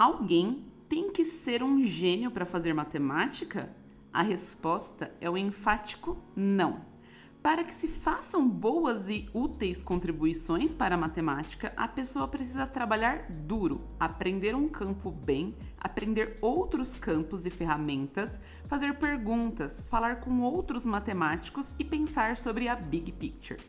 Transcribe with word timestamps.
Alguém 0.00 0.64
tem 0.88 1.10
que 1.10 1.26
ser 1.26 1.62
um 1.62 1.84
gênio 1.84 2.30
para 2.30 2.46
fazer 2.46 2.72
matemática? 2.72 3.70
A 4.10 4.22
resposta 4.22 5.14
é 5.20 5.28
o 5.28 5.36
enfático 5.36 6.16
não. 6.34 6.86
Para 7.42 7.62
que 7.64 7.74
se 7.74 7.86
façam 7.86 8.48
boas 8.48 9.10
e 9.10 9.28
úteis 9.34 9.82
contribuições 9.82 10.72
para 10.72 10.94
a 10.94 10.98
matemática, 10.98 11.74
a 11.76 11.86
pessoa 11.86 12.26
precisa 12.26 12.66
trabalhar 12.66 13.30
duro, 13.30 13.82
aprender 14.00 14.54
um 14.56 14.70
campo 14.70 15.10
bem, 15.10 15.54
aprender 15.78 16.38
outros 16.40 16.96
campos 16.96 17.44
e 17.44 17.50
ferramentas, 17.50 18.40
fazer 18.68 18.94
perguntas, 18.94 19.84
falar 19.90 20.20
com 20.20 20.40
outros 20.40 20.86
matemáticos 20.86 21.74
e 21.78 21.84
pensar 21.84 22.38
sobre 22.38 22.68
a 22.68 22.74
big 22.74 23.12
picture. 23.12 23.60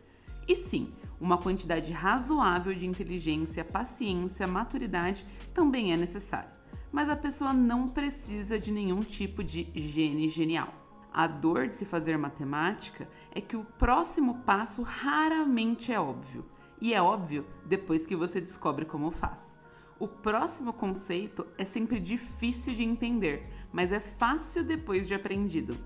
E 0.51 0.55
sim, 0.57 0.91
uma 1.17 1.37
quantidade 1.37 1.93
razoável 1.93 2.75
de 2.75 2.85
inteligência, 2.85 3.63
paciência, 3.63 4.45
maturidade 4.45 5.25
também 5.53 5.93
é 5.93 5.95
necessária. 5.95 6.51
Mas 6.91 7.07
a 7.07 7.15
pessoa 7.15 7.53
não 7.53 7.87
precisa 7.87 8.59
de 8.59 8.69
nenhum 8.69 8.99
tipo 8.99 9.45
de 9.45 9.71
gene 9.73 10.27
genial. 10.27 10.73
A 11.13 11.25
dor 11.25 11.69
de 11.69 11.75
se 11.75 11.85
fazer 11.85 12.17
matemática 12.17 13.07
é 13.33 13.39
que 13.39 13.55
o 13.55 13.63
próximo 13.63 14.39
passo 14.39 14.83
raramente 14.83 15.93
é 15.93 15.97
óbvio. 16.01 16.43
E 16.81 16.93
é 16.93 17.01
óbvio 17.01 17.45
depois 17.65 18.05
que 18.05 18.17
você 18.17 18.41
descobre 18.41 18.83
como 18.83 19.09
faz. 19.09 19.57
O 19.97 20.09
próximo 20.09 20.73
conceito 20.73 21.47
é 21.57 21.63
sempre 21.63 21.97
difícil 21.97 22.75
de 22.75 22.83
entender, 22.83 23.43
mas 23.71 23.93
é 23.93 24.01
fácil 24.01 24.65
depois 24.65 25.07
de 25.07 25.13
aprendido. 25.13 25.77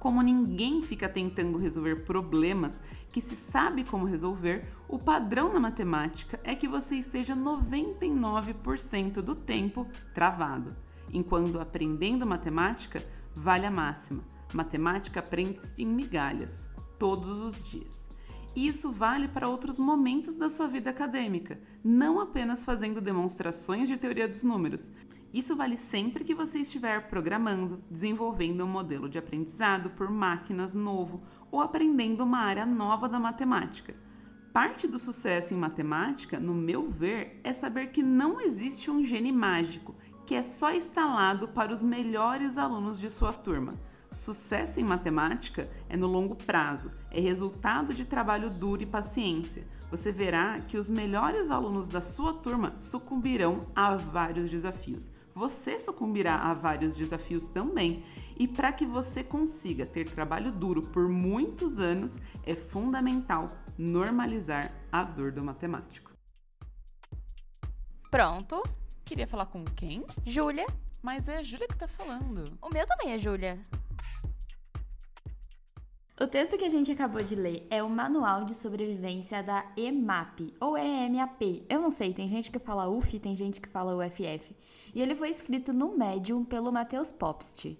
Como 0.00 0.22
ninguém 0.22 0.80
fica 0.80 1.08
tentando 1.10 1.58
resolver 1.58 2.06
problemas 2.06 2.80
que 3.10 3.20
se 3.20 3.36
sabe 3.36 3.84
como 3.84 4.06
resolver, 4.06 4.64
o 4.88 4.98
padrão 4.98 5.52
na 5.52 5.60
matemática 5.60 6.38
é 6.44 6.54
que 6.54 6.68
você 6.68 6.96
esteja 6.96 7.34
99% 7.34 9.20
do 9.20 9.34
tempo 9.34 9.86
travado. 10.14 10.76
Enquanto 11.12 11.60
aprendendo 11.60 12.26
matemática, 12.26 13.02
vale 13.34 13.66
a 13.66 13.70
máxima 13.70 14.22
Matemática 14.52 15.20
aprende-se 15.20 15.72
em 15.78 15.86
migalhas, 15.86 16.68
todos 16.98 17.38
os 17.38 17.62
dias. 17.62 18.08
E 18.56 18.66
isso 18.66 18.90
vale 18.90 19.28
para 19.28 19.48
outros 19.48 19.78
momentos 19.78 20.34
da 20.34 20.50
sua 20.50 20.66
vida 20.66 20.90
acadêmica, 20.90 21.60
não 21.84 22.20
apenas 22.20 22.64
fazendo 22.64 23.00
demonstrações 23.00 23.88
de 23.88 23.96
teoria 23.96 24.26
dos 24.26 24.42
números. 24.42 24.90
Isso 25.32 25.54
vale 25.54 25.76
sempre 25.76 26.24
que 26.24 26.34
você 26.34 26.58
estiver 26.58 27.08
programando, 27.08 27.80
desenvolvendo 27.88 28.64
um 28.64 28.68
modelo 28.68 29.08
de 29.08 29.18
aprendizado 29.18 29.90
por 29.90 30.10
máquinas 30.10 30.74
novo 30.74 31.22
ou 31.50 31.60
aprendendo 31.60 32.22
uma 32.22 32.38
área 32.38 32.64
nova 32.64 33.08
da 33.08 33.18
matemática. 33.18 33.94
Parte 34.52 34.88
do 34.88 34.98
sucesso 34.98 35.54
em 35.54 35.56
matemática, 35.56 36.40
no 36.40 36.54
meu 36.54 36.90
ver, 36.90 37.40
é 37.44 37.52
saber 37.52 37.88
que 37.88 38.02
não 38.02 38.40
existe 38.40 38.90
um 38.90 39.04
gene 39.04 39.30
mágico 39.30 39.94
que 40.26 40.34
é 40.36 40.42
só 40.42 40.72
instalado 40.72 41.48
para 41.48 41.72
os 41.72 41.82
melhores 41.82 42.56
alunos 42.56 43.00
de 43.00 43.10
sua 43.10 43.32
turma. 43.32 43.74
Sucesso 44.12 44.80
em 44.80 44.84
matemática 44.84 45.68
é 45.88 45.96
no 45.96 46.06
longo 46.06 46.36
prazo, 46.36 46.90
é 47.10 47.20
resultado 47.20 47.92
de 47.92 48.04
trabalho 48.04 48.48
duro 48.48 48.82
e 48.82 48.86
paciência. 48.86 49.66
Você 49.90 50.12
verá 50.12 50.60
que 50.60 50.76
os 50.76 50.88
melhores 50.88 51.50
alunos 51.50 51.88
da 51.88 52.00
sua 52.00 52.32
turma 52.32 52.74
sucumbirão 52.76 53.66
a 53.74 53.96
vários 53.96 54.48
desafios. 54.50 55.10
Você 55.34 55.78
sucumbirá 55.78 56.36
a 56.36 56.54
vários 56.54 56.94
desafios 56.94 57.46
também. 57.46 58.04
E 58.40 58.48
para 58.48 58.72
que 58.72 58.86
você 58.86 59.22
consiga 59.22 59.84
ter 59.84 60.08
trabalho 60.08 60.50
duro 60.50 60.80
por 60.80 61.06
muitos 61.10 61.78
anos, 61.78 62.16
é 62.46 62.54
fundamental 62.54 63.48
normalizar 63.76 64.72
a 64.90 65.04
dor 65.04 65.30
do 65.30 65.44
matemático. 65.44 66.10
Pronto. 68.10 68.62
Queria 69.04 69.26
falar 69.26 69.44
com 69.44 69.62
quem? 69.62 70.06
Júlia. 70.24 70.66
Mas 71.02 71.28
é 71.28 71.36
a 71.36 71.42
Júlia 71.42 71.68
que 71.68 71.76
tá 71.76 71.86
falando. 71.86 72.56
O 72.62 72.70
meu 72.70 72.86
também 72.86 73.12
é 73.12 73.18
Júlia. 73.18 73.60
O 76.18 76.26
texto 76.26 76.56
que 76.56 76.64
a 76.64 76.70
gente 76.70 76.90
acabou 76.90 77.22
de 77.22 77.34
ler 77.34 77.66
é 77.68 77.82
o 77.82 77.90
Manual 77.90 78.46
de 78.46 78.54
Sobrevivência 78.54 79.42
da 79.42 79.70
EMAP, 79.76 80.54
ou 80.58 80.78
EMAP. 80.78 81.66
Eu 81.68 81.82
não 81.82 81.90
sei, 81.90 82.14
tem 82.14 82.26
gente 82.30 82.50
que 82.50 82.58
fala 82.58 82.88
UF, 82.88 83.18
tem 83.20 83.36
gente 83.36 83.60
que 83.60 83.68
fala 83.68 83.94
UFF. 83.94 84.56
E 84.94 85.02
ele 85.02 85.14
foi 85.14 85.28
escrito 85.28 85.74
no 85.74 85.94
Medium 85.94 86.42
pelo 86.42 86.72
Matheus 86.72 87.12
Popst. 87.12 87.76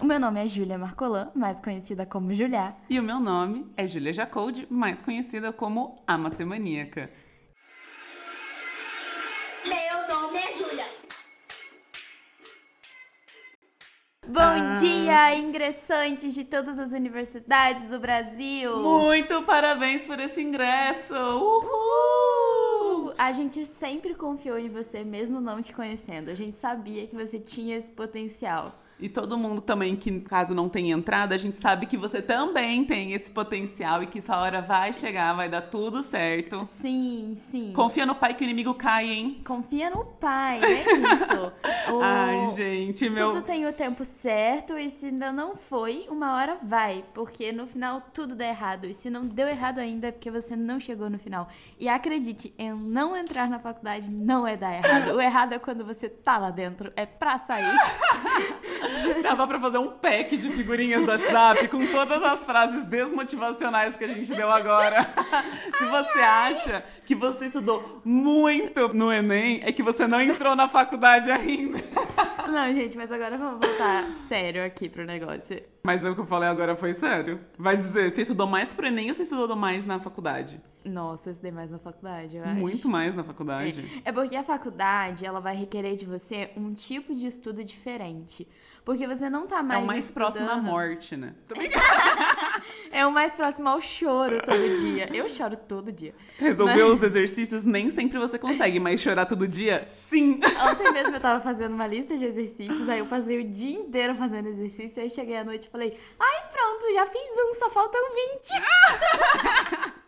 O 0.00 0.04
meu 0.06 0.18
nome 0.18 0.42
é 0.42 0.48
Júlia 0.48 0.78
Marcolan, 0.78 1.30
mais 1.34 1.60
conhecida 1.60 2.06
como 2.06 2.32
Julia. 2.32 2.74
E 2.88 2.98
o 2.98 3.02
meu 3.02 3.20
nome 3.20 3.70
é 3.76 3.86
Júlia 3.86 4.14
Jacoldi, 4.14 4.66
mais 4.70 5.02
conhecida 5.02 5.52
como 5.52 6.02
a 6.06 6.16
Matemaníaca. 6.16 7.10
Meu 9.66 10.08
nome 10.08 10.38
é 10.38 10.52
Júlia. 10.54 10.86
Bom 14.26 14.40
ah. 14.40 14.74
dia, 14.80 15.36
ingressantes 15.36 16.32
de 16.32 16.44
todas 16.44 16.78
as 16.78 16.92
universidades 16.92 17.90
do 17.90 18.00
Brasil! 18.00 18.78
Muito 18.78 19.42
parabéns 19.42 20.06
por 20.06 20.18
esse 20.18 20.40
ingresso! 20.40 21.14
Uhul! 21.14 23.12
A 23.18 23.32
gente 23.32 23.66
sempre 23.66 24.14
confiou 24.14 24.58
em 24.58 24.70
você, 24.70 25.04
mesmo 25.04 25.42
não 25.42 25.60
te 25.60 25.74
conhecendo. 25.74 26.30
A 26.30 26.34
gente 26.34 26.56
sabia 26.56 27.06
que 27.06 27.14
você 27.14 27.38
tinha 27.38 27.76
esse 27.76 27.90
potencial. 27.90 28.80
E 29.00 29.08
todo 29.08 29.38
mundo 29.38 29.60
também 29.60 29.96
que, 29.96 30.20
caso 30.20 30.54
não 30.54 30.68
tenha 30.68 30.94
entrado, 30.94 31.32
a 31.32 31.38
gente 31.38 31.58
sabe 31.58 31.86
que 31.86 31.96
você 31.96 32.20
também 32.20 32.84
tem 32.84 33.12
esse 33.12 33.30
potencial 33.30 34.02
e 34.02 34.06
que 34.06 34.20
sua 34.20 34.40
hora 34.40 34.60
vai 34.60 34.92
chegar, 34.92 35.34
vai 35.34 35.48
dar 35.48 35.62
tudo 35.62 36.02
certo. 36.02 36.64
Sim, 36.64 37.34
sim. 37.50 37.72
Confia 37.74 38.04
no 38.04 38.14
pai 38.14 38.34
que 38.34 38.42
o 38.42 38.44
inimigo 38.44 38.74
cai, 38.74 39.08
hein? 39.08 39.40
Confia 39.44 39.90
no 39.90 40.04
pai, 40.04 40.62
é 40.62 40.82
isso. 40.82 41.52
o... 41.92 42.00
Ai, 42.02 42.54
gente, 42.54 43.08
meu. 43.08 43.32
Tudo 43.32 43.42
tem 43.42 43.66
o 43.66 43.72
tempo 43.72 44.04
certo 44.04 44.76
e 44.76 44.90
se 44.90 45.06
ainda 45.06 45.32
não 45.32 45.56
foi, 45.56 46.06
uma 46.10 46.34
hora 46.34 46.58
vai. 46.62 47.04
Porque 47.14 47.52
no 47.52 47.66
final 47.66 48.02
tudo 48.12 48.34
dá 48.34 48.46
errado. 48.46 48.86
E 48.86 48.94
se 48.94 49.08
não 49.08 49.26
deu 49.26 49.48
errado 49.48 49.78
ainda 49.78 50.08
é 50.08 50.12
porque 50.12 50.30
você 50.30 50.54
não 50.54 50.78
chegou 50.78 51.08
no 51.08 51.18
final. 51.18 51.48
E 51.78 51.88
acredite, 51.88 52.54
em 52.58 52.72
não 52.72 53.16
entrar 53.16 53.48
na 53.48 53.58
faculdade 53.58 54.10
não 54.10 54.46
é 54.46 54.56
dar 54.56 54.74
errado. 54.74 55.14
O 55.14 55.20
errado 55.20 55.54
é 55.54 55.58
quando 55.58 55.84
você 55.84 56.08
tá 56.08 56.38
lá 56.38 56.50
dentro. 56.50 56.92
É 56.96 57.06
pra 57.06 57.38
sair. 57.38 57.74
Dava 59.22 59.46
pra 59.46 59.60
fazer 59.60 59.78
um 59.78 59.90
pack 59.90 60.36
de 60.36 60.50
figurinhas 60.50 61.04
do 61.04 61.10
WhatsApp 61.10 61.68
com 61.68 61.84
todas 61.86 62.22
as 62.22 62.44
frases 62.44 62.84
desmotivacionais 62.86 63.96
que 63.96 64.04
a 64.04 64.08
gente 64.08 64.34
deu 64.34 64.50
agora. 64.50 65.08
Se 65.78 65.84
você 65.86 66.18
acha 66.18 66.84
que 67.04 67.14
você 67.14 67.46
estudou 67.46 68.00
muito 68.04 68.94
no 68.94 69.12
Enem, 69.12 69.60
é 69.64 69.72
que 69.72 69.82
você 69.82 70.06
não 70.06 70.20
entrou 70.20 70.54
na 70.54 70.68
faculdade 70.68 71.30
ainda. 71.30 71.78
Não, 72.50 72.72
gente, 72.72 72.96
mas 72.96 73.12
agora 73.12 73.38
vamos 73.38 73.60
voltar 73.60 74.12
sério 74.28 74.64
aqui 74.64 74.88
pro 74.88 75.04
negócio. 75.04 75.62
Mas 75.84 76.04
o 76.04 76.14
que 76.14 76.20
eu 76.20 76.26
falei 76.26 76.48
agora 76.48 76.74
foi 76.74 76.92
sério. 76.92 77.40
Vai 77.56 77.76
dizer, 77.76 78.10
você 78.10 78.22
estudou 78.22 78.46
mais 78.46 78.74
pro 78.74 78.86
Enem 78.86 79.08
ou 79.08 79.14
você 79.14 79.22
estudou 79.22 79.54
mais 79.54 79.86
na 79.86 80.00
faculdade? 80.00 80.60
Nossa, 80.84 81.28
eu 81.28 81.32
estudei 81.32 81.52
mais 81.52 81.70
na 81.70 81.78
faculdade, 81.78 82.36
eu 82.36 82.44
acho. 82.44 82.54
Muito 82.54 82.88
mais 82.88 83.14
na 83.14 83.22
faculdade. 83.22 83.84
É. 84.04 84.08
é 84.08 84.12
porque 84.12 84.36
a 84.36 84.42
faculdade, 84.42 85.24
ela 85.24 85.40
vai 85.40 85.54
requerer 85.54 85.94
de 85.96 86.06
você 86.06 86.50
um 86.56 86.72
tipo 86.74 87.14
de 87.14 87.26
estudo 87.26 87.62
diferente. 87.62 88.48
Porque 88.84 89.06
você 89.06 89.28
não 89.28 89.46
tá 89.46 89.62
mais. 89.62 89.80
É 89.80 89.82
o 89.82 89.86
mais 89.86 90.04
estudando. 90.06 90.32
próximo 90.32 90.50
à 90.50 90.56
morte, 90.56 91.16
né? 91.16 91.34
é 92.90 93.06
o 93.06 93.12
mais 93.12 93.32
próximo 93.32 93.68
ao 93.68 93.80
choro 93.80 94.40
todo 94.42 94.80
dia. 94.80 95.08
Eu 95.14 95.28
choro 95.28 95.56
todo 95.56 95.92
dia. 95.92 96.14
Resolver 96.38 96.84
mas... 96.84 96.92
os 96.92 97.02
exercícios 97.02 97.64
nem 97.64 97.90
sempre 97.90 98.18
você 98.18 98.38
consegue, 98.38 98.80
mas 98.80 99.00
chorar 99.00 99.26
todo 99.26 99.46
dia, 99.46 99.86
sim. 100.08 100.40
Ontem 100.70 100.92
mesmo 100.92 101.14
eu 101.14 101.20
tava 101.20 101.40
fazendo 101.40 101.74
uma 101.74 101.86
lista 101.86 102.16
de 102.16 102.24
exercícios, 102.24 102.88
aí 102.88 102.98
eu 102.98 103.06
passei 103.06 103.40
o 103.40 103.44
dia 103.44 103.78
inteiro 103.78 104.14
fazendo 104.14 104.48
exercício, 104.48 105.02
aí 105.02 105.10
cheguei 105.10 105.36
à 105.36 105.44
noite 105.44 105.66
e 105.66 105.70
falei: 105.70 105.96
ai, 106.18 106.48
pronto, 106.50 106.94
já 106.94 107.06
fiz 107.06 107.30
um, 107.36 107.54
só 107.58 107.70
faltam 107.70 108.00
20. 109.90 109.92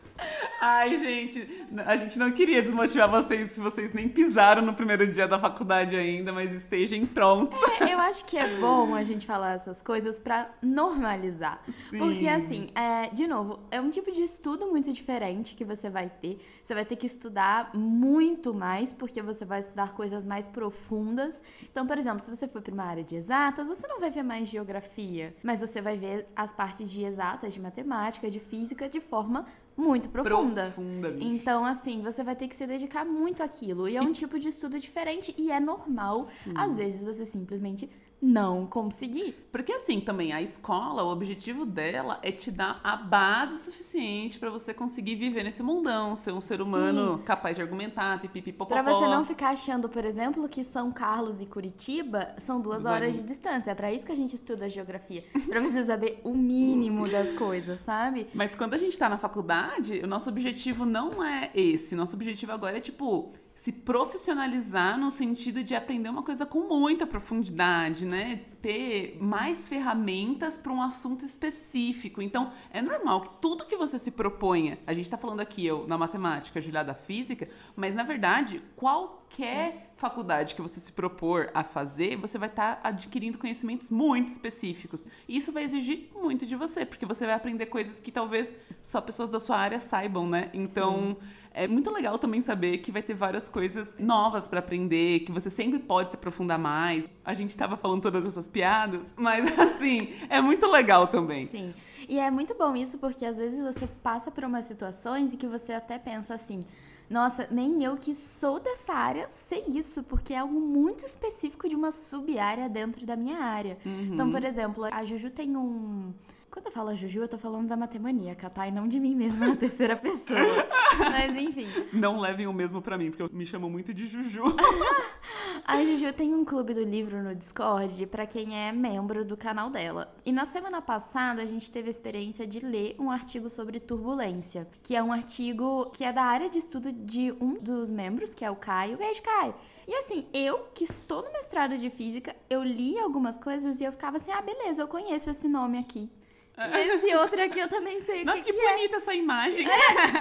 Ai, 0.60 0.96
gente, 0.96 1.66
a 1.84 1.96
gente 1.96 2.19
não 2.19 2.30
queria 2.30 2.62
desmotivar 2.62 3.10
vocês 3.10 3.50
se 3.50 3.60
vocês 3.60 3.92
nem 3.92 4.08
pisaram 4.08 4.62
no 4.62 4.74
primeiro 4.74 5.06
dia 5.10 5.26
da 5.26 5.38
faculdade 5.38 5.96
ainda, 5.96 6.32
mas 6.32 6.52
estejam 6.52 7.04
prontos. 7.04 7.58
É, 7.80 7.92
eu 7.92 7.98
acho 7.98 8.24
que 8.24 8.38
é 8.38 8.60
bom 8.60 8.94
a 8.94 9.02
gente 9.02 9.26
falar 9.26 9.54
essas 9.54 9.82
coisas 9.82 10.20
para 10.20 10.50
normalizar. 10.62 11.60
Sim. 11.90 11.98
Porque, 11.98 12.28
assim, 12.28 12.70
é, 12.76 13.08
de 13.08 13.26
novo, 13.26 13.58
é 13.72 13.80
um 13.80 13.90
tipo 13.90 14.12
de 14.12 14.22
estudo 14.22 14.66
muito 14.66 14.92
diferente 14.92 15.56
que 15.56 15.64
você 15.64 15.90
vai 15.90 16.08
ter. 16.08 16.38
Você 16.62 16.74
vai 16.74 16.84
ter 16.84 16.94
que 16.94 17.06
estudar 17.06 17.74
muito 17.74 18.54
mais, 18.54 18.92
porque 18.92 19.20
você 19.20 19.44
vai 19.44 19.58
estudar 19.58 19.94
coisas 19.94 20.24
mais 20.24 20.46
profundas. 20.46 21.42
Então, 21.62 21.86
por 21.86 21.98
exemplo, 21.98 22.24
se 22.24 22.30
você 22.30 22.46
for 22.46 22.62
para 22.62 22.72
uma 22.72 22.84
área 22.84 23.02
de 23.02 23.16
exatas, 23.16 23.66
você 23.66 23.86
não 23.88 23.98
vai 23.98 24.10
ver 24.10 24.22
mais 24.22 24.48
geografia, 24.48 25.34
mas 25.42 25.60
você 25.60 25.82
vai 25.82 25.96
ver 25.96 26.28
as 26.36 26.52
partes 26.52 26.88
de 26.88 27.04
exatas, 27.04 27.52
de 27.52 27.60
matemática, 27.60 28.30
de 28.30 28.38
física, 28.38 28.88
de 28.88 29.00
forma 29.00 29.46
muito 29.76 30.08
profunda. 30.08 30.72
Profunda, 30.72 31.10
bicho. 31.10 31.26
Então, 31.26 31.64
assim, 31.64 32.00
você 32.00 32.22
vai 32.22 32.36
ter 32.36 32.48
que 32.48 32.56
se 32.56 32.66
dedicar 32.66 33.04
muito 33.04 33.42
àquilo. 33.42 33.88
E 33.88 33.96
é 33.96 34.02
um 34.02 34.12
tipo 34.12 34.38
de 34.38 34.48
estudo 34.48 34.78
diferente 34.78 35.34
e 35.38 35.50
é 35.50 35.58
normal, 35.60 36.26
Sim. 36.44 36.52
às 36.54 36.76
vezes, 36.76 37.04
você 37.04 37.24
simplesmente 37.24 37.88
não 38.22 38.66
consegui. 38.66 39.34
Porque 39.50 39.72
assim, 39.72 40.00
também 40.00 40.32
a 40.32 40.40
escola, 40.40 41.02
o 41.02 41.10
objetivo 41.10 41.66
dela 41.66 42.20
é 42.22 42.30
te 42.30 42.52
dar 42.52 42.80
a 42.84 42.96
base 42.96 43.58
suficiente 43.64 44.38
para 44.38 44.48
você 44.48 44.72
conseguir 44.72 45.16
viver 45.16 45.42
nesse 45.42 45.60
mundão, 45.62 46.14
ser 46.14 46.32
um 46.32 46.40
ser 46.40 46.62
humano 46.62 47.19
Sim. 47.19 47.22
capaz 47.24 47.56
de 47.56 47.62
argumentar, 47.62 48.20
pipipipopopó. 48.20 48.80
Pra 48.80 48.82
você 48.82 49.06
não 49.08 49.24
ficar 49.24 49.48
achando, 49.48 49.88
por 49.88 50.04
exemplo, 50.04 50.48
que 50.48 50.62
São 50.62 50.92
Carlos 50.92 51.40
e 51.40 51.46
Curitiba 51.46 52.34
são 52.38 52.60
duas 52.60 52.84
Vai. 52.84 52.94
horas 52.94 53.16
de 53.16 53.24
distância. 53.24 53.72
É 53.72 53.74
pra 53.74 53.92
isso 53.92 54.06
que 54.06 54.12
a 54.12 54.16
gente 54.16 54.36
estuda 54.36 54.69
geografia. 54.70 55.24
Pra 55.52 55.60
você 55.60 55.84
saber 55.84 56.20
o 56.24 56.32
mínimo 56.32 57.08
das 57.08 57.32
coisas, 57.36 57.80
sabe? 57.82 58.26
Mas 58.32 58.54
quando 58.54 58.74
a 58.74 58.78
gente 58.78 58.96
tá 58.96 59.08
na 59.08 59.19
faculdade, 59.19 60.00
o 60.02 60.06
nosso 60.06 60.30
objetivo 60.30 60.86
não 60.86 61.22
é 61.22 61.50
esse. 61.54 61.94
Nosso 61.94 62.14
objetivo 62.14 62.52
agora 62.52 62.78
é, 62.78 62.80
tipo, 62.80 63.32
se 63.62 63.70
profissionalizar 63.70 64.99
no 64.99 65.09
sentido 65.12 65.62
de 65.62 65.73
aprender 65.73 66.09
uma 66.09 66.25
coisa 66.25 66.44
com 66.44 66.62
muita 66.62 67.06
profundidade, 67.06 68.05
né? 68.05 68.41
Ter 68.61 69.17
mais 69.20 69.69
ferramentas 69.69 70.56
para 70.56 70.73
um 70.73 70.82
assunto 70.82 71.25
específico. 71.25 72.20
Então, 72.20 72.53
é 72.73 72.82
normal 72.82 73.20
que 73.20 73.29
tudo 73.41 73.64
que 73.64 73.76
você 73.76 74.00
se 74.00 74.11
proponha, 74.11 74.81
a 74.85 74.93
gente 74.93 75.09
tá 75.09 75.17
falando 75.17 75.38
aqui, 75.38 75.64
eu 75.64 75.87
na 75.87 75.97
matemática, 75.97 76.59
a 76.59 76.62
Julia 76.62 76.82
da 76.82 76.93
física, 76.93 77.49
mas 77.76 77.94
na 77.94 78.03
verdade, 78.03 78.61
qualquer 78.75 79.92
faculdade 80.02 80.56
que 80.56 80.60
você 80.60 80.81
se 80.81 80.90
propor 80.90 81.49
a 81.54 81.62
fazer, 81.62 82.16
você 82.16 82.37
vai 82.37 82.49
estar 82.49 82.81
adquirindo 82.82 83.38
conhecimentos 83.38 83.88
muito 83.88 84.31
específicos. 84.31 85.06
E 85.28 85.37
isso 85.37 85.52
vai 85.52 85.62
exigir 85.62 86.10
muito 86.12 86.44
de 86.44 86.56
você, 86.56 86.84
porque 86.84 87.06
você 87.06 87.25
vai 87.25 87.37
aprender 87.37 87.66
coisas 87.66 88.00
que 88.00 88.10
talvez 88.10 88.52
só 88.82 89.00
pessoas 89.00 89.31
da 89.31 89.38
sua 89.38 89.56
área 89.56 89.78
saibam, 89.78 90.28
né? 90.28 90.50
Então, 90.52 91.16
é 91.54 91.69
muito 91.69 91.88
legal 91.88 92.19
também 92.19 92.40
saber 92.40 92.78
que 92.78 92.90
vai 92.90 93.00
ter 93.00 93.14
várias 93.14 93.49
coisas 93.49 93.94
novas 93.96 94.49
pra 94.49 94.58
aprender, 94.58 95.20
que 95.20 95.31
você 95.31 95.49
sempre 95.49 95.78
pode 95.78 96.10
se 96.10 96.16
aprofundar 96.16 96.58
mais. 96.58 97.08
A 97.25 97.32
gente 97.32 97.56
tava 97.56 97.76
falando 97.76 98.02
todas 98.02 98.26
essas 98.26 98.48
piadas, 98.48 99.14
mas 99.16 99.56
assim, 99.56 100.14
é 100.28 100.40
muito 100.40 100.66
legal 100.66 101.06
também. 101.06 101.46
Sim. 101.46 101.72
E 102.08 102.19
é 102.19 102.28
muito 102.28 102.56
bom 102.56 102.75
isso 102.75 102.98
porque 102.98 103.25
às 103.25 103.37
vezes 103.37 103.62
você 103.62 103.87
passa 104.02 104.32
por 104.32 104.43
umas 104.43 104.64
situações 104.64 105.32
e 105.32 105.37
que 105.37 105.46
você 105.46 105.72
até 105.72 105.96
pensa 105.96 106.34
assim: 106.34 106.64
nossa, 107.12 107.47
nem 107.50 107.85
eu 107.85 107.97
que 107.97 108.14
sou 108.14 108.59
dessa 108.59 108.94
área 108.94 109.29
sei 109.49 109.64
isso, 109.69 110.03
porque 110.03 110.32
é 110.32 110.38
algo 110.38 110.59
muito 110.59 111.05
específico 111.05 111.69
de 111.69 111.76
uma 111.76 111.91
sub-área 111.93 112.69
dentro 112.69 113.05
da 113.05 113.14
minha 113.14 113.38
área. 113.38 113.76
Então, 114.14 114.31
por 114.32 114.43
exemplo, 114.43 114.85
a 114.91 115.05
Juju 115.05 115.31
tem 115.31 115.56
um. 115.56 116.12
Quando 116.52 116.66
eu 116.66 116.72
falo 116.72 116.94
Juju, 116.94 117.22
eu 117.22 117.28
tô 117.28 117.38
falando 117.38 117.66
da 117.66 117.76
matemaníaca, 117.78 118.50
tá? 118.50 118.69
E 118.69 118.70
não 118.70 118.87
de 118.87 119.00
mim 119.00 119.14
mesma 119.14 119.46
na 119.46 119.56
terceira 119.56 119.96
pessoa. 119.96 120.38
Mas 121.00 121.34
enfim. 121.34 121.66
Não 121.94 122.20
levem 122.20 122.46
o 122.46 122.52
mesmo 122.52 122.82
pra 122.82 122.99
mim, 122.99 123.08
porque 123.08 123.22
eu 123.22 123.31
me 123.32 123.46
chamo 123.46 123.70
muito 123.70 123.94
de 123.94 124.06
Juju. 124.06 124.43
A 125.64 125.82
Juju 125.82 126.12
tem 126.12 126.34
um 126.34 126.44
clube 126.44 126.75
do 126.75 126.84
livro 126.84 127.22
no 127.22 127.34
Discord 127.34 128.04
pra 128.08 128.26
quem 128.26 128.54
é 128.54 128.70
membro 128.70 129.25
do 129.25 129.34
canal 129.34 129.70
dela. 129.70 130.14
E 130.26 130.32
na 130.32 130.44
semana 130.44 130.82
passada 130.82 131.40
a 131.40 131.46
gente 131.46 131.70
teve 131.70 131.88
a 131.88 131.90
experiência 131.90 132.46
de 132.46 132.60
ler 132.60 132.96
um 132.98 133.10
artigo 133.10 133.48
sobre 133.48 133.81
turbulência, 133.81 134.69
que 134.82 134.94
é 134.94 135.02
um 135.02 135.10
artigo 135.10 135.88
que 135.94 136.05
é 136.05 136.12
da 136.12 136.22
área 136.22 136.50
de 136.50 136.58
estudo 136.58 136.93
de 136.93 137.32
um 137.40 137.55
dos 137.55 137.88
membros, 137.88 138.34
que 138.34 138.44
é 138.44 138.50
o 138.50 138.56
Caio. 138.56 138.98
Beijo, 138.98 139.22
Caio! 139.22 139.55
E 139.88 139.94
assim, 139.94 140.26
eu 140.34 140.66
que 140.75 140.84
estou 140.84 141.22
no 141.22 141.32
mestrado 141.32 141.78
de 141.78 141.88
física, 141.88 142.37
eu 142.50 142.62
li 142.62 142.98
algumas 142.98 143.38
coisas 143.38 143.81
e 143.81 143.84
eu 143.84 143.93
ficava 143.93 144.19
assim, 144.19 144.31
ah, 144.31 144.43
beleza, 144.43 144.82
eu 144.82 144.88
conheço 144.88 145.31
esse 145.31 145.48
nome 145.48 145.78
aqui. 145.78 146.10
E 146.58 146.88
esse 146.88 147.14
outro 147.16 147.43
aqui 147.43 147.58
eu 147.58 147.69
também 147.69 148.02
sei 148.02 148.22
o 148.22 148.26
Nossa, 148.26 148.38
que, 148.38 148.44
que 148.44 148.52
que 148.52 148.60
é. 148.64 148.75
bonita 148.75 148.96
essa 148.96 149.14
imagem. 149.14 149.66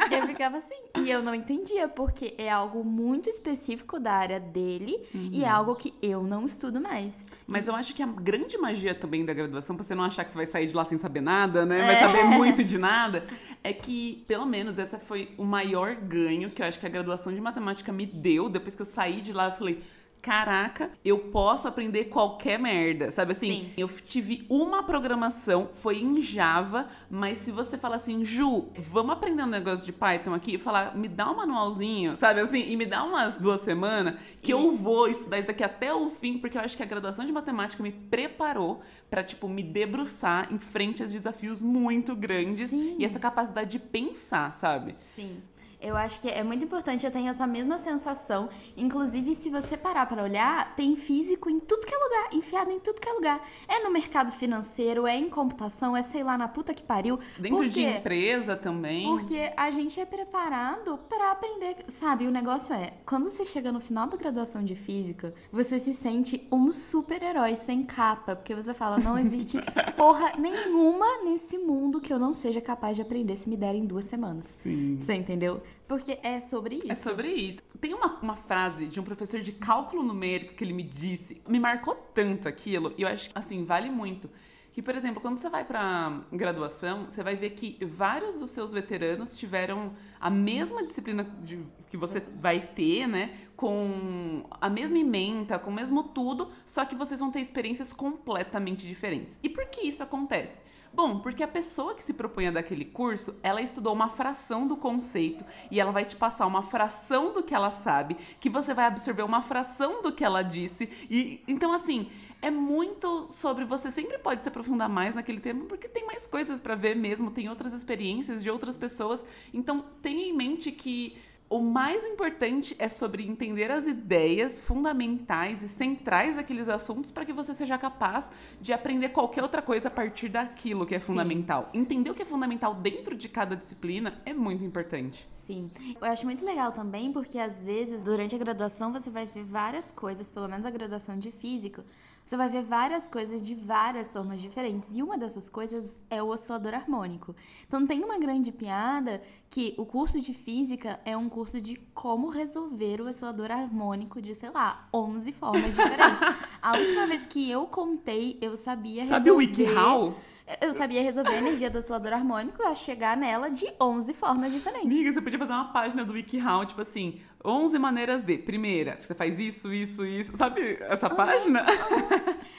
E 0.09 0.15
eu 0.15 0.27
ficava 0.27 0.57
assim. 0.57 0.75
E 0.97 1.11
eu 1.11 1.21
não 1.21 1.35
entendia, 1.35 1.87
porque 1.87 2.33
é 2.37 2.49
algo 2.49 2.83
muito 2.83 3.29
específico 3.29 3.99
da 3.99 4.13
área 4.13 4.39
dele 4.39 5.07
e 5.13 5.43
é 5.43 5.49
algo 5.49 5.75
que 5.75 5.93
eu 6.01 6.23
não 6.23 6.45
estudo 6.45 6.79
mais. 6.79 7.13
Mas 7.45 7.67
eu 7.67 7.75
acho 7.75 7.93
que 7.93 8.01
a 8.01 8.05
grande 8.05 8.57
magia 8.57 8.95
também 8.95 9.25
da 9.25 9.33
graduação, 9.33 9.75
pra 9.75 9.83
você 9.83 9.93
não 9.93 10.05
achar 10.05 10.23
que 10.23 10.31
você 10.31 10.37
vai 10.37 10.45
sair 10.45 10.67
de 10.67 10.75
lá 10.75 10.85
sem 10.85 10.97
saber 10.97 11.21
nada, 11.21 11.65
né? 11.65 11.85
Vai 11.85 11.95
saber 11.97 12.23
muito 12.37 12.63
de 12.63 12.77
nada, 12.77 13.25
é 13.61 13.73
que, 13.73 14.23
pelo 14.27 14.45
menos, 14.45 14.79
essa 14.79 14.97
foi 14.97 15.33
o 15.37 15.43
maior 15.43 15.95
ganho 15.95 16.49
que 16.49 16.61
eu 16.61 16.65
acho 16.65 16.79
que 16.79 16.85
a 16.85 16.89
graduação 16.89 17.33
de 17.33 17.41
matemática 17.41 17.91
me 17.91 18.05
deu. 18.05 18.47
Depois 18.47 18.75
que 18.75 18.81
eu 18.81 18.85
saí 18.85 19.21
de 19.21 19.33
lá, 19.33 19.45
eu 19.49 19.51
falei. 19.51 19.83
Caraca, 20.21 20.91
eu 21.03 21.17
posso 21.17 21.67
aprender 21.67 22.05
qualquer 22.05 22.59
merda, 22.59 23.09
sabe 23.09 23.31
assim? 23.31 23.51
Sim. 23.51 23.71
Eu 23.75 23.87
tive 23.87 24.45
uma 24.47 24.83
programação, 24.83 25.69
foi 25.73 25.97
em 25.97 26.21
Java, 26.21 26.87
mas 27.09 27.39
se 27.39 27.51
você 27.51 27.75
falar 27.75 27.95
assim, 27.95 28.23
Ju, 28.23 28.69
vamos 28.77 29.13
aprender 29.13 29.41
um 29.41 29.47
negócio 29.47 29.83
de 29.83 29.91
Python 29.91 30.33
aqui, 30.35 30.55
e 30.55 30.57
falar, 30.59 30.95
me 30.95 31.07
dá 31.07 31.31
um 31.31 31.37
manualzinho, 31.37 32.15
sabe 32.17 32.39
assim? 32.41 32.59
E 32.59 32.77
me 32.77 32.85
dá 32.85 33.03
umas 33.03 33.37
duas 33.37 33.61
semanas 33.61 34.15
que 34.43 34.53
eu 34.53 34.77
vou 34.77 35.07
estudar 35.07 35.39
isso 35.39 35.47
daqui 35.47 35.63
até 35.63 35.91
o 35.91 36.11
fim, 36.11 36.37
porque 36.37 36.55
eu 36.55 36.61
acho 36.61 36.77
que 36.77 36.83
a 36.83 36.85
graduação 36.85 37.25
de 37.25 37.31
matemática 37.31 37.81
me 37.81 37.91
preparou 37.91 38.81
pra, 39.09 39.23
tipo, 39.23 39.49
me 39.49 39.63
debruçar 39.63 40.53
em 40.53 40.59
frente 40.59 41.01
a 41.01 41.07
desafios 41.07 41.63
muito 41.63 42.15
grandes 42.15 42.69
Sim. 42.69 42.95
e 42.99 43.05
essa 43.05 43.19
capacidade 43.19 43.71
de 43.71 43.79
pensar, 43.79 44.53
sabe? 44.53 44.95
Sim. 45.15 45.41
Eu 45.81 45.97
acho 45.97 46.19
que 46.21 46.29
é 46.29 46.43
muito 46.43 46.63
importante, 46.63 47.05
eu 47.05 47.11
tenho 47.11 47.29
essa 47.29 47.47
mesma 47.47 47.79
sensação. 47.79 48.49
Inclusive, 48.77 49.33
se 49.33 49.49
você 49.49 49.75
parar 49.75 50.05
para 50.05 50.21
olhar, 50.23 50.75
tem 50.75 50.95
físico 50.95 51.49
em 51.49 51.59
tudo 51.59 51.87
que 51.87 51.93
é 51.93 51.97
lugar, 51.97 52.29
enfiado 52.33 52.71
em 52.71 52.79
tudo 52.79 53.01
que 53.01 53.09
é 53.09 53.13
lugar. 53.13 53.49
É 53.67 53.83
no 53.83 53.89
mercado 53.89 54.31
financeiro, 54.31 55.07
é 55.07 55.17
em 55.17 55.27
computação, 55.27 55.97
é 55.97 56.03
sei 56.03 56.23
lá 56.23 56.37
na 56.37 56.47
puta 56.47 56.71
que 56.71 56.83
pariu. 56.83 57.19
Dentro 57.39 57.67
de 57.67 57.81
empresa 57.81 58.55
também. 58.55 59.07
Porque 59.07 59.51
a 59.57 59.71
gente 59.71 59.99
é 59.99 60.05
preparado 60.05 60.99
para 61.09 61.31
aprender. 61.31 61.77
Sabe, 61.87 62.27
o 62.27 62.31
negócio 62.31 62.75
é, 62.75 62.93
quando 63.03 63.31
você 63.31 63.43
chega 63.43 63.71
no 63.71 63.79
final 63.79 64.07
da 64.07 64.17
graduação 64.17 64.63
de 64.63 64.75
física, 64.75 65.33
você 65.51 65.79
se 65.79 65.93
sente 65.93 66.47
um 66.51 66.71
super-herói 66.71 67.55
sem 67.55 67.83
capa. 67.83 68.35
Porque 68.35 68.53
você 68.53 68.73
fala, 68.73 68.99
não 68.99 69.17
existe 69.17 69.57
porra 69.97 70.33
nenhuma 70.37 71.23
nesse 71.23 71.57
mundo 71.57 71.99
que 71.99 72.13
eu 72.13 72.19
não 72.19 72.35
seja 72.35 72.61
capaz 72.61 72.95
de 72.95 73.01
aprender 73.01 73.35
se 73.35 73.49
me 73.49 73.57
derem 73.57 73.83
duas 73.83 74.05
semanas. 74.05 74.45
Sim. 74.61 74.97
Você 74.99 75.13
entendeu? 75.15 75.61
Porque 75.87 76.17
é 76.23 76.39
sobre 76.39 76.75
isso. 76.75 76.91
É 76.91 76.95
sobre 76.95 77.27
isso. 77.29 77.61
Tem 77.79 77.93
uma, 77.93 78.17
uma 78.21 78.35
frase 78.35 78.85
de 78.87 78.99
um 78.99 79.03
professor 79.03 79.41
de 79.41 79.51
cálculo 79.51 80.03
numérico 80.03 80.53
que 80.53 80.63
ele 80.63 80.73
me 80.73 80.83
disse, 80.83 81.41
me 81.47 81.59
marcou 81.59 81.95
tanto 82.13 82.47
aquilo, 82.47 82.93
e 82.97 83.01
eu 83.01 83.07
acho 83.07 83.29
que, 83.29 83.37
assim, 83.37 83.65
vale 83.65 83.89
muito. 83.89 84.29
Que, 84.73 84.81
por 84.81 84.95
exemplo, 84.95 85.19
quando 85.19 85.37
você 85.37 85.49
vai 85.49 85.65
para 85.65 86.21
graduação, 86.31 87.03
você 87.09 87.21
vai 87.21 87.35
ver 87.35 87.49
que 87.49 87.77
vários 87.85 88.37
dos 88.37 88.51
seus 88.51 88.71
veteranos 88.71 89.35
tiveram 89.35 89.91
a 90.17 90.29
mesma 90.29 90.81
disciplina 90.85 91.25
de- 91.43 91.59
que 91.89 91.97
você 91.97 92.21
vai 92.39 92.61
ter, 92.61 93.05
né? 93.05 93.37
Com 93.57 94.45
a 94.49 94.69
mesma 94.69 94.97
ementa, 94.97 95.59
com 95.59 95.69
o 95.69 95.73
mesmo 95.73 96.03
tudo, 96.05 96.49
só 96.65 96.85
que 96.85 96.95
vocês 96.95 97.19
vão 97.19 97.29
ter 97.29 97.41
experiências 97.41 97.91
completamente 97.91 98.87
diferentes. 98.87 99.37
E 99.43 99.49
por 99.49 99.65
que 99.65 99.81
isso 99.81 100.01
acontece? 100.03 100.57
Bom, 100.93 101.19
porque 101.19 101.41
a 101.41 101.47
pessoa 101.47 101.95
que 101.95 102.03
se 102.03 102.13
propõe 102.13 102.47
a 102.47 102.51
dar 102.51 102.59
aquele 102.59 102.83
curso, 102.83 103.39
ela 103.41 103.61
estudou 103.61 103.93
uma 103.93 104.09
fração 104.09 104.67
do 104.67 104.75
conceito 104.75 105.45
e 105.69 105.79
ela 105.79 105.91
vai 105.91 106.03
te 106.03 106.17
passar 106.17 106.45
uma 106.45 106.63
fração 106.63 107.31
do 107.31 107.41
que 107.41 107.55
ela 107.55 107.71
sabe, 107.71 108.17
que 108.41 108.49
você 108.49 108.73
vai 108.73 108.85
absorver 108.85 109.23
uma 109.23 109.41
fração 109.41 110.01
do 110.01 110.11
que 110.11 110.23
ela 110.23 110.41
disse. 110.41 110.89
E 111.09 111.41
então 111.47 111.71
assim, 111.71 112.11
é 112.41 112.49
muito 112.49 113.27
sobre 113.31 113.63
você 113.63 113.91
sempre 113.91 114.17
pode 114.17 114.41
se 114.41 114.49
aprofundar 114.49 114.89
mais 114.89 115.15
naquele 115.15 115.39
tema, 115.39 115.65
porque 115.65 115.87
tem 115.87 116.05
mais 116.05 116.25
coisas 116.25 116.59
pra 116.59 116.75
ver 116.75 116.95
mesmo, 116.95 117.31
tem 117.31 117.47
outras 117.47 117.71
experiências 117.71 118.41
de 118.41 118.49
outras 118.49 118.75
pessoas. 118.75 119.23
Então, 119.53 119.85
tenha 120.01 120.25
em 120.25 120.35
mente 120.35 120.71
que 120.71 121.17
o 121.51 121.59
mais 121.59 122.05
importante 122.05 122.73
é 122.79 122.87
sobre 122.87 123.27
entender 123.27 123.69
as 123.69 123.85
ideias 123.85 124.57
fundamentais 124.61 125.61
e 125.61 125.67
centrais 125.67 126.37
daqueles 126.37 126.69
assuntos 126.69 127.11
para 127.11 127.25
que 127.25 127.33
você 127.33 127.53
seja 127.53 127.77
capaz 127.77 128.31
de 128.61 128.71
aprender 128.71 129.09
qualquer 129.09 129.43
outra 129.43 129.61
coisa 129.61 129.89
a 129.89 129.91
partir 129.91 130.29
daquilo 130.29 130.85
que 130.85 130.95
é 130.95 130.99
fundamental. 130.99 131.69
Entender 131.73 132.09
o 132.09 132.13
que 132.13 132.21
é 132.21 132.25
fundamental 132.25 132.73
dentro 132.73 133.17
de 133.17 133.27
cada 133.27 133.53
disciplina 133.53 134.21
é 134.25 134.33
muito 134.33 134.63
importante. 134.63 135.27
Sim. 135.45 135.69
Eu 135.99 136.07
acho 136.07 136.23
muito 136.23 136.45
legal 136.45 136.71
também, 136.71 137.11
porque 137.11 137.37
às 137.37 137.61
vezes, 137.61 138.01
durante 138.01 138.33
a 138.33 138.37
graduação, 138.37 138.93
você 138.93 139.09
vai 139.09 139.25
ver 139.25 139.43
várias 139.43 139.91
coisas, 139.91 140.31
pelo 140.31 140.47
menos 140.47 140.65
a 140.65 140.69
graduação 140.69 141.19
de 141.19 141.33
físico, 141.33 141.83
você 142.31 142.37
vai 142.37 142.47
ver 142.47 142.63
várias 142.63 143.09
coisas 143.09 143.45
de 143.45 143.53
várias 143.53 144.13
formas 144.13 144.41
diferentes. 144.41 144.95
E 144.95 145.03
uma 145.03 145.17
dessas 145.17 145.49
coisas 145.49 145.97
é 146.09 146.23
o 146.23 146.27
oscilador 146.27 146.73
harmônico. 146.73 147.35
Então 147.67 147.85
tem 147.85 148.01
uma 148.01 148.17
grande 148.17 148.53
piada 148.53 149.21
que 149.49 149.75
o 149.77 149.85
curso 149.85 150.21
de 150.21 150.33
física 150.33 150.97
é 151.03 151.17
um 151.17 151.27
curso 151.27 151.59
de 151.59 151.75
como 151.93 152.29
resolver 152.29 153.01
o 153.01 153.09
oscilador 153.09 153.51
harmônico 153.51 154.21
de, 154.21 154.33
sei 154.33 154.49
lá, 154.49 154.87
11 154.93 155.29
formas 155.33 155.75
diferentes. 155.75 156.37
a 156.61 156.77
última 156.77 157.05
vez 157.05 157.25
que 157.25 157.51
eu 157.51 157.65
contei, 157.65 158.37
eu 158.41 158.55
sabia 158.55 159.05
Sabe 159.07 159.29
o 159.29 159.37
resolver... 159.37 159.63
WikiHow? 159.63 160.15
Eu 160.61 160.73
sabia 160.73 161.01
resolver 161.01 161.31
a 161.31 161.37
energia 161.37 161.69
do 161.69 161.79
oscilador 161.79 162.13
harmônico 162.13 162.63
a 162.63 162.73
chegar 162.73 163.17
nela 163.17 163.49
de 163.49 163.67
11 163.79 164.13
formas 164.13 164.53
diferentes. 164.53 164.87
Amiga, 164.87 165.11
você 165.11 165.21
podia 165.21 165.39
fazer 165.39 165.51
uma 165.51 165.73
página 165.73 166.05
do 166.05 166.13
WikiHow, 166.13 166.65
tipo 166.65 166.81
assim, 166.81 167.19
11 167.43 167.79
maneiras 167.79 168.23
de. 168.23 168.37
Primeira, 168.37 168.99
você 169.01 169.13
faz 169.15 169.39
isso, 169.39 169.73
isso, 169.73 170.05
isso. 170.05 170.35
Sabe 170.37 170.77
essa 170.81 171.09
página? 171.09 171.65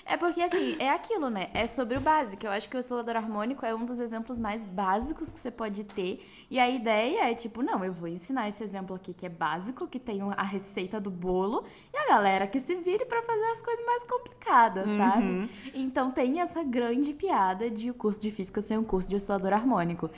É 0.05 0.17
porque, 0.17 0.43
assim, 0.43 0.77
é 0.79 0.91
aquilo, 0.91 1.31
né? 1.31 1.49
É 1.55 1.67
sobre 1.69 1.97
o 1.97 2.01
básico. 2.01 2.45
Eu 2.45 2.51
acho 2.51 2.69
que 2.69 2.77
o 2.77 2.81
oscilador 2.81 3.17
harmônico 3.17 3.65
é 3.65 3.75
um 3.75 3.85
dos 3.87 3.99
exemplos 4.01 4.39
mais 4.39 4.65
básicos 4.67 5.31
que 5.31 5.39
você 5.39 5.51
pode 5.51 5.85
ter. 5.85 6.27
E 6.51 6.59
a 6.59 6.69
ideia 6.69 7.31
é, 7.31 7.35
tipo, 7.35 7.63
não, 7.63 7.85
eu 7.85 7.93
vou 7.93 8.09
ensinar 8.09 8.49
esse 8.49 8.63
exemplo 8.63 8.95
aqui 8.97 9.15
que 9.15 9.25
é 9.25 9.29
básico, 9.29 9.87
que 9.87 9.99
tem 9.99 10.21
a 10.37 10.43
receita 10.43 11.01
do 11.01 11.11
bolo, 11.11 11.65
e 11.95 11.97
a 11.97 12.09
galera 12.09 12.47
que 12.47 12.61
se 12.61 12.75
vire 12.75 13.05
para 13.07 13.23
fazer 13.23 13.45
as 13.53 13.61
coisas 13.63 13.87
mais 13.87 14.03
complicadas, 14.05 14.87
Uhum. 14.89 14.99
sabe? 14.99 15.51
Então 15.75 16.11
tem 16.11 16.41
essa 16.41 16.63
grande 16.63 17.13
piada 17.15 17.71
de 17.71 17.91
o 17.91 17.95
curso 17.95 18.21
de 18.21 18.31
física 18.31 18.61
ser 18.61 18.77
um 18.79 18.85
curso 18.85 19.09
de 19.09 19.17
oscilador 19.17 19.53
harmônico. 19.53 20.11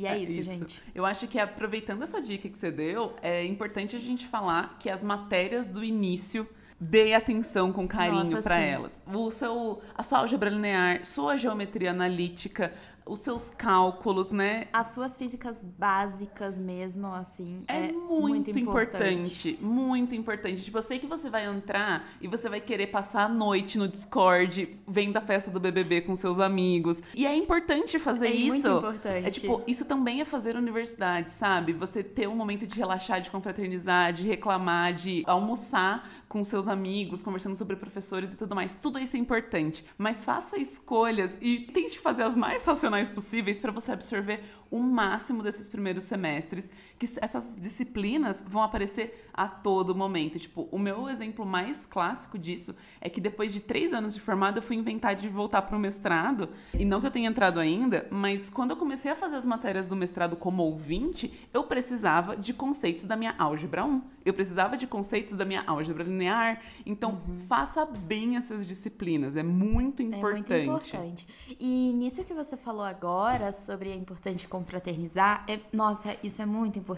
E 0.00 0.06
é, 0.06 0.16
isso, 0.16 0.42
gente. 0.42 0.82
Eu 0.94 1.04
acho 1.04 1.28
que 1.28 1.38
aproveitando 1.38 2.02
essa 2.02 2.22
dica 2.22 2.48
que 2.48 2.56
você 2.56 2.70
deu, 2.70 3.14
é 3.20 3.44
importante 3.44 3.94
a 3.94 3.98
gente 3.98 4.26
falar 4.26 4.78
que 4.78 4.88
as 4.88 5.04
matérias 5.04 5.68
do 5.68 5.84
início 5.84 6.48
dê 6.80 7.12
atenção 7.12 7.70
com 7.70 7.86
carinho 7.86 8.42
para 8.42 8.58
elas. 8.58 9.02
O 9.06 9.30
seu, 9.30 9.82
a 9.94 10.02
sua 10.02 10.20
álgebra 10.20 10.48
linear, 10.48 11.04
sua 11.04 11.36
geometria 11.36 11.90
analítica, 11.90 12.72
os 13.10 13.20
seus 13.20 13.50
cálculos, 13.50 14.30
né? 14.30 14.68
As 14.72 14.94
suas 14.94 15.16
físicas 15.16 15.56
básicas 15.62 16.56
mesmo, 16.56 17.08
assim, 17.12 17.64
É, 17.66 17.86
é, 17.88 17.92
muito, 17.92 18.56
importante. 18.58 19.58
Muito 19.60 20.14
importante. 20.14 20.62
Tipo, 20.62 20.78
eu 20.78 20.82
sei 20.82 20.98
que 20.98 21.06
você 21.06 21.28
vai 21.28 21.44
entrar 21.44 22.08
e 22.20 22.28
você 22.28 22.48
vai 22.48 22.60
querer 22.60 22.86
passar 22.86 23.24
a 23.24 23.28
noite 23.28 23.76
no 23.76 23.88
Discord, 23.88 24.78
vendo 24.86 25.16
a 25.16 25.20
festa 25.20 25.50
do 25.50 25.58
BBB 25.58 26.02
com 26.02 26.14
seus 26.14 26.38
amigos. 26.38 27.02
E 27.14 27.26
é 27.26 27.34
importante 27.36 27.98
fazer 27.98 28.28
É 28.28 28.34
muito 28.34 28.56
isso. 28.56 28.78
importante. 28.78 29.26
É 29.26 29.30
tipo, 29.30 29.62
isso 29.66 29.84
também 29.84 30.20
é 30.20 30.24
fazer 30.24 30.54
universidade, 30.54 31.32
sabe? 31.32 31.72
Você 31.72 32.04
ter 32.04 32.28
um 32.28 32.36
momento 32.36 32.66
de 32.66 32.76
relaxar, 32.78 33.20
de 33.20 33.30
confraternizar, 33.30 34.12
de 34.12 34.22
reclamar, 34.26 34.94
de 34.94 35.24
almoçar 35.26 36.08
com 36.30 36.44
seus 36.44 36.68
amigos, 36.68 37.24
conversando 37.24 37.56
sobre 37.56 37.74
professores 37.74 38.32
e 38.32 38.36
tudo 38.36 38.54
mais. 38.54 38.72
Tudo 38.76 39.00
isso 39.00 39.16
é 39.16 39.18
importante. 39.18 39.84
Mas 39.98 40.24
faça 40.24 40.56
escolhas 40.56 41.36
e 41.40 41.58
tente 41.58 41.98
fazer 41.98 42.22
as 42.22 42.36
mais 42.36 42.64
racionais 42.64 43.10
possíveis 43.10 43.60
para 43.60 43.72
você 43.72 43.90
absorver 43.90 44.40
o 44.70 44.78
máximo 44.78 45.42
desses 45.42 45.68
primeiros 45.68 46.04
semestres, 46.04 46.70
que 47.00 47.08
essas 47.22 47.56
disciplinas 47.56 48.44
vão 48.46 48.62
aparecer 48.62 49.26
a 49.32 49.48
todo 49.48 49.94
momento. 49.94 50.38
Tipo, 50.38 50.68
o 50.70 50.78
meu 50.78 51.08
exemplo 51.08 51.46
mais 51.46 51.86
clássico 51.86 52.38
disso 52.38 52.76
é 53.00 53.08
que 53.08 53.22
depois 53.22 53.50
de 53.54 53.58
três 53.58 53.94
anos 53.94 54.12
de 54.12 54.20
formado, 54.20 54.58
eu 54.58 54.62
fui 54.62 54.76
inventar 54.76 55.16
de 55.16 55.26
voltar 55.26 55.62
para 55.62 55.74
o 55.74 55.80
mestrado. 55.80 56.50
E 56.74 56.84
não 56.84 57.00
que 57.00 57.06
eu 57.06 57.10
tenha 57.10 57.30
entrado 57.30 57.58
ainda, 57.58 58.06
mas 58.10 58.50
quando 58.50 58.72
eu 58.72 58.76
comecei 58.76 59.10
a 59.10 59.16
fazer 59.16 59.36
as 59.36 59.46
matérias 59.46 59.88
do 59.88 59.96
mestrado 59.96 60.36
como 60.36 60.62
ouvinte, 60.62 61.32
eu 61.54 61.64
precisava 61.64 62.36
de 62.36 62.52
conceitos 62.52 63.06
da 63.06 63.16
minha 63.16 63.34
álgebra 63.38 63.82
1. 63.82 64.02
Eu 64.22 64.34
precisava 64.34 64.76
de 64.76 64.86
conceitos 64.86 65.34
da 65.34 65.46
minha 65.46 65.64
álgebra 65.66 66.04
linear. 66.04 66.60
Então, 66.84 67.22
faça 67.48 67.86
bem 67.86 68.36
essas 68.36 68.66
disciplinas. 68.66 69.36
É 69.36 69.42
muito 69.42 70.02
importante. 70.02 70.52
É 70.52 70.66
muito 70.66 70.88
importante. 70.88 71.26
E 71.58 71.94
nisso 71.94 72.22
que 72.24 72.34
você 72.34 72.58
falou 72.58 72.84
agora 72.84 73.52
sobre 73.52 73.88
é 73.88 73.94
importante 73.94 74.46
confraternizar, 74.46 75.46
é, 75.48 75.60
nossa, 75.72 76.14
isso 76.22 76.42
é 76.42 76.46
muito 76.46 76.78
importante. 76.78 76.89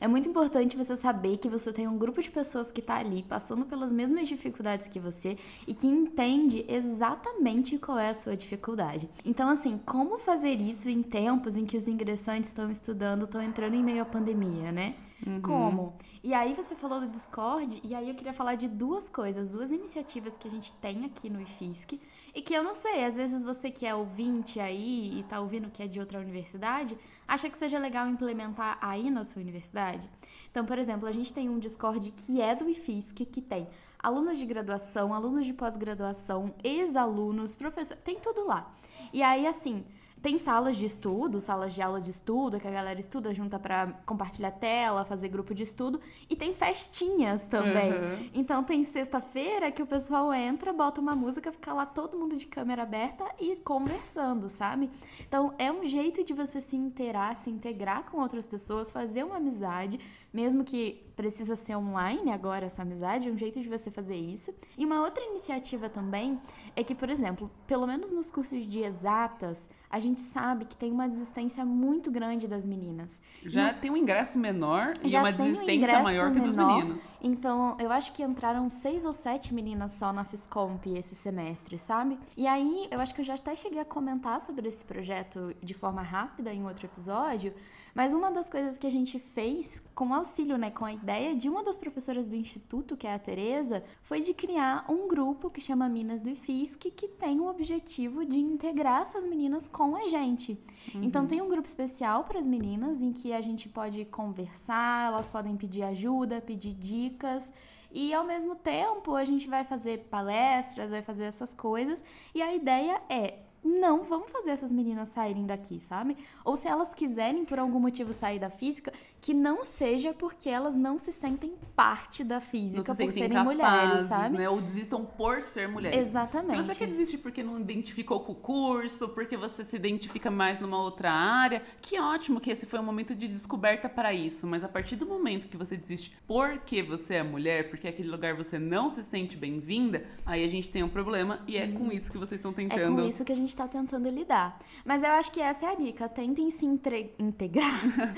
É 0.00 0.08
muito 0.08 0.28
importante 0.28 0.76
você 0.76 0.96
saber 0.96 1.38
que 1.38 1.48
você 1.48 1.72
tem 1.72 1.86
um 1.86 1.98
grupo 1.98 2.22
de 2.22 2.30
pessoas 2.30 2.70
que 2.70 2.82
tá 2.82 2.96
ali 2.96 3.22
passando 3.22 3.64
pelas 3.66 3.92
mesmas 3.92 4.28
dificuldades 4.28 4.86
que 4.86 5.00
você 5.00 5.36
e 5.66 5.74
que 5.74 5.86
entende 5.86 6.64
exatamente 6.68 7.78
qual 7.78 7.98
é 7.98 8.10
a 8.10 8.14
sua 8.14 8.36
dificuldade. 8.36 9.08
Então, 9.24 9.48
assim, 9.48 9.78
como 9.84 10.18
fazer 10.18 10.60
isso 10.60 10.88
em 10.88 11.02
tempos 11.02 11.56
em 11.56 11.66
que 11.66 11.76
os 11.76 11.88
ingressantes 11.88 12.50
estão 12.50 12.70
estudando, 12.70 13.24
estão 13.24 13.42
entrando 13.42 13.74
em 13.74 13.82
meio 13.82 14.02
à 14.02 14.04
pandemia, 14.04 14.72
né? 14.72 14.94
Como? 15.42 15.94
E 16.22 16.32
aí 16.34 16.54
você 16.54 16.74
falou 16.74 17.00
do 17.00 17.08
Discord, 17.08 17.80
e 17.82 17.94
aí 17.94 18.08
eu 18.08 18.14
queria 18.14 18.32
falar 18.32 18.54
de 18.54 18.68
duas 18.68 19.08
coisas, 19.08 19.50
duas 19.50 19.70
iniciativas 19.70 20.36
que 20.36 20.46
a 20.46 20.50
gente 20.50 20.72
tem 20.74 21.04
aqui 21.04 21.30
no 21.30 21.40
IFISC, 21.40 22.00
e 22.34 22.42
que 22.42 22.54
eu 22.54 22.62
não 22.62 22.74
sei, 22.74 23.04
às 23.04 23.16
vezes 23.16 23.42
você 23.42 23.70
que 23.70 23.86
é 23.86 23.94
ouvinte 23.94 24.60
aí 24.60 25.18
e 25.18 25.22
tá 25.24 25.40
ouvindo 25.40 25.70
que 25.70 25.82
é 25.82 25.86
de 25.86 25.98
outra 25.98 26.20
universidade, 26.20 26.96
acha 27.28 27.50
que 27.50 27.58
seja 27.58 27.78
legal 27.78 28.08
implementar 28.08 28.78
aí 28.80 29.10
na 29.10 29.22
sua 29.22 29.42
universidade. 29.42 30.08
Então, 30.50 30.64
por 30.64 30.78
exemplo, 30.78 31.06
a 31.06 31.12
gente 31.12 31.32
tem 31.32 31.48
um 31.48 31.58
Discord 31.58 32.10
que 32.10 32.40
é 32.40 32.56
do 32.56 32.68
IFISC, 32.68 33.26
que 33.26 33.42
tem 33.42 33.68
alunos 33.98 34.38
de 34.38 34.46
graduação, 34.46 35.12
alunos 35.12 35.44
de 35.44 35.52
pós-graduação, 35.52 36.54
ex-alunos, 36.64 37.54
professores, 37.54 38.02
tem 38.02 38.18
tudo 38.18 38.46
lá. 38.46 38.72
E 39.12 39.22
aí, 39.22 39.46
assim, 39.46 39.84
tem 40.22 40.38
salas 40.38 40.76
de 40.76 40.86
estudo, 40.86 41.40
salas 41.40 41.72
de 41.72 41.80
aula 41.80 42.00
de 42.00 42.10
estudo, 42.10 42.58
que 42.58 42.66
a 42.66 42.70
galera 42.70 42.98
estuda 42.98 43.32
junta 43.32 43.58
pra 43.58 43.88
compartilhar 44.04 44.50
tela, 44.50 45.04
fazer 45.04 45.28
grupo 45.28 45.54
de 45.54 45.62
estudo. 45.62 46.00
E 46.28 46.34
tem 46.34 46.54
festinhas 46.54 47.44
também. 47.46 47.92
Uhum. 47.92 48.30
Então 48.34 48.64
tem 48.64 48.84
sexta-feira 48.84 49.70
que 49.70 49.82
o 49.82 49.86
pessoal 49.86 50.32
entra, 50.32 50.72
bota 50.72 51.00
uma 51.00 51.14
música, 51.14 51.52
fica 51.52 51.72
lá 51.72 51.86
todo 51.86 52.18
mundo 52.18 52.36
de 52.36 52.46
câmera 52.46 52.82
aberta 52.82 53.24
e 53.38 53.56
conversando, 53.56 54.48
sabe? 54.48 54.90
Então 55.20 55.54
é 55.58 55.70
um 55.70 55.84
jeito 55.84 56.24
de 56.24 56.34
você 56.34 56.60
se 56.60 56.76
inteirar, 56.76 57.36
se 57.36 57.50
integrar 57.50 58.04
com 58.10 58.18
outras 58.18 58.46
pessoas, 58.46 58.90
fazer 58.90 59.24
uma 59.24 59.36
amizade, 59.36 60.00
mesmo 60.32 60.64
que 60.64 61.06
precisa 61.14 61.56
ser 61.56 61.76
online 61.76 62.30
agora 62.30 62.66
essa 62.66 62.82
amizade, 62.82 63.28
é 63.28 63.32
um 63.32 63.38
jeito 63.38 63.60
de 63.60 63.68
você 63.68 63.90
fazer 63.90 64.16
isso. 64.16 64.52
E 64.76 64.84
uma 64.84 65.00
outra 65.02 65.22
iniciativa 65.24 65.88
também 65.88 66.40
é 66.74 66.82
que, 66.82 66.94
por 66.94 67.08
exemplo, 67.08 67.50
pelo 67.66 67.86
menos 67.86 68.12
nos 68.12 68.30
cursos 68.30 68.66
de 68.66 68.80
exatas, 68.80 69.68
a 69.90 69.98
gente 69.98 70.20
sabe 70.20 70.64
que 70.66 70.76
tem 70.76 70.92
uma 70.92 71.08
desistência 71.08 71.64
muito 71.64 72.10
grande 72.10 72.46
das 72.46 72.66
meninas. 72.66 73.20
Já 73.44 73.72
tem 73.72 73.90
um 73.90 73.96
ingresso 73.96 74.38
menor 74.38 74.94
e 75.02 75.16
uma 75.16 75.30
um 75.30 75.32
desistência 75.32 75.74
ingresso 75.74 76.02
maior 76.02 76.32
que 76.32 76.40
dos 76.40 76.54
menor. 76.54 76.76
meninos. 76.76 77.02
Então, 77.22 77.76
eu 77.78 77.90
acho 77.90 78.12
que 78.12 78.22
entraram 78.22 78.68
seis 78.70 79.04
ou 79.04 79.14
sete 79.14 79.54
meninas 79.54 79.92
só 79.92 80.12
na 80.12 80.24
Fiscomp 80.24 80.86
esse 80.86 81.14
semestre, 81.14 81.78
sabe? 81.78 82.18
E 82.36 82.46
aí, 82.46 82.86
eu 82.90 83.00
acho 83.00 83.14
que 83.14 83.20
eu 83.22 83.24
já 83.24 83.34
até 83.34 83.56
cheguei 83.56 83.80
a 83.80 83.84
comentar 83.84 84.40
sobre 84.40 84.68
esse 84.68 84.84
projeto 84.84 85.54
de 85.62 85.72
forma 85.74 86.02
rápida 86.02 86.52
em 86.52 86.64
outro 86.66 86.86
episódio, 86.86 87.54
mas 87.94 88.12
uma 88.12 88.30
das 88.30 88.48
coisas 88.48 88.78
que 88.78 88.86
a 88.86 88.90
gente 88.90 89.18
fez 89.18 89.82
com 89.94 90.14
auxílio, 90.14 90.56
né, 90.56 90.70
com 90.70 90.84
a 90.84 90.92
ideia 90.92 91.34
de 91.34 91.48
uma 91.48 91.62
das 91.62 91.76
professoras 91.76 92.26
do 92.26 92.34
instituto, 92.34 92.96
que 92.96 93.06
é 93.06 93.14
a 93.14 93.18
Tereza, 93.18 93.82
foi 94.02 94.20
de 94.20 94.32
criar 94.32 94.84
um 94.88 95.08
grupo 95.08 95.50
que 95.50 95.60
chama 95.60 95.88
Minas 95.88 96.20
do 96.20 96.30
IFISC, 96.30 96.90
que 96.90 97.08
tem 97.08 97.40
o 97.40 97.48
objetivo 97.48 98.24
de 98.24 98.38
integrar 98.38 99.02
essas 99.02 99.24
meninas 99.24 99.66
com 99.68 99.96
a 99.96 100.08
gente. 100.08 100.58
Então 100.94 101.26
tem 101.26 101.42
um 101.42 101.48
grupo 101.48 101.68
especial 101.68 102.24
para 102.24 102.38
as 102.38 102.46
meninas 102.46 103.02
em 103.02 103.12
que 103.12 103.32
a 103.32 103.40
gente 103.40 103.68
pode 103.68 104.04
conversar, 104.06 105.08
elas 105.08 105.28
podem 105.28 105.56
pedir 105.56 105.82
ajuda, 105.82 106.40
pedir 106.40 106.74
dicas. 106.74 107.52
E 107.90 108.12
ao 108.12 108.24
mesmo 108.24 108.54
tempo 108.54 109.14
a 109.14 109.24
gente 109.24 109.48
vai 109.48 109.64
fazer 109.64 110.06
palestras, 110.10 110.90
vai 110.90 111.02
fazer 111.02 111.24
essas 111.24 111.54
coisas. 111.54 112.04
E 112.34 112.42
a 112.42 112.54
ideia 112.54 113.00
é 113.08 113.38
não 113.62 114.04
vamos 114.04 114.30
fazer 114.30 114.50
essas 114.50 114.72
meninas 114.72 115.08
saírem 115.08 115.46
daqui, 115.46 115.80
sabe? 115.80 116.16
Ou 116.44 116.56
se 116.56 116.68
elas 116.68 116.94
quiserem 116.94 117.44
por 117.44 117.58
algum 117.58 117.80
motivo 117.80 118.12
sair 118.12 118.38
da 118.38 118.50
física, 118.50 118.92
que 119.20 119.34
não 119.34 119.64
seja 119.64 120.12
porque 120.12 120.48
elas 120.48 120.76
não 120.76 120.98
se 120.98 121.12
sentem 121.12 121.54
parte 121.74 122.22
da 122.22 122.36
Não 122.36 122.40
física 122.40 122.94
se 122.94 123.04
por 123.04 123.12
serem 123.12 123.28
capazes, 123.30 123.44
mulheres, 123.56 124.08
sabe? 124.08 124.36
né? 124.38 124.48
Ou 124.48 124.60
desistam 124.60 125.04
por 125.04 125.42
ser 125.42 125.68
mulheres. 125.68 125.98
Exatamente. 126.06 126.56
Se 126.62 126.68
você 126.68 126.74
quer 126.74 126.86
desistir 126.86 127.18
porque 127.18 127.42
não 127.42 127.58
identificou 127.58 128.20
com 128.20 128.32
o 128.32 128.34
curso, 128.36 129.08
porque 129.08 129.36
você 129.36 129.64
se 129.64 129.74
identifica 129.76 130.30
mais 130.30 130.60
numa 130.60 130.80
outra 130.80 131.10
área, 131.10 131.62
que 131.82 131.98
ótimo 131.98 132.40
que 132.40 132.50
esse 132.50 132.64
foi 132.64 132.78
um 132.78 132.82
momento 132.84 133.14
de 133.14 133.26
descoberta 133.28 133.88
para 133.88 134.12
isso. 134.12 134.46
Mas 134.46 134.62
a 134.62 134.68
partir 134.68 134.94
do 134.96 135.04
momento 135.04 135.48
que 135.48 135.56
você 135.56 135.76
desiste 135.76 136.16
porque 136.26 136.82
você 136.82 137.14
é 137.14 137.22
mulher, 137.22 137.68
porque 137.70 137.88
aquele 137.88 138.08
lugar 138.08 138.34
você 138.34 138.58
não 138.58 138.88
se 138.88 139.02
sente 139.02 139.36
bem-vinda, 139.36 140.06
aí 140.24 140.44
a 140.44 140.48
gente 140.48 140.70
tem 140.70 140.82
um 140.82 140.88
problema 140.88 141.40
e 141.46 141.56
é 141.56 141.66
com 141.68 141.90
isso 141.90 142.10
que 142.12 142.18
vocês 142.18 142.38
estão 142.38 142.52
É 142.52 142.54
tentando. 142.54 143.02
com 143.02 143.08
isso 143.08 143.24
que 143.24 143.32
a 143.32 143.36
gente 143.36 143.54
tá 143.54 143.66
tentando 143.66 144.08
lidar. 144.08 144.58
Mas 144.84 145.02
eu 145.02 145.10
acho 145.10 145.32
que 145.32 145.40
essa 145.40 145.66
é 145.66 145.72
a 145.72 145.74
dica. 145.74 146.08
Tentem 146.08 146.50
se 146.50 146.64
integrar. 146.64 147.80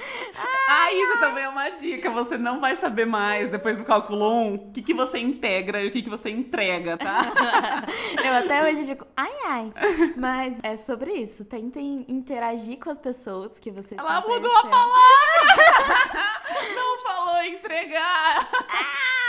Ah, 0.90 0.94
isso 0.94 1.20
também 1.20 1.44
é 1.44 1.48
uma 1.48 1.68
dica. 1.70 2.10
Você 2.10 2.36
não 2.36 2.60
vai 2.60 2.74
saber 2.74 3.06
mais 3.06 3.48
depois 3.48 3.78
do 3.78 3.84
cálculo 3.84 4.28
1 4.28 4.54
o 4.54 4.72
que, 4.72 4.82
que 4.82 4.92
você 4.92 5.18
integra 5.18 5.82
e 5.82 5.88
o 5.88 5.92
que, 5.92 6.02
que 6.02 6.10
você 6.10 6.30
entrega, 6.30 6.98
tá? 6.98 7.32
eu 8.24 8.32
até 8.34 8.64
hoje 8.64 8.84
fico, 8.84 9.06
ai, 9.16 9.32
ai. 9.46 9.72
Mas 10.16 10.58
é 10.64 10.76
sobre 10.78 11.12
isso. 11.12 11.44
Tentem 11.44 12.04
interagir 12.08 12.78
com 12.80 12.90
as 12.90 12.98
pessoas 12.98 13.56
que 13.60 13.70
vocês 13.70 14.00
Ela 14.00 14.20
mudou 14.20 14.52
a 14.56 14.66
palavra! 14.66 14.90
não 16.74 16.98
falou 17.02 17.42
entregar! 17.44 18.48
Ah, 18.68 19.19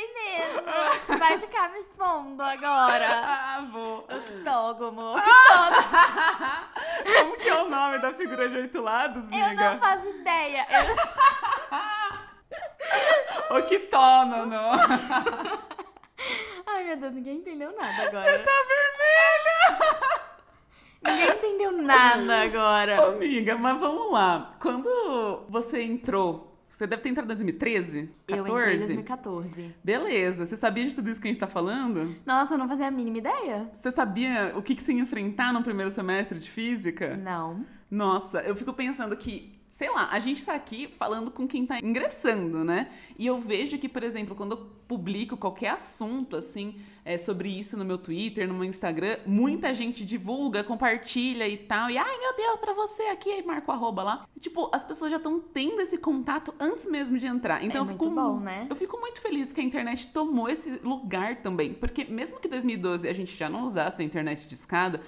mudei 0.00 0.12
mesmo. 0.14 0.62
Vai 1.18 1.38
ficar 1.38 1.70
me 1.70 1.78
expondo 1.80 2.42
agora. 2.42 3.06
Ah, 3.08 3.66
vou. 3.70 3.98
Octógono. 4.08 5.14
Como 7.18 7.36
que 7.36 7.48
é 7.48 7.62
o 7.62 7.68
nome 7.68 7.98
da 7.98 8.12
figura 8.14 8.48
de 8.48 8.56
oito 8.56 8.80
lados, 8.80 9.24
Eu 9.24 9.38
não 9.38 9.46
amiga? 9.46 9.78
faço 9.78 10.08
ideia. 10.08 10.66
Eu- 10.70 10.96
Octónono. 13.56 14.56
Ai, 16.66 16.84
meu 16.84 16.96
Deus, 16.96 17.12
ninguém 17.14 17.36
entendeu 17.38 17.74
nada 17.76 18.02
agora. 18.08 18.38
Tá 18.38 18.52
vermelha! 18.68 20.20
Ninguém 21.02 21.30
entendeu 21.36 21.72
nada 21.72 22.42
agora. 22.42 23.08
Amiga, 23.08 23.56
mas 23.56 23.78
vamos 23.80 24.12
lá. 24.12 24.54
Quando 24.60 25.44
você 25.48 25.82
entrou, 25.82 26.49
Você 26.80 26.86
deve 26.86 27.02
ter 27.02 27.10
entrado 27.10 27.26
em 27.26 27.34
2013? 27.34 28.08
14? 28.26 28.48
Eu 28.50 28.58
entrei 28.58 28.74
em 28.74 28.78
2014. 28.78 29.74
Beleza. 29.84 30.46
Você 30.46 30.56
sabia 30.56 30.86
de 30.86 30.94
tudo 30.94 31.10
isso 31.10 31.20
que 31.20 31.28
a 31.28 31.30
gente 31.30 31.38
tá 31.38 31.46
falando? 31.46 32.16
Nossa, 32.24 32.54
eu 32.54 32.58
não 32.58 32.66
fazia 32.66 32.86
a 32.86 32.90
mínima 32.90 33.18
ideia. 33.18 33.70
Você 33.74 33.90
sabia 33.90 34.54
o 34.56 34.62
que, 34.62 34.74
que 34.74 34.82
você 34.82 34.94
ia 34.94 35.02
enfrentar 35.02 35.52
no 35.52 35.62
primeiro 35.62 35.90
semestre 35.90 36.38
de 36.38 36.50
física? 36.50 37.18
Não. 37.18 37.66
Nossa, 37.90 38.40
eu 38.40 38.56
fico 38.56 38.72
pensando 38.72 39.14
que 39.14 39.59
sei 39.80 39.88
lá, 39.88 40.10
a 40.12 40.20
gente 40.20 40.44
tá 40.44 40.52
aqui 40.52 40.88
falando 40.98 41.30
com 41.30 41.48
quem 41.48 41.64
tá 41.64 41.78
ingressando, 41.78 42.62
né? 42.62 42.90
E 43.18 43.26
eu 43.26 43.40
vejo 43.40 43.78
que, 43.78 43.88
por 43.88 44.02
exemplo, 44.02 44.34
quando 44.34 44.52
eu 44.52 44.58
publico 44.86 45.38
qualquer 45.38 45.70
assunto, 45.70 46.36
assim, 46.36 46.74
é, 47.02 47.16
sobre 47.16 47.48
isso 47.48 47.78
no 47.78 47.84
meu 47.84 47.96
Twitter, 47.96 48.46
no 48.46 48.52
meu 48.52 48.64
Instagram, 48.64 49.16
muita 49.24 49.72
gente 49.72 50.04
divulga, 50.04 50.62
compartilha 50.62 51.48
e 51.48 51.56
tal. 51.56 51.88
E, 51.88 51.96
ai, 51.96 52.18
meu 52.18 52.36
Deus, 52.36 52.60
pra 52.60 52.74
você 52.74 53.04
aqui, 53.04 53.30
aí 53.30 53.42
marca 53.42 53.72
o 53.72 53.74
arroba 53.74 54.02
lá. 54.02 54.26
Tipo, 54.38 54.68
as 54.70 54.84
pessoas 54.84 55.12
já 55.12 55.16
estão 55.16 55.40
tendo 55.40 55.80
esse 55.80 55.96
contato 55.96 56.52
antes 56.60 56.86
mesmo 56.86 57.18
de 57.18 57.24
entrar. 57.24 57.64
Então, 57.64 57.78
É 57.78 57.80
eu 57.80 57.84
muito 57.86 58.04
fico, 58.04 58.14
bom, 58.14 58.38
né? 58.38 58.66
Eu 58.68 58.76
fico 58.76 59.00
muito 59.00 59.18
feliz 59.22 59.50
que 59.50 59.62
a 59.62 59.64
internet 59.64 60.08
tomou 60.08 60.46
esse 60.50 60.72
lugar 60.84 61.36
também. 61.36 61.72
Porque 61.72 62.04
mesmo 62.04 62.38
que 62.38 62.48
em 62.48 62.50
2012 62.50 63.08
a 63.08 63.14
gente 63.14 63.34
já 63.34 63.48
não 63.48 63.64
usasse 63.64 64.02
a 64.02 64.04
internet 64.04 64.46
de 64.46 64.54
escada, 64.54 65.00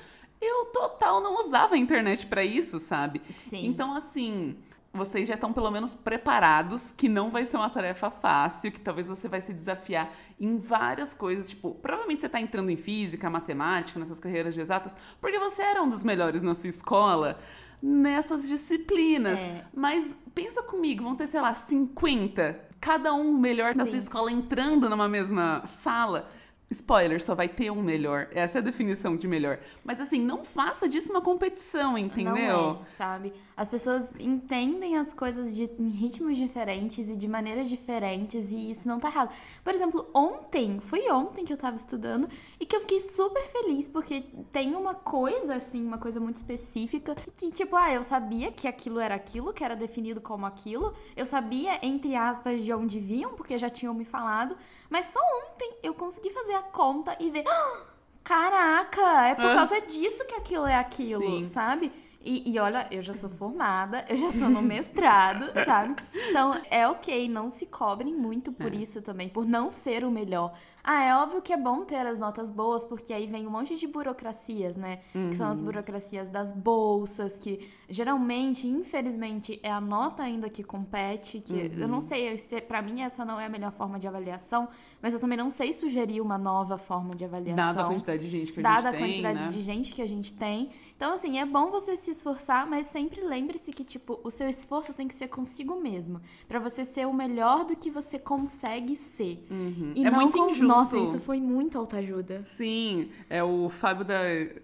eu 0.42 0.66
total 0.66 1.20
não 1.20 1.40
usava 1.40 1.75
a 1.75 1.78
internet 1.78 2.26
pra 2.26 2.44
isso, 2.44 2.78
sabe? 2.78 3.22
Sim. 3.49 3.66
Então, 3.66 3.94
assim, 3.94 4.56
vocês 4.92 5.26
já 5.26 5.34
estão 5.34 5.52
pelo 5.52 5.70
menos 5.70 5.94
preparados 5.94 6.92
que 6.92 7.08
não 7.08 7.30
vai 7.30 7.46
ser 7.46 7.56
uma 7.56 7.70
tarefa 7.70 8.11
fácil, 8.11 8.70
que 8.70 8.80
talvez 8.80 9.08
você 9.08 9.28
vai 9.28 9.40
se 9.40 9.52
desafiar 9.52 10.12
em 10.38 10.58
várias 10.58 11.14
coisas. 11.14 11.49
Tipo, 11.49 11.75
provavelmente 11.76 12.20
você 12.20 12.28
tá 12.28 12.40
entrando 12.40 12.70
em 12.70 12.76
física, 12.76 13.30
matemática, 13.30 13.99
nessas 13.99 14.20
carreiras 14.20 14.54
de 14.54 14.61
exatas, 14.61 14.94
porque 15.20 15.38
você 15.38 15.62
era 15.62 15.82
um 15.82 15.88
dos 15.88 16.02
melhores 16.02 16.42
na 16.42 16.54
sua 16.54 16.68
escola 16.68 17.38
nessas 17.82 18.46
disciplinas. 18.46 19.40
É. 19.40 19.64
Mas 19.75 20.14
pensa 20.34 20.62
comigo, 20.62 21.02
vão 21.02 21.16
ter, 21.16 21.26
sei 21.26 21.40
lá, 21.40 21.52
50, 21.52 22.61
cada 22.80 23.12
um 23.12 23.37
melhor 23.37 23.75
na 23.75 23.84
sua 23.84 23.99
escola 23.99 24.30
entrando 24.30 24.88
numa 24.88 25.08
mesma 25.08 25.66
sala. 25.66 26.30
Spoiler, 26.72 27.22
só 27.22 27.34
vai 27.34 27.48
ter 27.48 27.70
um 27.70 27.82
melhor. 27.82 28.28
Essa 28.32 28.58
é 28.58 28.60
a 28.60 28.64
definição 28.64 29.16
de 29.16 29.28
melhor. 29.28 29.58
Mas 29.84 30.00
assim, 30.00 30.20
não 30.20 30.44
faça 30.44 30.88
disso 30.88 31.10
uma 31.10 31.20
competição, 31.20 31.96
entendeu? 31.96 32.34
Não 32.34 32.82
é, 32.82 32.90
sabe? 32.96 33.32
As 33.56 33.68
pessoas 33.68 34.11
entendem 34.18 34.97
as 34.97 35.12
coisas 35.12 35.54
de, 35.54 35.64
em 35.78 35.88
ritmos 35.88 36.37
diferentes 36.37 37.09
e 37.09 37.14
de 37.16 37.28
maneiras 37.28 37.68
diferentes 37.68 38.50
e 38.50 38.71
isso 38.71 38.88
não 38.88 38.99
tá 38.99 39.09
errado. 39.09 39.30
Por 39.62 39.75
exemplo, 39.75 40.09
ontem, 40.14 40.80
foi 40.80 41.11
ontem 41.11 41.44
que 41.44 41.52
eu 41.52 41.56
tava 41.56 41.76
estudando 41.76 42.28
e 42.59 42.64
que 42.64 42.75
eu 42.75 42.80
fiquei 42.80 43.00
super 43.00 43.42
feliz 43.49 43.87
porque 43.88 44.23
tem 44.52 44.75
uma 44.75 44.94
coisa, 44.94 45.54
assim, 45.56 45.85
uma 45.87 45.99
coisa 45.99 46.18
muito 46.18 46.37
específica 46.37 47.14
que, 47.37 47.50
tipo, 47.50 47.76
ah, 47.76 47.92
eu 47.92 48.02
sabia 48.02 48.50
que 48.50 48.66
aquilo 48.66 48.99
era 48.99 49.14
aquilo, 49.14 49.52
que 49.52 49.62
era 49.62 49.76
definido 49.76 50.21
como 50.21 50.47
aquilo, 50.47 50.94
eu 51.16 51.26
sabia, 51.26 51.78
entre 51.85 52.16
aspas, 52.16 52.62
de 52.64 52.73
onde 52.73 52.99
vinham, 52.99 53.35
porque 53.35 53.59
já 53.59 53.68
tinham 53.68 53.92
me 53.94 54.04
falado, 54.04 54.56
mas 54.88 55.06
só 55.06 55.21
ontem 55.21 55.75
eu 55.82 55.92
consegui 55.94 56.30
fazer 56.30 56.54
a 56.54 56.62
conta 56.62 57.16
e 57.21 57.30
ver. 57.30 57.44
"Ah, 57.47 57.87
Caraca, 58.25 59.26
é 59.28 59.35
por 59.35 59.44
Ah. 59.47 59.54
causa 59.56 59.80
disso 59.82 60.25
que 60.26 60.35
aquilo 60.35 60.66
é 60.66 60.76
aquilo, 60.76 61.23
Sim. 61.23 61.50
sabe? 61.52 61.92
E, 62.24 62.50
e 62.50 62.58
olha, 62.58 62.86
eu 62.90 63.02
já 63.02 63.14
sou 63.14 63.28
formada, 63.30 64.04
eu 64.08 64.16
já 64.18 64.32
tô 64.38 64.48
no 64.48 64.62
mestrado, 64.62 65.46
sabe? 65.64 65.96
Então 66.30 66.60
é 66.70 66.86
ok, 66.88 67.28
não 67.28 67.50
se 67.50 67.66
cobrem 67.66 68.14
muito 68.14 68.52
por 68.52 68.72
É. 68.72 68.76
isso 68.76 69.02
também, 69.02 69.28
por 69.28 69.44
não 69.46 69.70
ser 69.70 70.04
o 70.04 70.10
melhor. 70.10 70.52
Ah, 70.84 71.04
é 71.04 71.14
óbvio 71.14 71.40
que 71.40 71.52
é 71.52 71.56
bom 71.56 71.84
ter 71.84 72.04
as 72.06 72.18
notas 72.18 72.50
boas, 72.50 72.84
porque 72.84 73.12
aí 73.12 73.26
vem 73.26 73.46
um 73.46 73.50
monte 73.50 73.76
de 73.76 73.86
burocracias, 73.86 74.76
né? 74.76 75.00
Que 75.12 75.36
são 75.36 75.48
as 75.50 75.58
Uhum. 75.58 75.64
burocracias 75.66 76.28
das 76.28 76.50
bolsas, 76.50 77.38
que 77.38 77.68
geralmente, 77.88 78.66
infelizmente, 78.66 79.60
é 79.62 79.70
a 79.70 79.80
nota 79.80 80.22
ainda 80.24 80.50
que 80.50 80.64
compete, 80.64 81.40
que 81.40 81.52
eu 81.76 81.82
Uhum. 81.82 81.88
não 81.88 82.00
sei 82.00 82.36
se 82.38 82.60
pra 82.60 82.82
mim 82.82 83.02
essa 83.02 83.24
não 83.24 83.38
é 83.38 83.46
a 83.46 83.48
melhor 83.48 83.70
forma 83.72 83.98
de 83.98 84.08
avaliação, 84.08 84.68
mas 85.00 85.14
eu 85.14 85.20
também 85.20 85.38
não 85.38 85.50
sei 85.50 85.72
sugerir 85.72 86.20
uma 86.20 86.36
nova 86.36 86.76
forma 86.78 87.14
de 87.14 87.24
avaliação 87.24 87.54
Dada 87.56 87.82
a 87.82 87.84
quantidade 87.84 88.22
de 88.22 88.28
gente 88.28 88.52
que 88.52 88.60
a 88.60 88.62
dada 88.62 88.76
gente 88.82 88.88
a 88.88 88.90
tem, 88.92 89.00
quantidade 89.00 89.38
né? 89.40 89.48
de 89.50 89.62
gente 89.62 89.92
que 89.92 90.02
a 90.02 90.08
gente 90.08 90.32
tem. 90.34 90.70
Então, 90.96 91.14
assim, 91.14 91.38
é 91.38 91.44
bom 91.46 91.70
você 91.70 91.96
se 91.96 92.10
esforçar, 92.12 92.66
mas 92.66 92.86
sempre 92.88 93.20
lembre-se 93.20 93.72
que, 93.72 93.84
tipo, 93.84 94.20
o 94.22 94.30
seu 94.30 94.48
esforço 94.48 94.92
tem 94.94 95.08
que 95.08 95.14
ser 95.14 95.28
consigo 95.28 95.74
mesmo. 95.76 96.20
Pra 96.46 96.58
você 96.60 96.84
ser 96.84 97.06
o 97.06 97.12
melhor 97.12 97.64
do 97.64 97.74
que 97.76 97.90
você 97.90 98.18
consegue 98.18 98.94
ser. 98.96 99.44
Uhum. 99.50 99.92
E 99.96 100.06
é 100.06 100.10
não 100.10 100.20
muito 100.20 100.38
injusto. 100.38 100.71
Nossa, 100.72 100.96
isso 100.98 101.18
foi 101.20 101.40
muito 101.40 101.78
autoajuda. 101.78 102.42
Sim, 102.44 103.10
é 103.30 103.42
o 103.42 103.68
Fábio 103.70 104.04
da... 104.04 104.18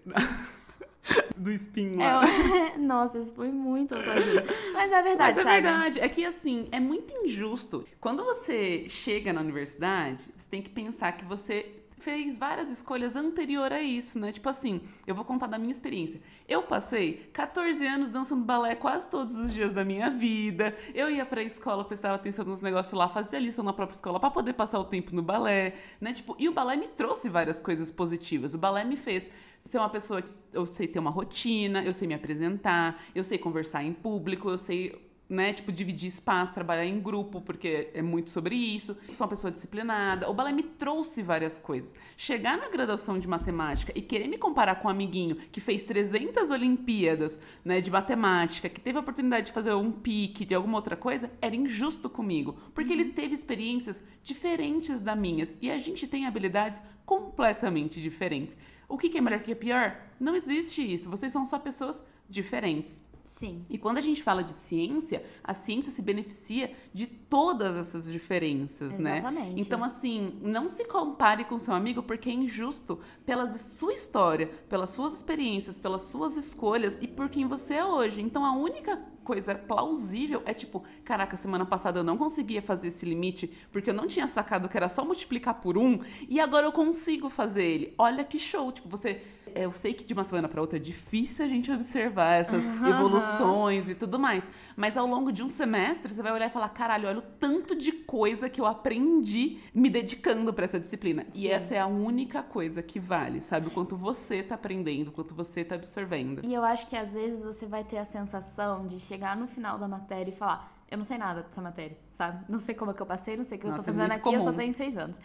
do 1.36 1.50
Spin 1.52 1.94
É, 2.00 2.12
lá. 2.12 2.20
o- 2.24 2.78
Nossa, 2.80 3.18
isso 3.18 3.32
foi 3.34 3.48
muito 3.50 3.94
autoajuda. 3.94 4.44
Mas 4.74 4.92
é 4.92 5.02
verdade, 5.02 5.36
Mas 5.36 5.38
é 5.38 5.42
sabe? 5.42 5.62
verdade. 5.62 6.00
É 6.00 6.08
que, 6.08 6.24
assim, 6.24 6.68
é 6.70 6.78
muito 6.80 7.12
injusto. 7.24 7.86
Quando 8.00 8.24
você 8.24 8.86
chega 8.88 9.32
na 9.32 9.40
universidade, 9.40 10.22
você 10.36 10.48
tem 10.48 10.60
que 10.60 10.70
pensar 10.70 11.12
que 11.12 11.24
você 11.24 11.74
fez 12.00 12.36
várias 12.36 12.70
escolhas 12.70 13.16
anterior 13.16 13.72
a 13.72 13.80
isso, 13.80 14.18
né? 14.18 14.32
Tipo 14.32 14.48
assim, 14.48 14.80
eu 15.06 15.14
vou 15.14 15.24
contar 15.24 15.46
da 15.46 15.58
minha 15.58 15.70
experiência. 15.70 16.20
Eu 16.48 16.62
passei 16.62 17.28
14 17.32 17.86
anos 17.86 18.10
dançando 18.10 18.44
balé 18.44 18.74
quase 18.74 19.08
todos 19.08 19.36
os 19.36 19.52
dias 19.52 19.72
da 19.72 19.84
minha 19.84 20.10
vida. 20.10 20.76
Eu 20.94 21.10
ia 21.10 21.26
pra 21.26 21.42
escola, 21.42 21.84
prestava 21.84 22.14
atenção 22.14 22.44
nos 22.44 22.60
negócios 22.60 22.92
lá, 22.92 23.08
fazia 23.08 23.38
lição 23.38 23.64
na 23.64 23.72
própria 23.72 23.96
escola 23.96 24.18
pra 24.18 24.30
poder 24.30 24.54
passar 24.54 24.78
o 24.78 24.84
tempo 24.84 25.14
no 25.14 25.22
balé, 25.22 25.74
né? 26.00 26.12
Tipo, 26.12 26.36
e 26.38 26.48
o 26.48 26.52
balé 26.52 26.76
me 26.76 26.88
trouxe 26.88 27.28
várias 27.28 27.60
coisas 27.60 27.90
positivas. 27.92 28.54
O 28.54 28.58
balé 28.58 28.84
me 28.84 28.96
fez 28.96 29.30
ser 29.60 29.78
uma 29.78 29.88
pessoa 29.88 30.22
que 30.22 30.30
eu 30.52 30.66
sei 30.66 30.88
ter 30.88 30.98
uma 30.98 31.10
rotina, 31.10 31.82
eu 31.82 31.92
sei 31.92 32.08
me 32.08 32.14
apresentar, 32.14 33.02
eu 33.14 33.24
sei 33.24 33.38
conversar 33.38 33.82
em 33.84 33.92
público, 33.92 34.48
eu 34.48 34.58
sei 34.58 35.07
né, 35.28 35.52
tipo, 35.52 35.70
dividir 35.70 36.08
espaço, 36.08 36.54
trabalhar 36.54 36.86
em 36.86 36.98
grupo, 36.98 37.40
porque 37.40 37.90
é 37.92 38.00
muito 38.00 38.30
sobre 38.30 38.54
isso. 38.54 38.96
Sou 39.12 39.26
uma 39.26 39.28
pessoa 39.28 39.50
disciplinada. 39.50 40.28
O 40.28 40.34
balé 40.34 40.52
me 40.52 40.62
trouxe 40.62 41.22
várias 41.22 41.60
coisas. 41.60 41.94
Chegar 42.16 42.56
na 42.56 42.68
graduação 42.68 43.18
de 43.18 43.28
matemática 43.28 43.92
e 43.94 44.00
querer 44.00 44.26
me 44.26 44.38
comparar 44.38 44.76
com 44.76 44.88
um 44.88 44.90
amiguinho 44.90 45.36
que 45.52 45.60
fez 45.60 45.84
300 45.84 46.50
Olimpíadas, 46.50 47.38
né, 47.64 47.80
de 47.80 47.90
matemática, 47.90 48.68
que 48.68 48.80
teve 48.80 48.96
a 48.96 49.02
oportunidade 49.02 49.46
de 49.46 49.52
fazer 49.52 49.74
um 49.74 49.92
pique, 49.92 50.46
de 50.46 50.54
alguma 50.54 50.78
outra 50.78 50.96
coisa, 50.96 51.30
era 51.42 51.54
injusto 51.54 52.08
comigo, 52.08 52.56
porque 52.74 52.92
ele 52.92 53.06
teve 53.06 53.34
experiências 53.34 54.02
diferentes 54.22 55.00
das 55.00 55.18
minhas 55.18 55.54
e 55.60 55.70
a 55.70 55.78
gente 55.78 56.06
tem 56.06 56.26
habilidades 56.26 56.80
completamente 57.04 58.00
diferentes. 58.00 58.56
O 58.88 58.96
que 58.96 59.10
que 59.10 59.18
é 59.18 59.20
melhor 59.20 59.40
que 59.40 59.52
é 59.52 59.54
pior? 59.54 60.00
Não 60.18 60.34
existe 60.34 60.82
isso. 60.82 61.10
Vocês 61.10 61.30
são 61.30 61.44
só 61.44 61.58
pessoas 61.58 62.02
diferentes. 62.28 63.02
Sim. 63.38 63.64
E 63.70 63.78
quando 63.78 63.98
a 63.98 64.00
gente 64.00 64.22
fala 64.22 64.42
de 64.42 64.52
ciência, 64.52 65.24
a 65.44 65.54
ciência 65.54 65.92
se 65.92 66.02
beneficia 66.02 66.72
de 66.92 67.06
todas 67.06 67.76
essas 67.76 68.10
diferenças, 68.10 68.98
né? 68.98 69.18
Exatamente. 69.18 69.60
Então, 69.60 69.84
assim, 69.84 70.38
não 70.42 70.68
se 70.68 70.84
compare 70.84 71.44
com 71.44 71.58
seu 71.58 71.72
amigo 71.72 72.02
porque 72.02 72.28
é 72.28 72.32
injusto 72.32 72.98
pela 73.24 73.46
sua 73.56 73.92
história, 73.92 74.48
pelas 74.68 74.90
suas 74.90 75.14
experiências, 75.14 75.78
pelas 75.78 76.02
suas 76.02 76.36
escolhas 76.36 76.98
e 77.00 77.06
por 77.06 77.28
quem 77.28 77.46
você 77.46 77.74
é 77.74 77.84
hoje. 77.84 78.20
Então, 78.20 78.44
a 78.44 78.52
única 78.52 79.00
coisa 79.28 79.54
plausível 79.54 80.42
é 80.46 80.54
tipo, 80.54 80.82
caraca, 81.04 81.36
semana 81.36 81.66
passada 81.66 81.98
eu 81.98 82.02
não 82.02 82.16
conseguia 82.16 82.62
fazer 82.62 82.88
esse 82.88 83.04
limite 83.04 83.52
porque 83.70 83.90
eu 83.90 83.94
não 83.94 84.08
tinha 84.08 84.26
sacado 84.26 84.70
que 84.70 84.76
era 84.76 84.88
só 84.88 85.04
multiplicar 85.04 85.60
por 85.60 85.76
um 85.76 86.00
e 86.26 86.40
agora 86.40 86.64
eu 86.64 86.72
consigo 86.72 87.28
fazer 87.28 87.62
ele. 87.62 87.94
Olha 87.98 88.24
que 88.24 88.38
show, 88.38 88.72
tipo, 88.72 88.88
você 88.88 89.20
eu 89.54 89.72
sei 89.72 89.94
que 89.94 90.04
de 90.04 90.12
uma 90.12 90.24
semana 90.24 90.48
para 90.48 90.60
outra 90.60 90.78
é 90.78 90.80
difícil 90.80 91.44
a 91.44 91.48
gente 91.48 91.70
observar 91.70 92.34
essas 92.34 92.62
evoluções 92.86 93.88
e 93.88 93.94
tudo 93.94 94.18
mais, 94.18 94.48
mas 94.76 94.96
ao 94.96 95.06
longo 95.06 95.32
de 95.32 95.42
um 95.42 95.48
semestre 95.48 96.12
você 96.12 96.22
vai 96.22 96.32
olhar 96.32 96.46
e 96.46 96.52
falar, 96.52 96.68
caralho, 96.70 97.08
olha 97.08 97.18
o 97.18 97.22
tanto 97.22 97.74
de 97.74 97.92
coisa 97.92 98.48
que 98.48 98.60
eu 98.60 98.66
aprendi 98.66 99.58
me 99.74 99.90
dedicando 99.90 100.52
para 100.52 100.64
essa 100.64 100.78
disciplina. 100.78 101.26
E 101.34 101.42
Sim. 101.42 101.48
essa 101.48 101.74
é 101.74 101.80
a 101.80 101.86
única 101.86 102.42
coisa 102.42 102.82
que 102.82 103.00
vale, 103.00 103.40
sabe? 103.40 103.68
O 103.68 103.70
quanto 103.70 103.96
você 103.96 104.42
tá 104.42 104.54
aprendendo, 104.54 105.08
o 105.08 105.12
quanto 105.12 105.34
você 105.34 105.64
tá 105.64 105.74
absorvendo. 105.74 106.42
E 106.44 106.54
eu 106.54 106.64
acho 106.64 106.86
que 106.86 106.96
às 106.96 107.12
vezes 107.12 107.42
você 107.42 107.66
vai 107.66 107.84
ter 107.84 107.98
a 107.98 108.04
sensação 108.04 108.86
de 108.86 108.98
chegar 109.00 109.17
no 109.36 109.46
final 109.46 109.78
da 109.78 109.88
matéria 109.88 110.30
e 110.30 110.34
falar: 110.34 110.72
Eu 110.90 110.98
não 110.98 111.04
sei 111.04 111.18
nada 111.18 111.42
dessa 111.42 111.60
matéria, 111.60 111.96
sabe? 112.12 112.44
Não 112.48 112.60
sei 112.60 112.74
como 112.74 112.90
é 112.90 112.94
que 112.94 113.02
eu 113.02 113.06
passei, 113.06 113.36
não 113.36 113.44
sei 113.44 113.58
o 113.58 113.60
que 113.60 113.66
eu 113.66 113.70
Nossa, 113.70 113.82
tô 113.82 113.90
é 113.90 113.92
fazendo 113.92 114.10
muito 114.10 114.20
aqui, 114.20 114.34
eu 114.34 114.40
só 114.40 114.46
comum. 114.46 114.56
tenho 114.56 114.74
seis 114.74 114.96
anos. 114.96 115.20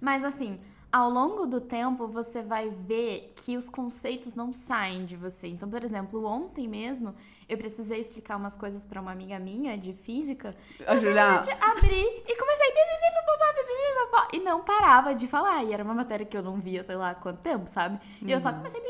Mas 0.00 0.24
assim, 0.24 0.60
ao 0.92 1.10
longo 1.10 1.46
do 1.46 1.60
tempo 1.60 2.06
você 2.06 2.42
vai 2.42 2.70
ver 2.70 3.34
que 3.36 3.56
os 3.56 3.68
conceitos 3.68 4.34
não 4.34 4.52
saem 4.52 5.04
de 5.04 5.16
você. 5.16 5.48
Então, 5.48 5.68
por 5.68 5.82
exemplo, 5.82 6.24
ontem 6.24 6.68
mesmo 6.68 7.14
eu 7.48 7.58
precisei 7.58 8.00
explicar 8.00 8.36
umas 8.36 8.54
coisas 8.54 8.84
pra 8.84 9.00
uma 9.00 9.12
amiga 9.12 9.38
minha 9.38 9.76
de 9.76 9.92
física. 9.92 10.54
A 10.86 10.96
Julia, 10.96 11.42
simplesmente 11.42 11.64
abri 11.64 12.22
e 12.26 12.36
comecei 12.36 12.68
e 14.32 14.40
não 14.40 14.62
parava 14.62 15.14
de 15.14 15.26
falar. 15.26 15.64
E 15.64 15.72
era 15.72 15.82
uma 15.82 15.94
matéria 15.94 16.24
que 16.26 16.36
eu 16.36 16.42
não 16.42 16.60
via, 16.60 16.84
sei 16.84 16.96
lá, 16.96 17.10
há 17.10 17.14
quanto 17.14 17.40
tempo, 17.40 17.68
sabe? 17.68 17.98
E 18.22 18.30
eu 18.30 18.40
só 18.40 18.52
comecei 18.52 18.80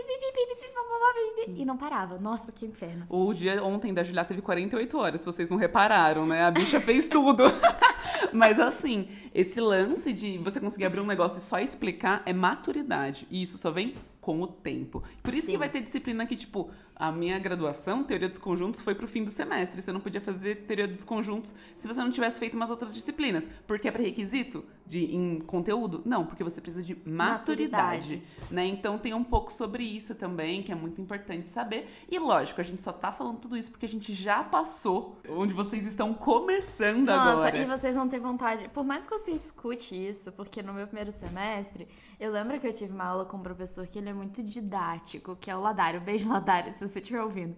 e 1.57 1.64
não 1.64 1.77
parava. 1.77 2.18
Nossa, 2.18 2.53
que 2.53 2.66
inferno. 2.66 3.07
o 3.09 3.33
dia 3.33 3.62
ontem 3.62 3.92
da 3.92 4.03
Julia 4.03 4.24
teve 4.24 4.42
48 4.42 4.98
horas, 4.98 5.20
se 5.20 5.27
vocês 5.27 5.48
não 5.48 5.57
repararam, 5.57 6.27
né? 6.27 6.44
A 6.44 6.51
bicha 6.51 6.81
fez 6.81 7.09
tudo. 7.09 7.44
Mas 8.33 8.59
assim, 8.61 9.09
esse 9.35 9.61
lance 9.61 10.12
de 10.12 10.38
você 10.38 10.61
conseguir 10.61 10.85
abrir 10.85 11.01
um 11.01 11.07
negócio 11.07 11.38
e 11.38 11.40
só 11.40 11.59
explicar 11.59 12.22
é 12.27 12.33
maturidade. 12.33 13.27
E 13.31 13.42
isso 13.42 13.59
só 13.59 13.70
vem 13.70 13.94
com 14.20 14.42
o 14.42 14.46
tempo. 14.46 15.03
Por 15.22 15.33
isso 15.33 15.46
Sim. 15.46 15.53
que 15.53 15.59
vai 15.59 15.68
ter 15.68 15.81
disciplina 15.81 16.27
que, 16.27 16.37
tipo, 16.37 16.70
a 16.98 17.12
minha 17.12 17.38
graduação, 17.38 18.02
teoria 18.02 18.28
dos 18.28 18.38
conjuntos, 18.38 18.80
foi 18.80 18.94
pro 18.94 19.06
fim 19.06 19.22
do 19.24 19.30
semestre. 19.30 19.80
Você 19.80 19.92
não 19.92 20.00
podia 20.00 20.20
fazer 20.20 20.56
teoria 20.66 20.88
dos 20.88 21.04
conjuntos 21.04 21.54
se 21.76 21.87
você 21.87 22.00
não 22.00 22.11
tivesse 22.11 22.38
feito 22.40 22.54
umas 22.54 22.70
outras 22.70 22.92
disciplinas. 22.92 23.46
Porque 23.66 23.87
é 23.87 23.90
pré-requisito 23.90 24.64
de 24.84 25.14
em 25.14 25.38
conteúdo? 25.40 26.02
Não, 26.04 26.24
porque 26.26 26.42
você 26.42 26.61
precisa 26.61 26.82
de 26.82 26.94
maturidade, 27.08 28.16
Maturidade. 28.16 28.22
né? 28.50 28.66
Então 28.66 28.98
tem 28.98 29.14
um 29.14 29.22
pouco 29.22 29.52
sobre 29.52 29.84
isso 29.84 30.14
também, 30.14 30.62
que 30.62 30.72
é 30.72 30.74
muito 30.74 31.00
importante 31.00 31.48
saber. 31.48 31.88
E 32.11 32.18
lógico, 32.18 32.61
a 32.61 32.64
gente 32.64 32.82
só 32.82 32.92
tá 32.92 33.12
falando 33.12 33.38
tudo 33.38 33.56
isso 33.56 33.70
porque 33.70 33.87
a 33.87 33.88
gente 33.88 34.12
já 34.14 34.42
passou 34.42 35.20
onde 35.28 35.52
vocês 35.54 35.87
estão 35.87 36.12
começando 36.14 37.06
Nossa, 37.06 37.30
agora. 37.30 37.58
e 37.58 37.64
vocês 37.66 37.94
vão 37.94 38.08
ter 38.08 38.18
vontade. 38.18 38.68
Por 38.70 38.82
mais 38.82 39.04
que 39.04 39.11
você 39.11 39.30
escute 39.32 39.94
isso, 39.94 40.32
porque 40.32 40.62
no 40.62 40.72
meu 40.72 40.87
primeiro 40.87 41.12
semestre, 41.12 41.87
eu 42.18 42.32
lembro 42.32 42.58
que 42.58 42.66
eu 42.66 42.72
tive 42.72 42.92
uma 42.92 43.04
aula 43.04 43.24
com 43.24 43.37
um 43.37 43.42
professor 43.42 43.87
que 43.87 43.98
ele 43.98 44.08
é 44.08 44.12
muito 44.14 44.42
didático, 44.42 45.37
que 45.37 45.50
é 45.50 45.56
o 45.56 45.61
Ladário. 45.61 46.00
Beijo, 46.00 46.28
Ladário, 46.28 46.72
se 46.72 46.88
você 46.88 46.98
estiver 47.01 47.22
ouvindo. 47.22 47.57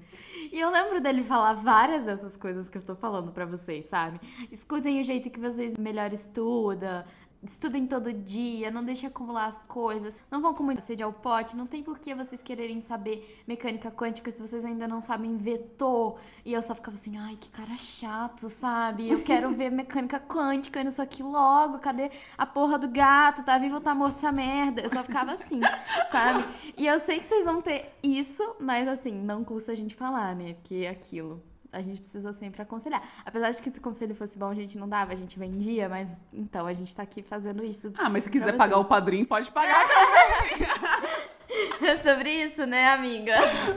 E 0.52 0.58
eu 0.58 0.70
lembro 0.70 1.00
dele 1.00 1.22
falar 1.22 1.54
várias 1.54 2.04
dessas 2.04 2.36
coisas 2.36 2.68
que 2.68 2.78
eu 2.78 2.82
tô 2.82 2.94
falando 2.94 3.32
pra 3.32 3.46
vocês, 3.46 3.86
sabe? 3.86 4.20
Escutem 4.50 5.00
o 5.00 5.04
jeito 5.04 5.30
que 5.30 5.40
vocês 5.40 5.76
melhor 5.76 6.12
estudam. 6.12 7.04
Estudem 7.42 7.86
todo 7.86 8.12
dia, 8.12 8.70
não 8.70 8.84
deixem 8.84 9.08
acumular 9.08 9.46
as 9.46 9.62
coisas, 9.62 10.14
não 10.30 10.42
vão 10.42 10.52
com 10.52 10.62
muita 10.62 10.82
sede 10.82 11.02
ao 11.02 11.10
pote, 11.10 11.56
não 11.56 11.66
tem 11.66 11.82
por 11.82 11.98
que 11.98 12.14
vocês 12.14 12.42
quererem 12.42 12.82
saber 12.82 13.42
mecânica 13.46 13.90
quântica 13.90 14.30
se 14.30 14.38
vocês 14.38 14.62
ainda 14.62 14.86
não 14.86 15.00
sabem 15.00 15.38
vetor. 15.38 16.18
E 16.44 16.52
eu 16.52 16.60
só 16.60 16.74
ficava 16.74 16.98
assim, 16.98 17.16
ai, 17.16 17.38
que 17.40 17.48
cara 17.48 17.78
chato, 17.78 18.50
sabe? 18.50 19.08
Eu 19.08 19.22
quero 19.22 19.50
ver 19.56 19.70
mecânica 19.70 20.20
quântica 20.20 20.84
nisso 20.84 21.00
aqui 21.00 21.22
logo, 21.22 21.78
cadê 21.78 22.10
a 22.36 22.44
porra 22.44 22.78
do 22.78 22.88
gato? 22.88 23.42
Tá 23.42 23.56
vivo 23.56 23.76
ou 23.76 23.80
tá 23.80 23.94
morto 23.94 24.18
essa 24.18 24.30
merda? 24.30 24.82
Eu 24.82 24.90
só 24.90 25.02
ficava 25.02 25.32
assim, 25.32 25.60
sabe? 26.12 26.44
E 26.76 26.86
eu 26.86 27.00
sei 27.00 27.20
que 27.20 27.26
vocês 27.26 27.46
vão 27.46 27.62
ter 27.62 27.94
isso, 28.02 28.56
mas 28.60 28.86
assim, 28.86 29.12
não 29.12 29.42
custa 29.44 29.72
a 29.72 29.74
gente 29.74 29.94
falar, 29.94 30.36
né? 30.36 30.52
Porque 30.54 30.74
é 30.84 30.90
aquilo. 30.90 31.42
A 31.72 31.80
gente 31.80 32.00
precisa 32.00 32.32
sempre 32.32 32.60
aconselhar. 32.62 33.02
Apesar 33.24 33.52
de 33.52 33.58
que 33.58 33.70
se 33.70 33.78
o 33.78 33.82
conselho 33.82 34.14
fosse 34.14 34.36
bom, 34.38 34.48
a 34.48 34.54
gente 34.54 34.76
não 34.76 34.88
dava, 34.88 35.12
a 35.12 35.16
gente 35.16 35.38
vendia, 35.38 35.88
mas 35.88 36.10
então 36.32 36.66
a 36.66 36.72
gente 36.72 36.94
tá 36.94 37.02
aqui 37.02 37.22
fazendo 37.22 37.64
isso. 37.64 37.92
Ah, 37.96 38.08
mas 38.08 38.24
se 38.24 38.30
quiser 38.30 38.56
pagar 38.56 38.78
o 38.78 38.84
padrinho, 38.84 39.26
pode 39.26 39.50
pagar. 39.50 39.84
É 41.82 41.96
sobre 42.02 42.30
isso, 42.30 42.66
né, 42.66 42.88
amiga? 42.88 43.34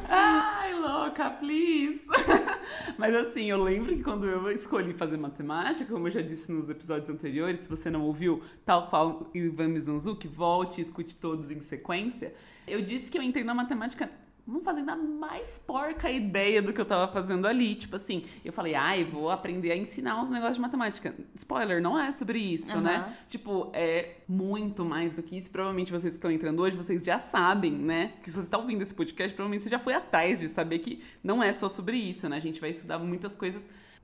Ai, 0.09 0.73
louca, 0.73 1.29
please. 1.31 2.03
Mas 2.97 3.15
assim, 3.15 3.45
eu 3.45 3.61
lembro 3.61 3.95
que 3.95 4.03
quando 4.03 4.25
eu 4.27 4.51
escolhi 4.51 4.93
fazer 4.93 5.17
matemática, 5.17 5.91
como 5.91 6.07
eu 6.07 6.11
já 6.11 6.21
disse 6.21 6.51
nos 6.51 6.69
episódios 6.69 7.09
anteriores, 7.09 7.61
se 7.61 7.69
você 7.69 7.89
não 7.89 8.01
ouviu, 8.03 8.43
tal 8.65 8.87
qual 8.87 9.29
Ivan 9.33 9.69
Mizanzuki, 9.69 10.27
volte 10.27 10.79
e 10.79 10.81
escute 10.81 11.15
todos 11.17 11.49
em 11.49 11.61
sequência. 11.61 12.33
Eu 12.67 12.81
disse 12.81 13.11
que 13.11 13.17
eu 13.17 13.21
entrei 13.21 13.43
na 13.43 13.53
matemática 13.53 14.09
não 14.45 14.61
fazendo 14.61 14.89
a 14.89 14.95
mais 14.95 15.57
porca 15.65 16.11
ideia 16.11 16.61
do 16.61 16.73
que 16.73 16.81
eu 16.81 16.85
tava 16.85 17.11
fazendo 17.11 17.47
ali. 17.47 17.75
Tipo 17.75 17.95
assim, 17.95 18.25
eu 18.43 18.51
falei, 18.51 18.75
ai, 18.75 19.03
vou 19.03 19.29
aprender 19.29 19.71
a 19.71 19.77
ensinar 19.77 20.21
uns 20.21 20.29
negócios 20.29 20.57
de 20.57 20.61
matemática. 20.61 21.15
Spoiler, 21.35 21.81
não 21.81 21.97
é 21.97 22.11
sobre 22.11 22.39
isso, 22.39 22.71
Aham. 22.71 22.81
né? 22.81 23.17
Tipo, 23.29 23.69
é 23.73 24.17
muito 24.27 24.83
mais 24.83 25.13
do 25.13 25.23
que 25.23 25.37
isso. 25.37 25.49
Provavelmente 25.49 25.91
vocês 25.91 26.13
que 26.13 26.17
estão 26.17 26.31
entrando 26.31 26.61
hoje, 26.61 26.75
vocês 26.75 27.01
já 27.03 27.19
sabem, 27.19 27.71
né? 27.71 28.13
Que 28.21 28.29
se 28.29 28.35
você 28.35 28.47
tá 28.47 28.57
ouvindo 28.57 28.81
esse 28.81 28.93
podcast, 28.93 29.33
provavelmente 29.33 29.63
você 29.63 29.69
já 29.69 29.79
foi 29.79 29.93
atrás 29.93 30.39
de 30.39 30.49
saber 30.49 30.79
que 30.79 31.01
não 31.23 31.41
é 31.41 31.53
só 31.53 31.69
sobre 31.69 31.97
isso, 31.97 32.27
né? 32.27 32.35
A 32.35 32.41
gente 32.41 32.59
vai 32.59 32.71
estudar 32.71 32.99
muitas 32.99 33.35
coisas, 33.35 33.63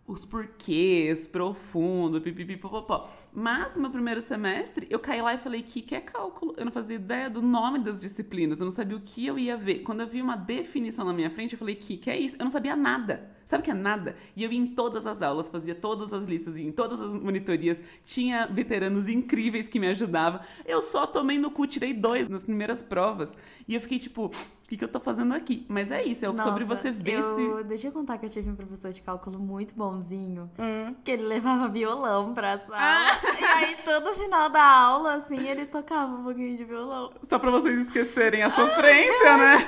os 0.10 0.26
porquês, 0.26 1.28
profundo, 1.28 2.19
pipipipopopó. 2.19 3.08
Mas 3.32 3.76
no 3.76 3.82
meu 3.82 3.91
primeiro 3.91 4.24
semestre, 4.24 4.88
eu 4.89 4.98
caí 4.98 5.22
lá 5.22 5.36
e 5.36 5.38
falei, 5.38 5.62
que 5.62 5.84
que 5.84 5.93
é 5.93 6.02
cálculo? 6.02 6.56
Eu 6.58 6.65
não 6.65 6.72
fazia 6.72 6.95
ideia 6.95 7.30
do 7.30 7.43
nome 7.43 7.78
das 7.78 8.02
disciplinas, 8.02 8.60
eu 8.60 8.65
não 8.65 8.72
sabia 8.72 8.98
o 8.98 9.02
que 9.02 9.28
eu 9.28 9.38
ia 9.38 9.56
ver. 9.56 9.80
Quando 9.80 10.02
eu 10.02 10.08
vi 10.08 10.19
uma 10.19 10.36
definição 10.36 11.06
na 11.06 11.13
minha 11.13 11.30
frente, 11.30 11.54
eu 11.54 11.60
falei, 11.60 11.76
que 11.76 11.95
que 11.95 12.10
é 12.10 12.19
isso? 12.19 12.36
Eu 12.39 12.43
não 12.43 12.52
sabia 12.52 12.76
nada. 12.76 13.38
Sabe 13.45 13.62
o 13.62 13.63
que 13.63 13.72
é 13.72 13.76
nada? 13.76 14.15
E 14.36 14.43
eu 14.43 14.52
ia 14.52 14.60
em 14.60 14.67
todas 14.67 15.06
as 15.06 15.22
aulas, 15.22 15.48
fazia 15.48 15.76
todas 15.76 16.12
as 16.12 16.24
listas, 16.24 16.58
ia 16.58 16.67
em 16.67 16.72
todas 16.72 17.00
as 17.00 17.13
monitorias, 17.13 17.82
tinha 18.04 18.48
veteranos 18.48 19.08
incríveis 19.08 19.67
que 19.67 19.80
me 19.80 19.88
ajudavam. 19.88 20.41
Eu 20.65 20.82
só 20.82 21.06
tomei 21.06 21.38
no 21.38 21.52
cu, 21.52 21.67
tirei 21.67 21.93
dois 21.93 22.28
nas 22.28 22.43
primeiras 22.43 22.82
provas. 22.82 23.38
E 23.67 23.76
eu 23.76 23.82
fiquei 23.82 24.00
tipo, 24.00 24.32
que, 24.70 24.78
que 24.78 24.84
eu 24.84 24.88
tô 24.88 25.00
fazendo 25.00 25.34
aqui? 25.34 25.66
Mas 25.68 25.90
é 25.90 26.04
isso, 26.04 26.24
é 26.24 26.28
sobre 26.28 26.64
Nossa, 26.64 26.84
você 26.84 26.92
ver 26.92 27.20
eu... 27.20 27.36
se. 27.36 27.64
Deixa 27.64 27.88
eu 27.88 27.92
contar 27.92 28.20
que 28.20 28.28
eu 28.28 28.30
tive 28.30 28.52
um 28.52 28.56
professor 28.56 28.94
de 28.94 29.02
cálculo 29.02 29.40
muito 29.40 29.74
bonzinho. 29.74 30.50
Hum. 30.60 30.94
Que 31.04 31.12
ele 31.12 31.24
levava 31.24 31.68
violão 31.68 32.36
pra 32.36 32.60
sala. 32.60 33.20
E 33.40 33.44
aí, 33.44 33.78
todo 33.84 34.14
final 34.14 34.48
da 34.50 34.64
aula, 34.64 35.16
assim, 35.16 35.48
ele 35.48 35.66
tocava 35.66 36.14
um 36.14 36.24
pouquinho 36.24 36.56
de 36.56 36.64
violão. 36.64 37.12
Só 37.28 37.40
pra 37.40 37.50
vocês 37.50 37.80
esquecerem 37.80 38.44
a 38.44 38.50
sofrência, 38.52 39.38
né? 39.38 39.68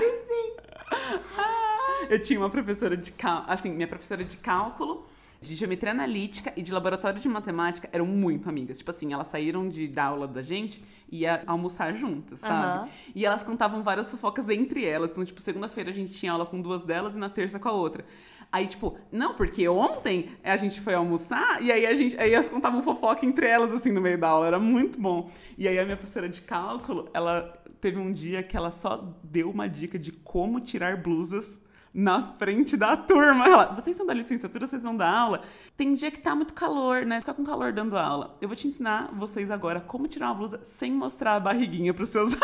Ah, 1.35 2.05
Eu 2.09 2.21
tinha 2.21 2.39
uma 2.39 2.49
professora 2.49 2.95
de 2.95 3.11
cálculo, 3.11 3.51
assim, 3.51 3.71
minha 3.71 3.87
professora 3.87 4.23
de 4.23 4.37
cálculo, 4.37 5.07
de 5.41 5.55
geometria 5.55 5.91
analítica 5.91 6.53
e 6.55 6.61
de 6.61 6.71
laboratório 6.71 7.19
de 7.19 7.27
matemática 7.27 7.89
eram 7.91 8.05
muito 8.05 8.47
amigas. 8.47 8.77
Tipo 8.77 8.91
assim, 8.91 9.11
elas 9.11 9.27
saíram 9.27 9.67
de 9.67 9.87
da 9.87 10.05
aula 10.05 10.27
da 10.27 10.43
gente 10.43 10.83
e 11.11 11.21
ia 11.21 11.43
almoçar 11.47 11.95
juntas, 11.95 12.39
sabe? 12.39 12.53
Aham. 12.53 12.89
E 13.15 13.25
elas 13.25 13.43
contavam 13.43 13.81
várias 13.81 14.09
fofocas 14.09 14.47
entre 14.49 14.85
elas. 14.85 15.11
Então, 15.11 15.25
tipo, 15.25 15.41
segunda-feira 15.41 15.89
a 15.89 15.93
gente 15.93 16.13
tinha 16.13 16.31
aula 16.31 16.45
com 16.45 16.61
duas 16.61 16.85
delas 16.85 17.15
e 17.15 17.17
na 17.17 17.29
terça 17.29 17.57
com 17.57 17.67
a 17.67 17.71
outra. 17.71 18.05
Aí, 18.51 18.67
tipo, 18.67 18.97
não, 19.11 19.33
porque 19.33 19.67
ontem 19.67 20.29
a 20.43 20.57
gente 20.57 20.79
foi 20.79 20.93
almoçar 20.93 21.61
e 21.63 21.71
aí 21.71 21.87
a 21.87 21.95
gente. 21.95 22.19
Aí 22.19 22.33
elas 22.33 22.49
contavam 22.49 22.83
fofoca 22.83 23.25
entre 23.25 23.47
elas, 23.47 23.71
assim, 23.71 23.91
no 23.91 24.01
meio 24.01 24.19
da 24.19 24.27
aula. 24.27 24.45
Era 24.45 24.59
muito 24.59 25.01
bom. 25.01 25.31
E 25.57 25.67
aí 25.67 25.79
a 25.79 25.85
minha 25.85 25.97
professora 25.97 26.29
de 26.29 26.41
cálculo, 26.41 27.09
ela 27.13 27.61
teve 27.79 27.97
um 27.97 28.13
dia 28.13 28.43
que 28.43 28.55
ela 28.55 28.69
só 28.69 29.11
deu 29.23 29.49
uma 29.49 29.67
dica 29.67 29.97
de 29.97 30.11
como 30.11 30.59
tirar 30.59 30.97
blusas 30.97 31.59
na 31.93 32.23
frente 32.33 32.77
da 32.77 32.95
turma. 32.95 33.45
Ela, 33.45 33.65
vocês 33.73 33.97
são 33.97 34.05
da 34.05 34.13
licenciatura, 34.13 34.67
vocês 34.67 34.83
vão 34.83 34.95
dar 34.95 35.09
aula. 35.09 35.41
Tem 35.75 35.93
dia 35.93 36.11
que 36.11 36.19
tá 36.19 36.35
muito 36.35 36.53
calor, 36.53 37.05
né? 37.05 37.19
Fica 37.19 37.33
com 37.33 37.43
calor 37.43 37.73
dando 37.73 37.97
aula. 37.97 38.37
Eu 38.41 38.47
vou 38.47 38.55
te 38.55 38.67
ensinar 38.67 39.09
vocês 39.13 39.51
agora 39.51 39.79
como 39.81 40.07
tirar 40.07 40.27
uma 40.27 40.35
blusa 40.35 40.61
sem 40.63 40.91
mostrar 40.91 41.35
a 41.35 41.39
barriguinha 41.39 41.93
pros 41.93 42.09
seus 42.09 42.31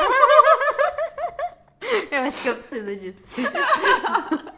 Eu 2.12 2.21
acho 2.23 2.41
que 2.41 2.49
eu 2.49 2.55
preciso 2.55 2.95
disso. 2.95 3.23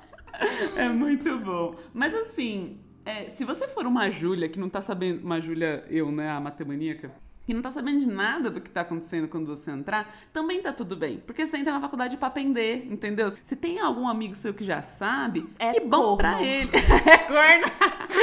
É 0.75 0.87
muito 0.87 1.37
bom. 1.39 1.75
Mas 1.93 2.13
assim, 2.13 2.79
é, 3.05 3.27
se 3.29 3.43
você 3.43 3.67
for 3.67 3.85
uma 3.85 4.09
Júlia 4.09 4.47
que 4.47 4.59
não 4.59 4.69
tá 4.69 4.81
sabendo, 4.81 5.21
uma 5.21 5.41
Júlia, 5.41 5.83
eu, 5.89 6.11
né, 6.11 6.29
a 6.29 6.39
matemaníaca, 6.39 7.11
que 7.49 7.53
não 7.55 7.63
tá 7.63 7.71
sabendo 7.71 8.01
de 8.01 8.07
nada 8.07 8.51
do 8.51 8.61
que 8.61 8.69
tá 8.69 8.81
acontecendo 8.81 9.27
quando 9.27 9.47
você 9.47 9.71
entrar, 9.71 10.15
também 10.31 10.61
tá 10.61 10.71
tudo 10.71 10.95
bem. 10.95 11.17
Porque 11.25 11.47
você 11.47 11.57
entra 11.57 11.73
na 11.73 11.81
faculdade 11.81 12.15
pra 12.15 12.27
aprender, 12.27 12.85
entendeu? 12.85 13.31
Se 13.31 13.55
tem 13.55 13.79
algum 13.79 14.07
amigo 14.07 14.35
seu 14.35 14.53
que 14.53 14.63
já 14.63 14.83
sabe, 14.83 15.49
É 15.57 15.71
que 15.71 15.79
bom 15.79 16.15
corno. 16.15 16.17
pra 16.17 16.43
ele. 16.43 16.69
é 17.09 17.17
corno. 17.17 17.71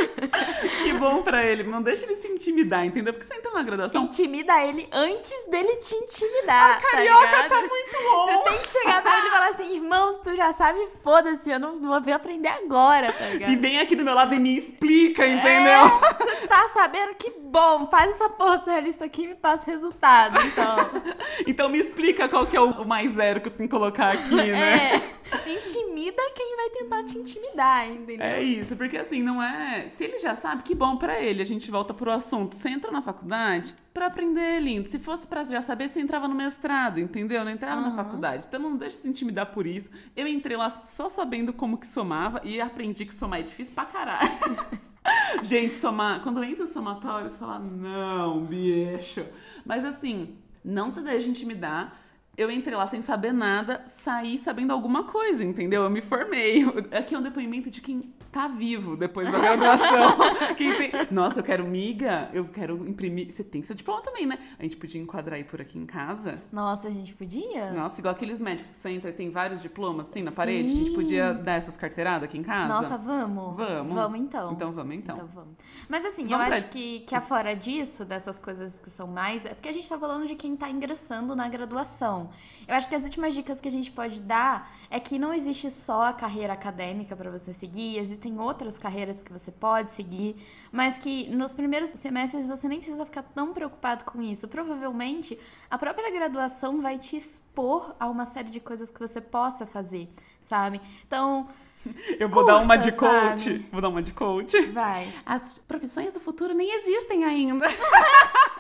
que 0.84 0.92
bom 0.92 1.22
pra 1.22 1.44
ele. 1.44 1.64
Não 1.64 1.82
deixa 1.82 2.04
ele 2.04 2.14
se 2.14 2.28
intimidar, 2.28 2.86
entendeu? 2.86 3.12
Porque 3.12 3.26
você 3.26 3.34
entra 3.34 3.50
na 3.50 3.64
graduação. 3.64 4.04
Intimida 4.04 4.64
ele 4.64 4.88
antes 4.92 5.50
dele 5.50 5.74
te 5.78 5.96
intimidar. 5.96 6.80
Carioca 6.80 7.26
tá, 7.26 7.30
tá 7.30 7.42
ligado? 7.42 7.68
muito 7.68 7.96
bom. 8.04 8.26
Tu 8.28 8.44
tem 8.44 8.58
que 8.60 8.68
chegar 8.68 9.02
pra 9.02 9.18
ele 9.18 9.26
e 9.26 9.30
falar 9.30 9.48
assim, 9.50 9.74
irmãos, 9.74 10.20
tu 10.22 10.36
já 10.36 10.52
sabe, 10.52 10.78
foda-se, 11.02 11.50
eu 11.50 11.58
não 11.58 11.80
vou 11.80 12.00
vir 12.00 12.12
aprender 12.12 12.46
agora, 12.48 13.12
tá 13.12 13.26
ligado? 13.26 13.50
E 13.50 13.56
vem 13.56 13.80
aqui 13.80 13.96
do 13.96 14.04
meu 14.04 14.14
lado 14.14 14.32
e 14.36 14.38
me 14.38 14.56
explica, 14.56 15.26
entendeu? 15.26 15.80
É, 15.86 16.14
tu 16.14 16.46
tá 16.46 16.70
sabendo? 16.72 17.16
Que 17.16 17.30
bom, 17.40 17.86
faz 17.86 18.10
essa 18.12 18.28
porra 18.28 18.58
dessa 18.58 18.78
lista 18.78 19.04
aqui 19.04 19.15
e 19.22 19.28
me 19.28 19.34
passa 19.34 19.70
resultado, 19.70 20.38
então. 20.40 20.76
Então 21.46 21.68
me 21.68 21.78
explica 21.78 22.28
qual 22.28 22.46
que 22.46 22.56
é 22.56 22.60
o 22.60 22.84
mais 22.84 23.12
zero 23.12 23.40
que 23.40 23.48
eu 23.48 23.52
tenho 23.52 23.68
que 23.68 23.74
colocar 23.74 24.12
aqui, 24.12 24.34
né? 24.34 24.96
É, 24.96 25.16
intimida 25.46 26.22
quem 26.34 26.56
vai 26.56 26.70
tentar 26.70 27.04
te 27.04 27.18
intimidar, 27.18 27.88
entendeu? 27.88 28.26
É 28.26 28.42
isso, 28.42 28.74
porque 28.74 28.96
assim, 28.96 29.22
não 29.22 29.42
é. 29.42 29.88
Se 29.90 30.04
ele 30.04 30.18
já 30.18 30.34
sabe, 30.34 30.62
que 30.62 30.74
bom 30.74 30.96
pra 30.96 31.20
ele. 31.20 31.42
A 31.42 31.46
gente 31.46 31.70
volta 31.70 31.92
pro 31.92 32.10
assunto. 32.10 32.56
Você 32.56 32.68
entra 32.68 32.90
na 32.90 33.02
faculdade 33.02 33.74
pra 33.92 34.06
aprender, 34.06 34.60
lindo. 34.60 34.88
Se 34.88 34.98
fosse 34.98 35.26
pra 35.26 35.44
já 35.44 35.62
saber, 35.62 35.88
você 35.88 36.00
entrava 36.00 36.26
no 36.26 36.34
mestrado, 36.34 36.98
entendeu? 36.98 37.44
Não 37.44 37.52
entrava 37.52 37.80
na 37.80 37.94
faculdade. 37.94 38.44
Então 38.48 38.60
não 38.60 38.76
deixa 38.76 38.98
se 38.98 39.08
intimidar 39.08 39.46
por 39.46 39.66
isso. 39.66 39.90
Eu 40.16 40.26
entrei 40.26 40.56
lá 40.56 40.70
só 40.70 41.08
sabendo 41.08 41.52
como 41.52 41.78
que 41.78 41.86
somava 41.86 42.40
e 42.44 42.60
aprendi 42.60 43.04
que 43.06 43.14
somar 43.14 43.40
é 43.40 43.42
difícil 43.42 43.74
pra 43.74 43.84
caralho. 43.84 44.30
Gente, 45.44 45.76
somar. 45.76 46.22
Quando 46.22 46.42
entra 46.42 46.64
o 46.64 46.66
somatório, 46.66 47.30
você 47.30 47.38
fala, 47.38 47.58
não, 47.58 48.44
bicho. 48.44 49.24
Mas 49.64 49.84
assim, 49.84 50.36
não 50.64 50.90
se 50.92 51.00
deixe 51.00 51.28
intimidar. 51.28 52.00
Eu 52.36 52.50
entrei 52.50 52.76
lá 52.76 52.86
sem 52.86 53.00
saber 53.00 53.32
nada, 53.32 53.82
saí 53.86 54.36
sabendo 54.36 54.72
alguma 54.72 55.04
coisa, 55.04 55.42
entendeu? 55.42 55.82
Eu 55.84 55.90
me 55.90 56.02
formei. 56.02 56.64
Aqui 56.92 57.14
é 57.14 57.18
um 57.18 57.22
depoimento 57.22 57.70
de 57.70 57.80
quem 57.80 58.12
tá 58.36 58.48
vivo 58.48 58.96
depois 58.98 59.32
da 59.32 59.38
graduação. 59.38 60.18
Tem... 60.56 60.90
Nossa, 61.10 61.40
eu 61.40 61.44
quero 61.44 61.64
miga, 61.66 62.28
eu 62.34 62.44
quero 62.48 62.86
imprimir. 62.86 63.32
Você 63.32 63.42
tem 63.42 63.62
seu 63.62 63.74
diploma 63.74 64.02
também, 64.02 64.26
né? 64.26 64.38
A 64.58 64.62
gente 64.62 64.76
podia 64.76 65.00
enquadrar 65.00 65.36
aí 65.36 65.44
por 65.44 65.58
aqui 65.60 65.78
em 65.78 65.86
casa. 65.86 66.42
Nossa, 66.52 66.88
a 66.88 66.90
gente 66.90 67.14
podia? 67.14 67.72
Nossa, 67.72 67.98
igual 68.00 68.12
aqueles 68.14 68.38
médicos 68.38 68.72
que 68.72 68.78
você 68.78 68.90
entra 68.90 69.08
e 69.08 69.12
tem 69.14 69.30
vários 69.30 69.62
diplomas 69.62 70.08
assim 70.10 70.22
na 70.22 70.30
Sim. 70.30 70.36
parede. 70.36 70.70
A 70.70 70.74
gente 70.74 70.90
podia 70.90 71.32
dar 71.32 71.54
essas 71.54 71.76
carteiradas 71.78 72.24
aqui 72.24 72.36
em 72.36 72.42
casa. 72.42 72.68
Nossa, 72.68 72.98
vamos? 72.98 73.56
Vamos. 73.56 73.94
Vamos 73.94 74.20
então. 74.20 74.52
Então 74.52 74.72
vamos, 74.72 74.94
então. 74.94 75.16
Então 75.16 75.28
vamos. 75.28 75.54
Mas 75.88 76.04
assim, 76.04 76.26
Vamos 76.26 76.32
eu 76.32 76.46
pra- 76.46 76.56
acho 76.56 76.68
que, 76.68 77.00
que 77.00 77.14
afora 77.14 77.54
disso, 77.56 78.04
dessas 78.04 78.38
coisas 78.38 78.78
que 78.80 78.90
são 78.90 79.06
mais. 79.06 79.46
É 79.46 79.54
porque 79.54 79.68
a 79.68 79.72
gente 79.72 79.88
tá 79.88 79.98
falando 79.98 80.26
de 80.26 80.34
quem 80.34 80.54
tá 80.56 80.68
ingressando 80.68 81.34
na 81.34 81.48
graduação. 81.48 82.30
Eu 82.68 82.74
acho 82.74 82.88
que 82.88 82.94
as 82.94 83.04
últimas 83.04 83.34
dicas 83.34 83.60
que 83.60 83.68
a 83.68 83.70
gente 83.70 83.90
pode 83.90 84.20
dar 84.20 84.70
é 84.90 84.98
que 85.00 85.18
não 85.18 85.32
existe 85.32 85.70
só 85.70 86.04
a 86.04 86.12
carreira 86.12 86.52
acadêmica 86.52 87.14
para 87.16 87.30
você 87.30 87.52
seguir, 87.52 87.98
existem 87.98 88.38
outras 88.38 88.76
carreiras 88.78 89.22
que 89.22 89.32
você 89.32 89.50
pode 89.52 89.90
seguir, 89.92 90.36
mas 90.72 90.96
que 90.96 91.28
nos 91.30 91.52
primeiros 91.52 91.90
semestres 91.90 92.46
você 92.46 92.68
nem 92.68 92.78
precisa 92.78 93.04
ficar 93.04 93.22
tão 93.22 93.52
preocupado 93.52 94.04
com 94.04 94.20
isso. 94.22 94.48
Provavelmente 94.48 95.38
a 95.70 95.78
própria 95.78 96.10
graduação 96.10 96.80
vai 96.80 96.98
te 96.98 97.16
expor 97.16 97.94
a 98.00 98.08
uma 98.08 98.26
série 98.26 98.50
de 98.50 98.60
coisas 98.60 98.90
que 98.90 98.98
você 99.00 99.20
possa 99.20 99.66
fazer, 99.66 100.08
sabe? 100.42 100.80
Então, 101.06 101.48
Eu 102.18 102.28
vou 102.28 102.44
dar 102.44 102.56
uma 102.58 102.76
de 102.76 102.90
Curta, 102.90 103.30
coach. 103.30 103.44
sabe? 103.44 103.66
Vou 103.70 103.80
dar 103.80 103.88
uma 103.88 104.02
de 104.02 104.12
coach. 104.12 104.60
vai. 104.72 105.12
As 105.24 105.54
profissões 105.68 106.12
do 106.12 106.18
futuro 106.18 106.52
nem 106.52 106.68
existem 106.68 107.24
ainda. 107.24 107.66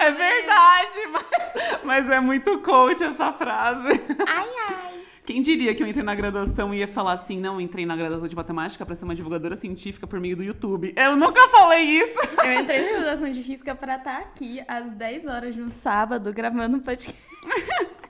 É, 0.00 0.10
verdade, 0.10 0.98
mas, 1.12 1.84
mas 1.84 2.10
é 2.10 2.20
muito 2.20 2.58
coach 2.60 3.02
essa 3.02 3.32
frase. 3.32 4.00
Ai, 4.26 4.48
ai. 4.68 5.00
Quem 5.26 5.42
diria 5.42 5.74
que 5.74 5.82
eu 5.82 5.86
entrei 5.86 6.02
na 6.02 6.14
graduação 6.14 6.74
e 6.74 6.78
ia 6.78 6.88
falar 6.88 7.12
assim, 7.12 7.38
não, 7.38 7.60
entrei 7.60 7.86
na 7.86 7.94
graduação 7.94 8.26
de 8.26 8.34
matemática 8.34 8.84
pra 8.84 8.94
ser 8.96 9.04
uma 9.04 9.14
divulgadora 9.14 9.56
científica 9.56 10.06
por 10.06 10.18
meio 10.18 10.36
do 10.36 10.42
YouTube. 10.42 10.92
Eu 10.96 11.14
nunca 11.16 11.46
falei 11.48 11.82
isso. 11.84 12.18
Eu 12.42 12.52
entrei 12.52 12.82
na 12.82 12.98
graduação 12.98 13.30
de 13.30 13.42
física 13.42 13.74
pra 13.74 13.96
estar 13.96 14.18
aqui 14.18 14.60
às 14.66 14.90
10 14.90 15.26
horas 15.26 15.54
de 15.54 15.62
um 15.62 15.70
sábado 15.70 16.32
gravando 16.32 16.78
um 16.78 16.80
podcast. 16.80 17.16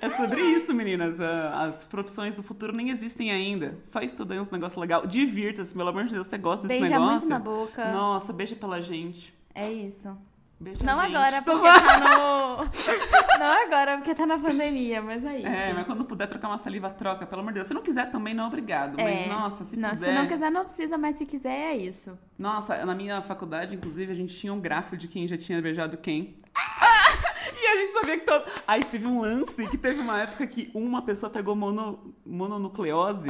É 0.00 0.08
sobre 0.10 0.40
isso, 0.40 0.72
meninas. 0.72 1.20
Ah, 1.20 1.64
As 1.64 1.84
profissões 1.86 2.32
do 2.34 2.42
futuro 2.44 2.72
nem 2.72 2.90
existem 2.90 3.32
ainda. 3.32 3.76
Só 3.86 4.00
estudando 4.00 4.42
uns 4.42 4.50
negócios 4.50 4.80
legal. 4.80 5.04
Divirta-se, 5.06 5.74
pelo 5.74 5.88
amor 5.88 6.04
de 6.04 6.14
Deus, 6.14 6.28
você 6.28 6.38
gosta 6.38 6.68
desse 6.68 6.80
Beija 6.80 6.94
negócio? 6.96 7.28
muito 7.28 7.28
na 7.28 7.38
boca. 7.40 7.90
Nossa, 7.92 8.32
beija 8.32 8.54
pela 8.54 8.80
gente. 8.80 9.34
É 9.52 9.70
isso. 9.70 10.16
Beija 10.60 10.82
Não 10.84 11.00
gente. 11.00 11.14
agora, 11.14 11.42
porque 11.42 11.62
tá 11.66 12.00
no. 12.00 13.38
Não 13.38 13.62
agora, 13.64 13.96
porque 13.98 14.14
tá 14.14 14.26
na 14.26 14.38
pandemia, 14.38 15.00
mas 15.00 15.24
é 15.24 15.38
isso. 15.38 15.46
É, 15.46 15.72
mas 15.72 15.86
quando 15.86 16.04
puder 16.04 16.26
trocar 16.26 16.48
uma 16.48 16.58
saliva, 16.58 16.90
troca, 16.90 17.24
pelo 17.26 17.42
amor 17.42 17.52
de 17.52 17.56
Deus. 17.56 17.68
Se 17.68 17.74
não 17.74 17.82
quiser 17.82 18.10
também, 18.10 18.34
não 18.34 18.48
obrigado. 18.48 18.96
Mas, 18.96 19.26
É. 19.26 19.28
nossa, 19.28 19.64
se 19.64 19.76
não, 19.76 19.90
puder... 19.90 20.08
se 20.08 20.14
não 20.14 20.26
quiser, 20.26 20.50
não 20.50 20.64
precisa, 20.64 20.98
mas 20.98 21.16
se 21.16 21.24
quiser, 21.26 21.74
é 21.74 21.76
isso. 21.76 22.18
Nossa, 22.36 22.84
na 22.84 22.94
minha 22.94 23.22
faculdade, 23.22 23.74
inclusive, 23.74 24.10
a 24.10 24.16
gente 24.16 24.36
tinha 24.36 24.52
um 24.52 24.60
grafo 24.60 24.96
de 24.96 25.06
quem 25.06 25.28
já 25.28 25.38
tinha 25.38 25.62
beijado 25.62 25.96
quem. 25.96 26.38
e 27.62 27.66
a 27.66 27.76
gente 27.76 27.92
sabia 27.92 28.18
que 28.18 28.26
todo... 28.26 28.44
Aí 28.66 28.82
teve 28.84 29.06
um 29.06 29.20
lance 29.20 29.64
que 29.68 29.78
teve 29.78 30.00
uma 30.00 30.20
época 30.22 30.44
que 30.44 30.72
uma 30.74 31.02
pessoa 31.02 31.30
pegou 31.30 31.54
mono... 31.54 32.14
mononucleose. 32.26 33.28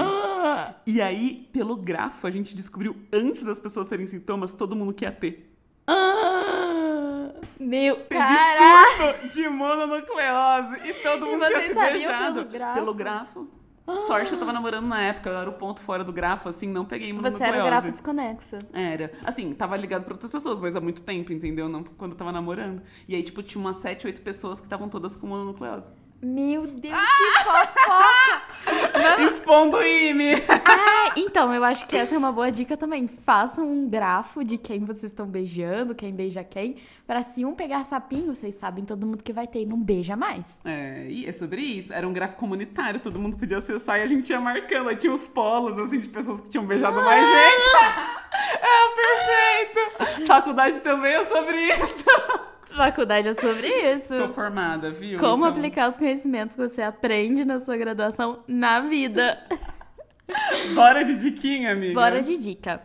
e 0.87 1.03
aí, 1.03 1.47
pelo 1.53 1.77
grafo, 1.77 2.27
a 2.27 2.31
gente 2.31 2.57
descobriu, 2.57 2.97
antes 3.13 3.43
das 3.45 3.61
pessoas 3.61 3.87
terem 3.87 4.07
sintomas, 4.07 4.55
todo 4.55 4.75
mundo 4.75 4.95
que 4.95 5.05
ia 5.05 5.13
ter. 5.13 5.45
Ah, 5.87 6.28
meu 7.59 7.97
Teve 7.97 8.09
cara! 8.09 8.97
surto 9.13 9.29
de 9.29 9.49
mononucleose. 9.49 10.77
E 10.85 10.93
todo 10.95 11.27
E 11.27 11.31
mundo 11.31 11.47
tinha 11.47 11.61
vocês 11.61 11.69
se 11.69 11.75
beijado. 11.93 12.35
pelo 12.35 12.49
grafo? 12.51 12.75
Pelo 12.75 12.95
grafo. 12.95 13.49
Sorte 14.07 14.29
que 14.29 14.35
eu 14.35 14.39
tava 14.39 14.53
namorando 14.53 14.87
na 14.87 15.01
época, 15.01 15.31
eu 15.31 15.39
era 15.39 15.49
o 15.49 15.55
ponto 15.55 15.81
fora 15.81 16.05
do 16.05 16.13
grafo, 16.13 16.47
assim, 16.51 16.69
não 16.69 16.85
peguei 16.85 17.11
mononucleose. 17.11 17.39
Você 17.39 17.49
era 17.57 17.65
o 17.65 17.67
grafo 17.67 17.91
desconexo. 17.91 18.59
Era. 18.71 19.11
Assim, 19.25 19.55
tava 19.55 19.79
ligado 19.79 20.05
pra 20.05 20.13
outras 20.13 20.31
pessoas, 20.31 20.61
mas 20.61 20.77
há 20.77 20.81
muito 20.81 21.01
tempo, 21.03 21.33
entendeu? 21.33 21.71
Não 21.71 21.83
quando 21.83 22.13
eu 22.13 22.19
tava 22.19 22.31
namorando. 22.31 22.83
E 23.09 23.15
aí, 23.15 23.23
tipo, 23.23 23.43
tinha 23.43 23.59
umas 23.59 23.77
7, 23.77 24.07
8 24.07 24.21
pessoas 24.21 24.61
que 24.61 24.67
estavam 24.67 24.91
todas 24.91 25.17
com 25.17 25.27
mononucleose. 25.27 25.91
Meu 26.21 26.67
Deus, 26.67 26.99
que 26.99 27.39
fofoca! 27.45 28.43
Vamos... 28.93 29.35
Expondo 29.35 29.77
o 29.77 29.83
IME! 29.83 30.33
Ah, 30.49 31.13
então, 31.17 31.55
eu 31.55 31.63
acho 31.63 31.87
que 31.87 31.97
essa 31.97 32.13
é 32.15 32.19
uma 32.19 32.33
boa 32.33 32.51
dica 32.51 32.77
também. 32.77 33.07
Façam 33.07 33.65
um 33.65 33.89
grafo 33.89 34.43
de 34.43 34.59
quem 34.59 34.85
vocês 34.85 35.13
estão 35.13 35.27
beijando, 35.27 35.95
quem 35.95 36.13
beija 36.13 36.43
quem, 36.43 36.77
pra 37.07 37.23
se 37.23 37.45
um 37.45 37.55
pegar 37.55 37.85
sapinho, 37.85 38.35
vocês 38.35 38.57
sabem 38.57 38.85
todo 38.85 39.07
mundo 39.07 39.23
que 39.23 39.33
vai 39.33 39.47
ter 39.47 39.63
e 39.63 39.67
não 39.67 39.79
beija 39.81 40.17
mais. 40.17 40.45
É, 40.65 41.07
e 41.09 41.25
é 41.25 41.33
sobre 41.33 41.61
isso. 41.61 41.93
Era 41.93 42.07
um 42.07 42.13
gráfico 42.13 42.41
comunitário, 42.41 42.99
todo 42.99 43.19
mundo 43.19 43.37
podia 43.37 43.59
acessar 43.59 44.01
e 44.01 44.03
a 44.03 44.07
gente 44.07 44.29
ia 44.31 44.41
marcando. 44.41 44.89
Aí 44.89 44.97
tinha 44.97 45.13
os 45.13 45.27
polos, 45.27 45.79
assim, 45.79 46.01
de 46.01 46.09
pessoas 46.09 46.41
que 46.41 46.51
tinham 46.51 46.67
beijado 46.67 46.97
mais 46.97 47.25
gente. 47.25 48.19
É, 48.61 48.95
perfeito! 48.95 50.27
Faculdade 50.27 50.81
também 50.81 51.15
é 51.15 51.25
sobre 51.25 51.57
isso. 51.57 52.05
Faculdade 52.77 53.29
é 53.29 53.35
sobre 53.35 53.67
isso. 53.67 54.09
Tô 54.09 54.29
formada, 54.29 54.91
viu? 54.91 55.19
Como 55.19 55.45
Então, 55.45 55.57
aplicar 55.57 55.91
os 55.91 55.97
conhecimentos 55.97 56.55
que 56.55 56.61
você 56.69 56.83
aprende 56.83 57.45
na 57.45 57.61
sua 57.61 57.77
graduação 57.77 58.43
na 58.47 58.81
vida. 58.81 59.39
Bora 60.75 61.05
de 61.05 61.19
diquinha, 61.19 61.73
amiga. 61.73 61.95
Bora 61.95 62.23
de 62.23 62.37
dica. 62.37 62.83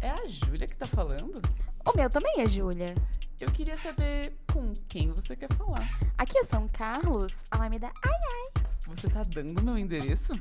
É 0.00 0.08
a 0.08 0.26
Júlia 0.26 0.66
que 0.66 0.76
tá 0.76 0.86
falando? 0.86 1.40
O 1.84 1.96
meu 1.96 2.08
também 2.08 2.40
é 2.40 2.46
Júlia. 2.46 2.94
Eu 3.40 3.50
queria 3.50 3.76
saber 3.76 4.38
com 4.52 4.72
quem 4.88 5.10
você 5.10 5.34
quer 5.34 5.52
falar. 5.54 5.84
Aqui 6.16 6.38
é 6.38 6.44
São 6.44 6.68
Carlos. 6.68 7.34
Ela 7.52 7.68
me 7.68 7.78
dá. 7.78 7.90
Ai, 8.04 8.62
Você 8.86 9.08
tá 9.10 9.22
dando 9.26 9.62
meu 9.62 9.76
endereço? 9.76 10.32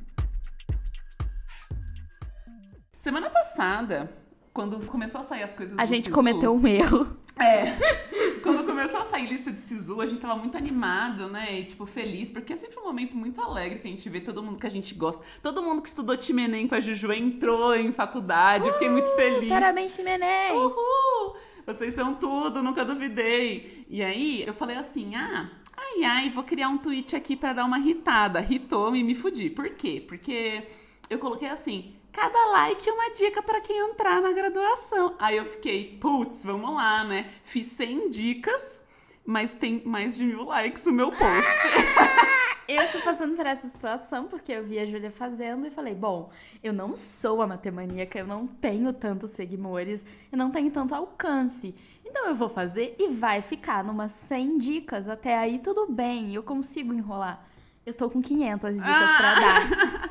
Semana 3.00 3.30
passada, 3.32 4.12
quando 4.54 4.86
começou 4.88 5.22
a 5.22 5.24
sair 5.24 5.44
as 5.44 5.54
coisas 5.56 5.78
a 5.78 5.86
gente 5.86 6.04
Sisu- 6.06 6.16
cometeu 6.16 6.54
um 6.54 6.68
erro. 6.68 7.08
É. 7.40 7.78
Quando 8.44 8.66
começou 8.66 9.00
a 9.00 9.06
sair 9.06 9.28
lista 9.28 9.52
de 9.52 9.60
Sisu, 9.62 10.02
a 10.02 10.06
gente 10.06 10.22
tava 10.22 10.36
muito 10.36 10.58
animado, 10.58 11.28
né? 11.30 11.60
E, 11.60 11.66
tipo, 11.66 11.86
feliz, 11.86 12.30
porque 12.30 12.54
é 12.54 12.56
sempre 12.56 12.78
um 12.80 12.84
momento 12.84 13.16
muito 13.16 13.40
alegre 13.40 13.80
que 13.80 13.88
a 13.88 13.92
gente 13.92 14.08
vê 14.10 14.20
todo 14.20 14.42
mundo 14.44 14.60
que 14.60 14.68
a 14.68 14.70
gente 14.70 14.94
gosta. 14.94 15.24
Todo 15.42 15.62
mundo 15.62 15.82
que 15.82 15.88
estudou 15.88 16.18
Time 16.18 16.44
Enem 16.44 16.68
com 16.68 16.76
a 16.76 16.80
Juju 16.80 17.12
entrou 17.14 17.74
em 17.76 17.92
faculdade. 17.92 18.68
eu 18.68 18.74
fiquei 18.74 18.90
muito 18.90 19.08
feliz. 19.16 19.48
Parabéns, 19.50 19.94
Chimenei. 19.94 20.52
Uhul! 20.54 21.36
Vocês 21.66 21.94
são 21.94 22.16
tudo, 22.16 22.62
nunca 22.62 22.84
duvidei. 22.84 23.86
E 23.90 24.04
aí, 24.04 24.44
eu 24.46 24.54
falei 24.54 24.76
assim, 24.76 25.16
ah, 25.16 25.50
ai, 25.78 26.04
ai, 26.04 26.30
vou 26.32 26.44
criar 26.44 26.68
um 26.70 26.78
tweet 26.78 27.16
aqui 27.16 27.36
pra 27.36 27.54
dar 27.54 27.66
uma 27.66 27.80
irritada. 27.80 28.40
Ritou-me 28.40 29.00
e 29.00 29.04
me 29.04 29.16
fudi. 29.16 29.50
Por 29.50 29.70
quê? 29.70 30.04
Porque 30.08 30.64
eu 31.10 31.20
coloquei 31.20 31.48
assim, 31.48 31.94
cada 32.12 32.45
like 32.52 32.88
é 32.88 32.93
uma 32.93 33.10
dica 33.12 33.41
pra 33.41 33.62
quem 33.62 33.78
entrar 33.78 34.21
na 34.21 34.32
graduação. 34.32 35.15
Aí 35.19 35.38
eu 35.38 35.45
fiquei, 35.45 35.97
putz, 36.00 36.43
vamos 36.43 36.74
lá, 36.76 37.04
né? 37.04 37.32
Fiz 37.45 37.67
100 37.74 38.10
dicas, 38.10 38.82
mas 39.26 39.56
tem 39.56 39.82
mais 39.86 40.15
de 40.15 40.24
mil 40.24 40.43
likes 40.43 40.86
o 40.86 40.91
meu 40.91 41.12
post. 41.12 41.50
Eu 42.67 42.89
tô 42.89 43.02
passando 43.02 43.36
por 43.36 43.45
essa 43.45 43.67
situação 43.67 44.28
porque 44.28 44.50
eu 44.50 44.63
vi 44.63 44.80
a 44.80 44.86
Júlia 44.86 45.12
fazendo 45.12 45.67
e 45.67 45.69
falei, 45.69 45.93
bom, 45.93 46.32
eu 46.63 46.71
não 46.71 46.95
sou 46.95 47.41
a 47.41 47.47
matemaníaca, 47.47 48.17
eu 48.17 48.26
não 48.26 48.47
tenho 48.47 48.93
tantos 48.93 49.32
seguidores, 49.32 50.06
eu 50.32 50.38
não 50.38 50.52
tenho 50.52 50.71
tanto 50.71 50.95
alcance. 50.95 51.76
Então 52.06 52.28
eu 52.28 52.36
vou 52.36 52.47
fazer 52.47 52.95
e 52.97 53.10
vai 53.10 53.41
ficar 53.41 53.84
numas 53.84 54.13
100 54.13 54.58
dicas. 54.58 55.10
Até 55.10 55.38
aí 55.38 55.60
tudo 55.60 55.86
bem, 55.91 56.34
eu 56.34 56.43
consigo 56.43 56.93
enrolar. 56.93 57.45
Eu 57.86 57.91
estou 57.91 58.10
com 58.10 58.21
500 58.21 58.76
dicas 58.76 59.17
pra 59.17 59.36
dar. 59.36 60.10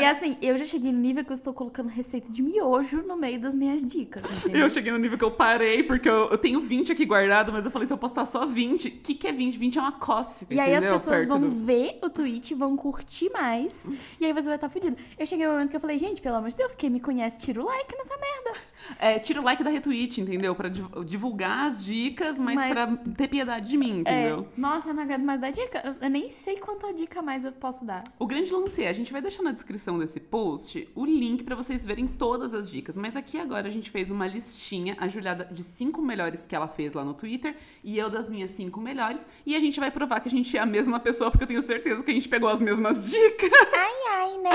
E 0.00 0.04
assim, 0.04 0.36
eu 0.42 0.56
já 0.58 0.64
cheguei 0.64 0.92
no 0.92 0.98
nível 0.98 1.24
que 1.24 1.30
eu 1.32 1.34
estou 1.36 1.52
colocando 1.52 1.88
receita 1.88 2.30
de 2.32 2.42
miojo 2.42 3.02
no 3.02 3.16
meio 3.16 3.40
das 3.40 3.54
minhas 3.54 3.80
dicas. 3.86 4.22
entendeu? 4.44 4.62
Eu 4.62 4.70
cheguei 4.70 4.92
no 4.92 4.98
nível 4.98 5.16
que 5.18 5.24
eu 5.24 5.30
parei, 5.30 5.82
porque 5.82 6.08
eu, 6.08 6.28
eu 6.30 6.38
tenho 6.38 6.60
20 6.60 6.92
aqui 6.92 7.04
guardado, 7.04 7.52
mas 7.52 7.64
eu 7.64 7.70
falei, 7.70 7.86
se 7.86 7.92
eu 7.92 7.98
postar 7.98 8.24
só 8.26 8.46
20, 8.46 8.88
o 8.88 8.90
que, 9.00 9.14
que 9.14 9.26
é 9.28 9.32
20? 9.32 9.56
20 9.58 9.78
é 9.78 9.80
uma 9.80 9.92
cócega, 9.92 10.54
E 10.54 10.58
aí 10.60 10.74
as 10.74 10.84
pessoas 10.84 11.02
Perto 11.16 11.28
vão 11.28 11.40
do- 11.40 11.50
ver 11.64 11.98
o 12.02 12.10
tweet, 12.10 12.54
vão 12.54 12.76
curtir 12.76 13.30
mais. 13.30 13.72
e 14.20 14.24
aí 14.26 14.32
você 14.32 14.46
vai 14.46 14.54
estar 14.56 14.68
fudido. 14.68 14.96
Eu 15.18 15.26
cheguei 15.26 15.46
no 15.46 15.52
momento 15.52 15.70
que 15.70 15.76
eu 15.76 15.80
falei, 15.80 15.98
gente, 15.98 16.20
pelo 16.20 16.36
amor 16.36 16.50
de 16.50 16.56
Deus, 16.56 16.74
quem 16.74 16.90
me 16.90 17.00
conhece, 17.00 17.38
tira 17.38 17.60
o 17.60 17.64
like 17.66 17.94
nessa 17.96 18.14
merda. 18.16 18.60
É, 18.98 19.18
tira 19.18 19.40
o 19.40 19.44
like 19.44 19.62
da 19.62 19.70
retweet, 19.70 20.20
entendeu? 20.20 20.54
Pra 20.54 20.68
div- 20.68 21.04
divulgar 21.04 21.66
as 21.66 21.82
dicas, 21.84 22.38
mas, 22.38 22.56
Mas- 22.56 22.70
pra 22.72 22.86
ter 23.16 23.28
piedade 23.28 23.68
de 23.68 23.76
mim, 23.76 24.00
entendeu? 24.00 24.46
É, 24.56 24.60
nossa, 24.60 24.88
eu 24.90 24.94
não 24.94 25.02
aguento 25.02 25.22
mais 25.24 25.40
dar 25.40 25.50
dica. 25.50 25.80
Eu, 25.84 25.94
eu 26.00 26.10
nem 26.10 26.30
sei 26.30 26.56
quanta 26.58 26.92
dica 26.92 27.22
mais 27.22 27.44
eu 27.44 27.52
posso 27.52 27.84
dar. 27.84 28.04
O 28.18 28.26
grande 28.26 28.52
lance 28.52 28.82
é, 28.82 28.88
a 28.88 28.92
gente 28.92 29.12
vai 29.12 29.20
deixar 29.22 29.42
na 29.42 29.52
descrição 29.52 29.98
desse 29.98 30.18
post 30.20 30.88
o 30.94 31.04
link 31.04 31.44
pra 31.44 31.54
vocês 31.54 31.84
verem 31.84 32.06
todas 32.06 32.52
as 32.54 32.68
dicas. 32.70 32.96
Mas 32.96 33.16
aqui 33.16 33.38
agora 33.38 33.68
a 33.68 33.70
gente 33.70 33.90
fez 33.90 34.10
uma 34.10 34.26
listinha, 34.26 34.96
a 34.98 35.08
Juliada 35.08 35.44
de 35.50 35.62
cinco 35.62 36.02
melhores 36.02 36.44
que 36.46 36.54
ela 36.54 36.68
fez 36.68 36.92
lá 36.92 37.04
no 37.04 37.14
Twitter 37.14 37.54
e 37.84 37.98
eu 37.98 38.10
das 38.10 38.28
minhas 38.28 38.50
cinco 38.52 38.80
melhores. 38.80 39.24
E 39.46 39.54
a 39.54 39.60
gente 39.60 39.78
vai 39.80 39.90
provar 39.90 40.20
que 40.20 40.28
a 40.28 40.32
gente 40.32 40.56
é 40.56 40.60
a 40.60 40.66
mesma 40.66 40.98
pessoa, 41.00 41.30
porque 41.30 41.44
eu 41.44 41.48
tenho 41.48 41.62
certeza 41.62 42.02
que 42.02 42.10
a 42.10 42.14
gente 42.14 42.28
pegou 42.28 42.48
as 42.48 42.60
mesmas 42.60 43.04
dicas. 43.08 43.50
Ai, 43.72 43.92
ai, 44.12 44.38
né? 44.38 44.50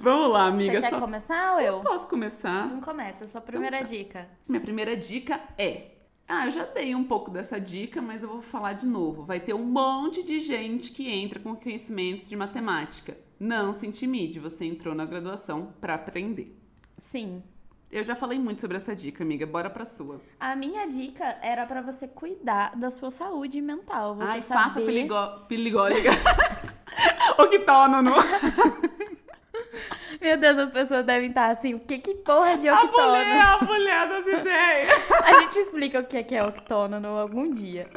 Vamos 0.00 0.30
lá, 0.32 0.46
amiga. 0.46 0.74
Você 0.80 0.80
quer 0.82 0.90
só... 0.90 1.00
começar 1.00 1.54
ou 1.54 1.60
eu? 1.60 1.80
Posso 1.80 2.08
começar? 2.08 2.66
Não 2.68 2.80
começa, 2.80 3.26
sua 3.28 3.40
primeira 3.52 3.76
Então 3.78 3.88
tá. 3.88 3.94
dica. 3.96 4.28
Minha 4.48 4.60
primeira 4.60 4.96
dica 4.96 5.40
é. 5.56 5.92
Ah, 6.28 6.46
eu 6.46 6.52
já 6.52 6.64
dei 6.64 6.94
um 6.94 7.04
pouco 7.04 7.30
dessa 7.30 7.58
dica, 7.58 8.02
mas 8.02 8.22
eu 8.22 8.28
vou 8.28 8.42
falar 8.42 8.74
de 8.74 8.86
novo. 8.86 9.24
Vai 9.24 9.40
ter 9.40 9.54
um 9.54 9.64
monte 9.64 10.22
de 10.22 10.40
gente 10.40 10.92
que 10.92 11.08
entra 11.08 11.40
com 11.40 11.56
conhecimentos 11.56 12.28
de 12.28 12.36
matemática. 12.36 13.16
Não 13.40 13.72
se 13.72 13.86
intimide, 13.86 14.38
você 14.38 14.64
entrou 14.66 14.94
na 14.94 15.06
graduação 15.06 15.72
pra 15.80 15.94
aprender. 15.94 16.54
Sim. 16.98 17.42
Eu 17.90 18.04
já 18.04 18.14
falei 18.14 18.38
muito 18.38 18.60
sobre 18.60 18.76
essa 18.76 18.94
dica, 18.94 19.24
amiga. 19.24 19.46
Bora 19.46 19.70
pra 19.70 19.86
sua. 19.86 20.20
A 20.38 20.54
minha 20.54 20.86
dica 20.86 21.24
era 21.40 21.64
pra 21.64 21.80
você 21.80 22.06
cuidar 22.06 22.76
da 22.76 22.90
sua 22.90 23.10
saúde 23.10 23.62
mental. 23.62 24.16
Você 24.16 24.22
Ai, 24.24 24.42
saber... 24.42 24.62
faça 24.62 24.80
peligó... 24.82 25.26
peligóliga. 25.48 26.10
Octónono. 27.38 28.12
Meu 30.20 30.36
Deus, 30.36 30.58
as 30.58 30.70
pessoas 30.70 31.06
devem 31.06 31.28
estar 31.28 31.50
assim, 31.50 31.74
o 31.74 31.80
que 31.80 31.98
que 31.98 32.14
porra 32.16 32.56
de 32.58 32.68
A 32.68 32.84
mulher, 32.84 33.40
a 33.40 33.64
mulher 33.64 34.08
das 34.08 34.26
ideias. 34.40 34.88
A 35.22 35.40
gente 35.40 35.58
explica 35.58 36.00
o 36.00 36.04
que 36.04 36.16
é 36.16 36.22
que 36.22 36.34
é 36.34 36.42
octônono 36.44 37.08
algum 37.08 37.50
dia. 37.52 37.88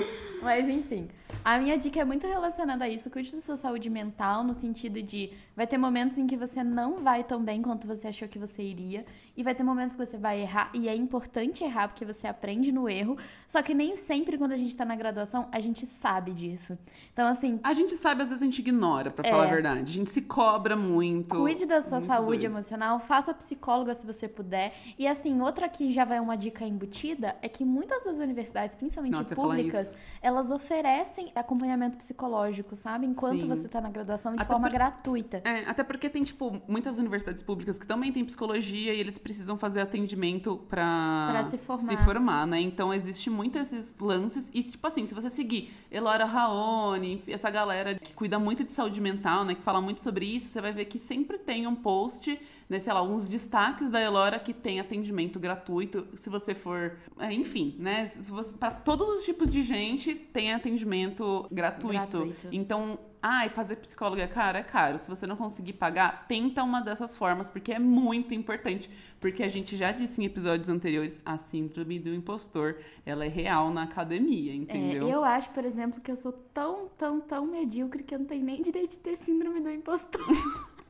Mas 0.42 0.68
enfim, 0.68 1.08
a 1.44 1.58
minha 1.58 1.78
dica 1.78 2.00
é 2.00 2.06
muito 2.06 2.28
relacionada 2.28 2.86
a 2.86 2.90
isso. 2.90 3.10
Cuide 3.10 3.32
da 3.32 3.42
sua 3.42 3.56
saúde 3.56 3.90
mental, 3.90 4.44
no 4.44 4.54
sentido 4.54 5.02
de 5.02 5.32
vai 5.56 5.66
ter 5.66 5.78
momentos 5.78 6.18
em 6.18 6.28
que 6.28 6.38
você 6.38 6.64
não 6.64 7.00
vai 7.04 7.24
tão 7.24 7.44
bem 7.44 7.62
quanto 7.62 7.88
você 7.88 8.08
achou 8.08 8.28
que 8.28 8.38
você 8.38 8.62
iria. 8.62 9.04
E 9.36 9.44
vai 9.44 9.56
ter 9.56 9.64
momentos 9.64 9.96
que 9.96 10.06
você 10.06 10.18
vai 10.18 10.42
errar. 10.42 10.70
E 10.74 10.90
é 10.90 10.96
importante 10.96 11.64
errar, 11.64 11.88
porque 11.88 12.04
você 12.06 12.28
aprende 12.28 12.72
no 12.72 12.90
erro. 12.90 13.18
Só 13.48 13.62
que 13.62 13.74
nem 13.74 13.96
sempre, 13.96 14.38
quando 14.38 14.52
a 14.52 14.58
gente 14.58 14.76
tá 14.76 14.84
na 14.84 14.96
graduação, 14.96 15.48
a 15.52 15.60
gente 15.60 15.86
sabe 15.86 16.32
disso. 16.34 16.78
Então, 17.14 17.28
assim. 17.28 17.60
A 17.64 17.74
gente 17.74 17.96
sabe, 17.96 18.24
às 18.24 18.30
vezes 18.30 18.42
a 18.42 18.46
gente 18.46 18.60
ignora, 18.60 19.10
pra 19.10 19.24
falar 19.30 19.44
a 19.44 19.48
É. 19.48 19.50
verdade. 19.52 19.82
A 19.92 19.94
gente 19.96 20.12
se 20.12 20.22
cobra 20.22 20.76
muito. 20.76 21.36
Cuide 21.38 21.66
da 21.66 21.82
sua 21.82 22.02
saúde 22.02 22.42
doido. 22.42 22.46
emocional, 22.52 23.00
faça 23.00 23.34
psicóloga 23.34 23.94
se 23.96 24.06
você 24.06 24.28
puder. 24.28 24.74
E 24.98 25.08
assim, 25.08 25.40
outra 25.42 25.68
que 25.70 25.92
já 25.94 26.04
vai 26.06 26.20
uma 26.20 26.36
dica 26.36 26.66
embutida 26.66 27.36
é 27.42 27.48
que 27.50 27.64
muitas 27.64 28.04
das 28.04 28.18
universidades, 28.18 28.76
principalmente 28.76 29.14
Nossa, 29.14 29.36
públicas, 29.36 29.94
elas 30.22 30.52
oferecem 30.52 31.32
acompanhamento 31.36 31.98
psicológico, 31.98 32.76
sabe? 32.76 33.06
Enquanto 33.06 33.42
Sim. 33.42 33.48
você 33.48 33.68
tá 33.68 33.80
na 33.82 33.90
graduação 33.90 34.34
de 34.36 34.42
Até 34.42 34.52
forma 34.52 34.68
por- 34.68 34.74
gratuita. 34.74 35.42
É, 35.46 35.70
até 35.70 35.84
porque 35.84 36.10
tem, 36.10 36.24
tipo, 36.24 36.62
muitas 36.68 36.98
universidades 36.98 37.42
públicas 37.44 37.78
que 37.80 37.86
também 37.88 38.12
têm 38.12 38.24
psicologia 38.26 38.94
e 38.94 39.00
eles 39.00 39.18
precisam 39.22 39.58
fazer 39.58 39.82
atendimento 39.82 40.58
pra, 40.70 41.28
Pra 41.32 41.44
se 41.46 41.58
formar. 41.58 41.84
se 41.88 41.98
formar, 42.04 42.48
né? 42.48 42.60
Então, 42.60 42.94
existe 42.94 43.30
muito 43.30 43.58
esses 43.58 43.96
lances. 44.00 44.50
E, 44.54 44.62
tipo 44.64 44.86
assim, 44.86 45.06
se 45.06 45.14
você 45.14 45.30
seguir 45.30 45.72
Elora 45.92 46.26
Raoni, 46.26 47.24
essa 47.28 47.50
galera 47.50 47.96
que 47.96 48.14
cuida 48.14 48.38
muito 48.40 48.64
de 48.64 48.72
saúde 48.72 49.00
mental, 49.00 49.46
né? 49.46 49.56
Que 49.56 49.62
fala 49.62 49.80
muito 49.82 50.02
sobre 50.02 50.26
isso, 50.26 50.50
você 50.50 50.62
vai 50.62 50.72
ver 50.74 50.86
que 50.86 51.00
sempre 51.00 51.38
tem 51.38 51.68
um 51.68 51.76
post, 51.76 52.40
né? 52.72 52.80
Sei 52.80 52.94
lá, 52.94 53.04
uns 53.04 53.28
destaques 53.28 53.92
da 53.92 54.00
Elora 54.02 54.40
que 54.40 54.54
tem 54.54 54.80
atendimento 54.80 55.38
gratuito. 55.38 56.08
Se 56.16 56.30
você 56.30 56.56
for... 56.56 56.98
é, 57.20 57.34
enfim, 57.34 57.76
né? 57.78 58.10
Pra 58.58 58.72
todos 58.72 59.10
os 59.10 59.26
tipos 59.26 59.52
de 59.52 59.62
gente, 59.62 60.16
tem 60.16 60.54
atendimento 60.54 61.46
gratuito. 61.52 61.90
Gratuito. 61.90 62.48
Então, 62.50 62.98
ai, 63.22 63.50
fazer 63.50 63.76
psicóloga 63.76 64.22
é 64.24 64.28
caro? 64.28 64.58
É 64.58 64.64
caro. 64.64 64.98
Se 65.00 65.10
você 65.10 65.28
não 65.28 65.36
conseguir 65.36 65.74
pagar, 65.74 66.26
tenta 66.30 66.64
uma 66.64 66.80
dessas 66.80 67.14
formas, 67.18 67.50
porque 67.50 67.74
é 67.74 67.80
muito 67.80 68.34
importante. 68.34 68.90
Porque 69.20 69.44
a 69.44 69.50
gente 69.50 69.76
já 69.76 69.92
disse 69.92 70.22
em 70.22 70.26
episódios 70.26 70.70
anteriores, 70.70 71.20
a 71.26 71.38
síndrome 71.38 72.00
do 72.00 72.14
impostor, 72.16 72.78
ela 73.06 73.26
é 73.26 73.28
real 73.28 73.70
na 73.70 73.84
academia, 73.84 74.54
É, 74.54 74.56
entendeu? 74.56 75.10
eu 75.10 75.26
acho, 75.26 75.50
por 75.50 75.66
exemplo, 75.66 76.00
que 76.00 76.10
eu 76.10 76.16
sou 76.16 76.32
tão, 76.32 76.88
tão, 76.98 77.20
tão 77.20 77.46
medíocre 77.46 78.02
que 78.02 78.16
eu 78.16 78.20
não 78.20 78.26
tenho 78.26 78.46
nem 78.46 78.62
direito 78.62 78.92
de 78.92 79.00
ter 79.00 79.18
síndrome 79.18 79.60
do 79.60 79.70
impostor. 79.70 80.22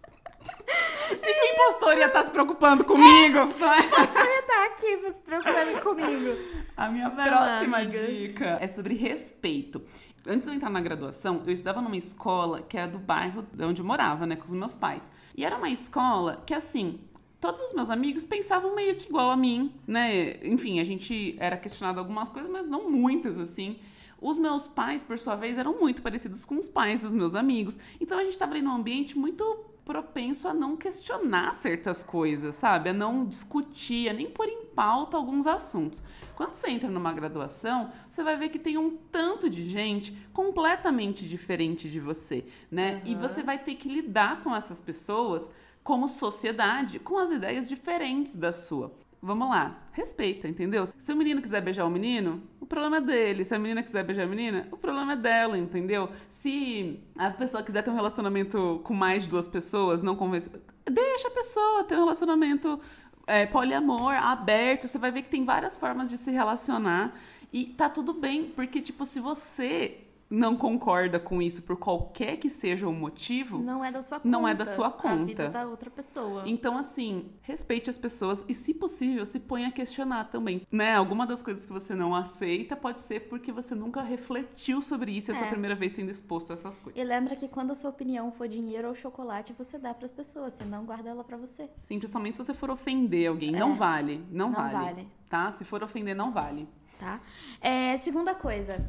O 1.11 1.53
impostor 1.53 1.97
ia 1.97 2.07
estar 2.07 2.23
se 2.23 2.31
preocupando 2.31 2.85
comigo. 2.85 3.45
Você 3.47 4.41
tá 4.47 4.65
aqui 4.65 4.97
se 4.97 5.21
preocupando 5.21 5.81
comigo. 5.81 6.37
A 6.77 6.89
minha 6.89 7.09
Vai 7.09 7.29
lá, 7.29 7.37
próxima 7.37 7.77
amiga. 7.79 8.07
dica 8.07 8.57
é 8.61 8.67
sobre 8.67 8.93
respeito. 8.95 9.81
Antes 10.25 10.43
de 10.43 10.49
eu 10.49 10.53
entrar 10.55 10.69
na 10.69 10.79
graduação, 10.79 11.41
eu 11.45 11.51
estudava 11.51 11.81
numa 11.81 11.97
escola 11.97 12.61
que 12.61 12.77
era 12.77 12.87
do 12.87 12.97
bairro 12.99 13.45
de 13.53 13.63
onde 13.65 13.81
eu 13.81 13.85
morava, 13.85 14.25
né, 14.25 14.35
com 14.35 14.45
os 14.45 14.53
meus 14.53 14.75
pais. 14.75 15.09
E 15.35 15.43
era 15.43 15.57
uma 15.57 15.69
escola 15.69 16.41
que, 16.45 16.53
assim, 16.53 16.99
todos 17.39 17.59
os 17.61 17.73
meus 17.73 17.89
amigos 17.89 18.23
pensavam 18.25 18.73
meio 18.75 18.95
que 18.95 19.09
igual 19.09 19.31
a 19.31 19.35
mim, 19.35 19.73
né? 19.85 20.37
Enfim, 20.43 20.79
a 20.79 20.83
gente 20.83 21.35
era 21.39 21.57
questionado 21.57 21.99
algumas 21.99 22.29
coisas, 22.29 22.49
mas 22.49 22.67
não 22.67 22.89
muitas, 22.89 23.37
assim. 23.37 23.79
Os 24.21 24.37
meus 24.37 24.67
pais, 24.67 25.03
por 25.03 25.17
sua 25.17 25.35
vez, 25.35 25.57
eram 25.57 25.79
muito 25.79 26.01
parecidos 26.03 26.45
com 26.45 26.55
os 26.55 26.69
pais 26.69 27.01
dos 27.01 27.13
meus 27.13 27.33
amigos. 27.35 27.77
Então 27.99 28.17
a 28.17 28.21
gente 28.23 28.33
estava 28.33 28.53
ali 28.53 28.61
num 28.61 28.75
ambiente 28.75 29.17
muito 29.17 29.43
propenso 29.85 30.47
a 30.47 30.53
não 30.53 30.77
questionar 30.77 31.53
certas 31.53 32.03
coisas, 32.03 32.55
sabe? 32.55 32.89
A 32.89 32.93
não 32.93 33.25
discutir, 33.25 34.09
a 34.09 34.13
nem 34.13 34.29
pôr 34.29 34.47
em 34.47 34.65
pauta 34.65 35.17
alguns 35.17 35.47
assuntos. 35.47 36.03
Quando 36.35 36.53
você 36.53 36.69
entra 36.69 36.89
numa 36.89 37.13
graduação, 37.13 37.91
você 38.09 38.23
vai 38.23 38.37
ver 38.37 38.49
que 38.49 38.59
tem 38.59 38.77
um 38.77 38.97
tanto 39.11 39.49
de 39.49 39.69
gente 39.69 40.11
completamente 40.33 41.27
diferente 41.27 41.89
de 41.89 41.99
você, 41.99 42.45
né? 42.69 43.01
E 43.05 43.13
Aham. 43.13 43.19
você 43.19 43.43
vai 43.43 43.59
ter 43.59 43.75
que 43.75 43.89
lidar 43.89 44.43
com 44.43 44.55
essas 44.55 44.79
pessoas 44.81 45.49
como 45.83 46.07
sociedade, 46.07 46.99
com 46.99 47.17
as 47.17 47.31
ideias 47.31 47.67
diferentes 47.67 48.37
da 48.37 48.51
sua. 48.51 48.93
Vamos 49.23 49.49
lá, 49.49 49.77
respeita, 49.91 50.47
entendeu? 50.47 50.87
Se 50.97 51.13
o 51.13 51.15
menino 51.15 51.43
quiser 51.43 51.61
beijar 51.61 51.85
o 51.85 51.91
menino, 51.91 52.41
o 52.59 52.65
problema 52.65 52.97
é 52.97 53.01
dele. 53.01 53.45
Se 53.45 53.53
a 53.53 53.59
menina 53.59 53.83
quiser 53.83 54.03
beijar 54.03 54.23
a 54.23 54.27
menina, 54.27 54.67
o 54.71 54.77
problema 54.77 55.13
é 55.13 55.15
dela, 55.15 55.55
entendeu? 55.57 56.09
Se 56.27 56.99
a 57.15 57.29
pessoa 57.29 57.61
quiser 57.61 57.83
ter 57.83 57.91
um 57.91 57.95
relacionamento 57.95 58.81
com 58.83 58.95
mais 58.95 59.23
de 59.23 59.29
duas 59.29 59.47
pessoas, 59.47 60.01
não 60.01 60.15
convence. 60.15 60.49
Deixa 60.89 61.27
a 61.27 61.31
pessoa 61.31 61.83
ter 61.83 61.95
um 61.95 61.99
relacionamento 61.99 62.79
é, 63.27 63.45
poliamor, 63.45 64.15
aberto. 64.15 64.87
Você 64.87 64.97
vai 64.97 65.11
ver 65.11 65.21
que 65.21 65.29
tem 65.29 65.45
várias 65.45 65.77
formas 65.77 66.09
de 66.09 66.17
se 66.17 66.31
relacionar. 66.31 67.13
E 67.53 67.65
tá 67.65 67.87
tudo 67.89 68.13
bem, 68.13 68.45
porque, 68.55 68.81
tipo, 68.81 69.05
se 69.05 69.19
você 69.19 69.99
não 70.31 70.55
concorda 70.55 71.19
com 71.19 71.41
isso 71.41 71.61
por 71.61 71.75
qualquer 71.77 72.37
que 72.37 72.49
seja 72.49 72.87
o 72.87 72.93
motivo, 72.93 73.59
Não 73.59 73.83
é 73.83 73.91
da 73.91 74.01
sua 74.01 74.17
conta. 74.19 74.29
Não 74.29 74.47
é 74.47 74.55
da 74.55 74.65
sua 74.65 74.87
A 74.87 74.91
conta. 74.91 75.25
vida 75.25 75.49
da 75.49 75.65
outra 75.67 75.89
pessoa. 75.91 76.43
então, 76.45 76.77
assim, 76.77 77.29
respeite 77.41 77.89
as 77.89 77.97
pessoas 77.97 78.43
e, 78.47 78.53
se 78.53 78.73
possível, 78.73 79.25
se 79.25 79.39
ponha 79.39 79.67
a 79.67 79.71
questionar 79.71 80.25
também. 80.31 80.65
Né? 80.71 80.95
Alguma 80.95 81.27
das 81.27 81.43
coisas 81.43 81.65
que 81.65 81.71
você 81.73 81.93
não 81.93 82.15
aceita 82.15 82.75
pode 82.75 83.01
ser 83.01 83.27
porque 83.27 83.51
você 83.51 83.75
nunca 83.75 84.01
refletiu 84.01 84.81
sobre 84.81 85.11
isso 85.11 85.29
e 85.29 85.33
é 85.33 85.35
a 85.35 85.37
sua 85.39 85.47
É. 85.47 85.51
primeira 85.51 85.75
vez 85.75 85.91
sendo 85.91 86.09
exposto 86.09 86.51
a 86.51 86.53
essas 86.53 86.79
coisas. 86.79 86.99
E 86.99 87.03
lembra 87.03 87.35
que 87.35 87.47
quando 87.49 87.71
a 87.71 87.75
sua 87.75 87.89
opinião 87.89 88.31
for 88.31 88.47
dinheiro 88.47 88.87
ou 88.87 88.95
chocolate, 88.95 89.53
você 89.57 89.77
dá 89.77 89.93
pras 89.93 90.11
pessoas, 90.11 90.53
você 90.53 90.63
não 90.63 90.85
guarda 90.85 91.09
ela 91.09 91.23
pra 91.25 91.35
você. 91.35 91.69
Sim, 91.75 91.99
principalmente 91.99 92.37
se 92.37 92.43
você 92.45 92.53
for 92.53 92.69
ofender 92.71 93.27
alguém. 93.29 93.51
Não 93.51 93.73
É. 93.73 93.75
vale. 93.75 94.25
Não, 94.31 94.47
Não 94.49 94.55
vale. 94.55 94.73
vale. 94.73 95.07
Tá? 95.29 95.51
Se 95.51 95.65
for 95.65 95.83
ofender, 95.83 96.15
não 96.15 96.31
vale. 96.31 96.67
Tá? 96.97 97.19
É, 97.59 97.97
segunda 97.97 98.33
coisa. 98.35 98.85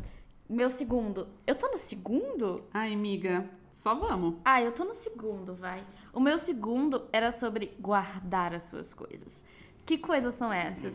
Meu 0.48 0.70
segundo. 0.70 1.28
Eu 1.46 1.55
tô 1.55 1.68
no 1.68 1.78
segundo? 1.78 2.64
Ai, 2.72 2.92
amiga, 2.92 3.48
só 3.72 3.94
vamos. 3.94 4.37
Ah, 4.44 4.61
eu 4.61 4.72
tô 4.72 4.85
no 4.85 4.94
segundo, 4.94 5.55
vai. 5.55 5.87
O 6.12 6.20
meu 6.20 6.38
segundo 6.38 7.09
era 7.12 7.33
sobre 7.33 7.74
guardar 7.81 8.55
as 8.55 8.64
suas 8.64 8.92
coisas. 8.92 9.42
Que 9.85 9.99
coisas 9.99 10.35
são 10.35 10.53
essas? 10.53 10.95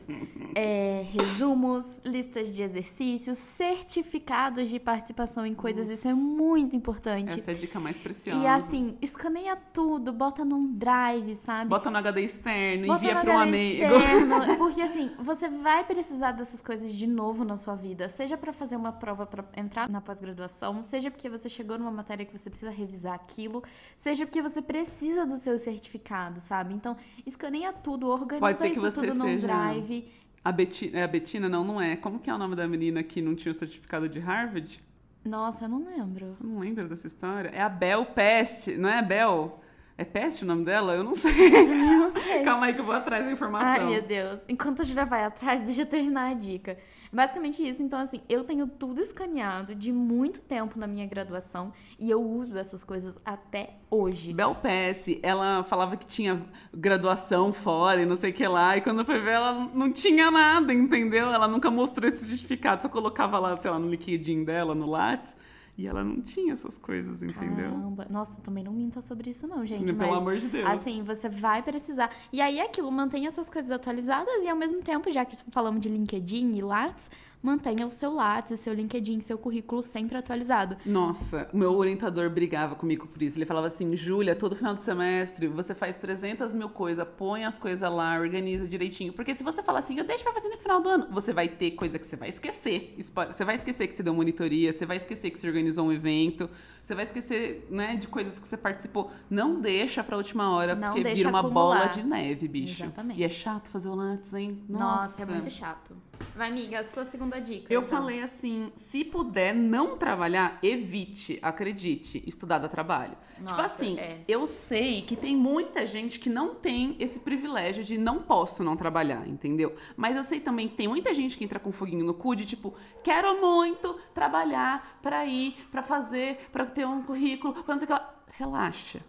É, 0.56 1.06
resumos, 1.12 1.86
listas 2.06 2.54
de 2.56 2.64
exercícios, 2.64 3.38
certificados 3.38 4.70
de 4.70 4.80
participação 4.80 5.46
em 5.46 5.54
coisas. 5.54 5.90
Isso 5.90 6.08
é 6.08 6.14
muito 6.14 6.74
importante. 6.74 7.38
Essa 7.38 7.52
é 7.52 7.54
a 7.54 7.58
dica 7.58 7.82
mais 7.82 8.00
preciosa. 8.00 8.40
E 8.42 8.48
assim, 8.48 8.98
escaneia 9.02 9.58
tudo, 9.74 10.14
bota 10.14 10.46
num 10.46 10.74
drive, 10.74 11.36
sabe? 11.36 11.70
Bota 11.70 11.92
no 11.92 11.98
HD 11.98 12.22
externo, 12.22 12.88
Bota 12.88 13.04
envia 13.04 13.20
para 13.20 13.34
um 13.34 13.40
amigo. 13.40 13.84
externo, 13.84 14.56
porque 14.58 14.82
assim, 14.82 15.12
você 15.20 15.50
vai 15.50 15.84
precisar 15.84 16.32
dessas 16.32 16.62
coisas 16.62 16.94
de 16.94 17.08
novo 17.08 17.44
na 17.44 17.58
sua 17.58 17.76
vida, 17.76 18.08
seja 18.08 18.38
pra 18.38 18.54
fazer 18.54 18.78
uma 18.78 18.94
prova 18.94 19.26
pra 19.26 19.44
entrar 19.58 19.90
na 19.90 20.00
pós-graduação, 20.00 20.82
seja 20.82 21.12
porque 21.12 21.30
você 21.30 21.50
chegou 21.50 21.78
numa 21.78 21.92
matéria 21.92 22.26
que 22.26 22.36
você 22.36 22.50
precisa 22.50 22.72
revisar 22.72 23.14
aquilo, 23.16 23.62
seja 23.98 24.26
porque 24.26 24.42
você 24.42 24.62
precisa 24.62 25.26
do 25.26 25.36
seu 25.36 25.60
certificado, 25.60 26.40
sabe? 26.40 26.74
Então, 26.74 26.96
escaneia 27.26 27.74
tudo, 27.74 28.08
organiza 28.08 28.40
Pode 28.40 28.58
ser 28.60 28.70
que 28.70 28.77
isso 28.78 28.92
você 28.92 29.08
tudo 29.08 29.18
num 29.20 29.26
seja- 29.26 29.48
drive. 29.48 30.06
A 30.44 30.52
Betina, 30.52 31.00
é 31.00 31.04
a 31.04 31.08
Betina? 31.08 31.50
Não, 31.50 31.64
não 31.64 31.82
é. 31.82 31.96
Como 31.98 32.20
que 32.20 32.30
é 32.30 32.34
o 32.34 32.38
nome 32.38 32.56
da 32.56 32.68
menina 32.68 33.04
que 33.04 33.22
não 33.22 33.36
tinha 33.36 33.52
o 33.52 33.56
certificado 33.56 34.08
de 34.08 34.20
Harvard? 34.20 34.82
Nossa, 35.26 35.66
eu 35.66 35.70
não 35.70 35.84
lembro. 35.86 36.28
Você 36.34 36.44
não 36.44 36.60
lembra 36.60 36.86
dessa 36.88 37.06
história? 37.08 37.50
É 37.54 37.62
a 37.62 37.68
Bel 37.68 38.06
Peste, 38.06 38.78
não 38.78 38.88
é 38.88 39.00
a 39.00 39.02
Bel? 39.02 39.60
É 39.98 40.06
Peste 40.06 40.44
o 40.44 40.48
nome 40.48 40.64
dela? 40.64 40.94
Eu 40.94 41.04
não 41.04 41.16
sei. 41.16 41.34
Eu 41.54 41.76
não 41.76 42.14
sei. 42.14 42.44
Calma 42.46 42.68
aí 42.68 42.74
que 42.74 42.80
eu 42.80 42.86
vou 42.86 42.94
atrás 42.96 43.26
da 43.26 43.32
informação. 43.32 43.68
Ai, 43.68 43.86
meu 43.86 44.02
Deus. 44.02 44.42
Enquanto 44.48 44.84
a 44.84 44.86
Julia 44.86 45.06
vai 45.06 45.26
atrás, 45.26 45.62
deixa 45.66 45.82
eu 45.82 45.86
terminar 45.86 46.32
a 46.32 46.34
dica. 46.34 46.78
Basicamente 47.12 47.68
isso. 47.68 47.82
Então, 47.82 48.00
assim, 48.00 48.22
eu 48.28 48.44
tenho 48.44 48.68
tudo 48.68 49.02
escaneado 49.02 49.74
de 49.74 49.92
muito 49.92 50.42
tempo 50.42 50.80
na 50.80 50.88
minha 50.88 51.06
graduação 51.06 51.74
e 52.00 52.10
eu 52.10 52.22
uso 52.22 52.58
essas 52.58 52.84
coisas 52.84 53.18
até 53.26 53.76
hoje. 53.90 54.34
Bel 54.34 54.56
Pesce, 54.56 55.20
ela 55.24 55.64
falava 55.64 55.98
que 55.98 56.06
tinha 56.06 56.46
graduação 56.74 57.54
fora 57.54 58.02
e 58.02 58.06
não 58.06 58.16
sei 58.16 58.32
o 58.32 58.34
que 58.34 58.48
lá, 58.48 58.78
e 58.78 58.82
quando 58.82 59.06
foi 59.06 59.20
ver, 59.20 59.32
ela 59.32 59.70
não 59.74 59.92
tinha 59.92 60.30
nada, 60.30 60.74
entendeu? 60.74 61.32
Ela 61.32 61.48
nunca 61.48 61.72
mostrou 61.72 62.10
esse 62.10 62.26
certificado, 62.26 62.82
só 62.82 62.90
colocava 62.90 63.40
lá, 63.40 63.56
sei 63.58 63.72
lá, 63.72 63.80
no 63.80 63.90
liquidinho 63.90 64.46
dela, 64.46 64.76
no 64.76 64.90
Lattes, 64.90 65.36
e 65.78 65.86
ela 65.86 66.04
não 66.04 66.22
tinha 66.22 66.54
essas 66.54 66.76
coisas, 66.78 67.22
entendeu? 67.22 67.70
Caramba. 67.70 68.08
Nossa, 68.10 68.34
também 68.42 68.64
não 68.64 68.74
minta 68.74 69.00
sobre 69.00 69.30
isso 69.30 69.48
não, 69.48 69.64
gente. 69.64 69.94
Pelo 69.94 70.10
mas, 70.10 70.18
amor 70.18 70.38
de 70.38 70.48
Deus. 70.48 70.68
Assim, 70.68 71.04
você 71.04 71.30
vai 71.30 71.62
precisar. 71.62 72.10
E 72.34 72.42
aí 72.42 72.58
é 72.58 72.66
aquilo, 72.66 72.92
mantenha 72.92 73.30
essas 73.30 73.48
coisas 73.48 73.70
atualizadas 73.70 74.44
e 74.44 74.50
ao 74.50 74.56
mesmo 74.58 74.82
tempo, 74.82 75.12
já 75.12 75.24
que 75.24 75.38
falamos 75.52 75.80
de 75.80 75.88
LinkedIn 75.88 76.56
e 76.56 76.62
Lattes, 76.64 77.08
mantenha 77.42 77.86
o 77.86 77.92
seu 77.92 78.12
Lattes, 78.14 78.60
seu 78.60 78.74
LinkedIn, 78.74 79.22
seu 79.22 79.38
currículo 79.38 79.84
sempre 79.84 80.18
atualizado. 80.18 80.78
Nossa, 80.86 81.50
o 81.54 81.58
meu 81.58 81.76
orientador 81.76 82.30
brigava 82.30 82.76
comigo 82.76 83.08
por 83.08 83.22
isso. 83.22 83.38
Ele 83.38 83.46
falava 83.46 83.68
assim: 83.68 83.96
Júlia, 83.96 84.36
todo 84.36 84.56
final 84.56 84.76
de 84.76 84.82
semestre 84.82 85.48
você 85.48 85.74
faz 85.74 85.98
300 85.98 86.54
mil 86.54 86.70
coisas, 86.70 87.08
põe 87.18 87.46
as 87.46 87.58
coisas 87.58 87.90
lá, 87.92 88.20
organiza 88.20 88.68
direitinho. 88.68 89.14
Porque 89.14 89.34
se 89.34 89.44
você 89.44 89.64
falar 89.64 89.80
assim, 89.80 89.98
eu 89.98 90.04
deixo 90.04 90.24
pra 90.24 90.34
fazer 90.34 90.50
no 90.50 90.58
final 90.58 90.82
do 90.82 90.90
ano, 90.90 91.08
você 91.12 91.34
vai 91.34 91.48
ter 91.48 91.72
coisa 91.72 91.98
que 91.98 92.06
você 92.06 92.16
vai 92.16 92.30
esquecer. 92.30 92.96
Você 92.98 93.46
vai 93.46 93.56
esquecer 93.56 93.88
que 93.88 93.94
você 93.94 94.04
deu 94.04 94.14
monitoria, 94.14 94.74
você 94.74 94.86
vai 94.86 94.98
esquecer 94.98 95.32
que 95.32 95.40
você 95.40 95.48
organizou 95.48 95.88
um 95.88 95.92
evento, 95.92 96.50
você 96.88 96.96
vai 96.96 97.04
esquecer, 97.04 97.68
né, 97.70 97.98
de 97.98 98.08
coisas 98.08 98.40
que 98.40 98.48
você 98.48 98.56
participou. 98.56 99.12
Não 99.30 99.60
deixa 99.60 100.02
pra 100.02 100.16
última 100.16 100.52
hora, 100.56 100.74
Não 100.74 100.88
porque 100.88 101.04
deixa 101.04 101.18
vira 101.18 101.30
uma 101.30 101.42
acumular. 101.42 101.80
bola 101.80 101.94
de 101.94 102.02
neve, 102.02 102.48
bicho. 102.48 102.82
Exatamente. 102.82 103.20
E 103.20 103.26
é 103.26 103.30
chato 103.30 103.68
fazer 103.68 103.90
o 103.90 103.96
Lantes, 103.96 104.34
hein? 104.34 104.64
Nossa, 104.70 105.22
é 105.22 105.26
muito 105.26 105.50
chato. 105.50 105.98
Vai, 106.34 106.50
amiga, 106.50 106.84
sua 106.86 107.04
segunda 107.04 107.40
dica. 107.42 107.72
Eu 107.74 107.82
então. 107.82 107.98
falei 107.98 108.22
assim, 108.22 108.72
se 108.76 109.04
puder 109.04 109.54
não 109.54 109.98
trabalhar, 109.98 110.60
evite, 110.64 111.38
acredite, 111.42 112.24
estudar 112.26 112.60
dá 112.60 112.70
trabalho. 112.70 113.18
tipo 113.36 113.50
Nossa, 113.52 113.64
assim, 113.66 114.00
é. 114.00 114.22
eu 114.28 114.48
sei 114.48 115.02
que 115.02 115.16
tem 115.16 115.36
muita 115.36 115.86
gente 115.86 116.20
que 116.20 116.30
não 116.30 116.56
tem 116.56 116.96
esse 117.00 117.20
privilégio 117.20 117.84
de 117.84 117.98
não 117.98 118.20
posso 118.20 118.64
não 118.64 118.76
trabalhar, 118.78 119.28
entendeu? 119.28 119.76
Mas 119.96 120.16
eu 120.16 120.24
sei 120.24 120.40
também 120.40 120.68
que 120.68 120.76
tem 120.76 120.88
muita 120.88 121.14
gente 121.14 121.38
que 121.38 121.44
entra 121.44 121.60
com 121.60 121.72
foguinho 121.72 122.06
no 122.06 122.14
cu 122.14 122.36
de 122.36 122.46
tipo, 122.46 122.74
quero 123.04 123.40
muito 123.42 124.00
trabalhar 124.14 125.00
pra 125.02 125.26
ir, 125.26 125.56
pra 125.72 125.84
fazer, 125.84 126.48
pra 126.52 126.66
ter 126.78 126.86
um 126.86 127.02
currículo, 127.02 127.54
pra 127.64 127.74
não 127.76 127.80
sei 127.80 127.86
o 127.86 127.88
que 127.88 127.94
lá. 127.94 128.14
Relaxa. 128.32 129.00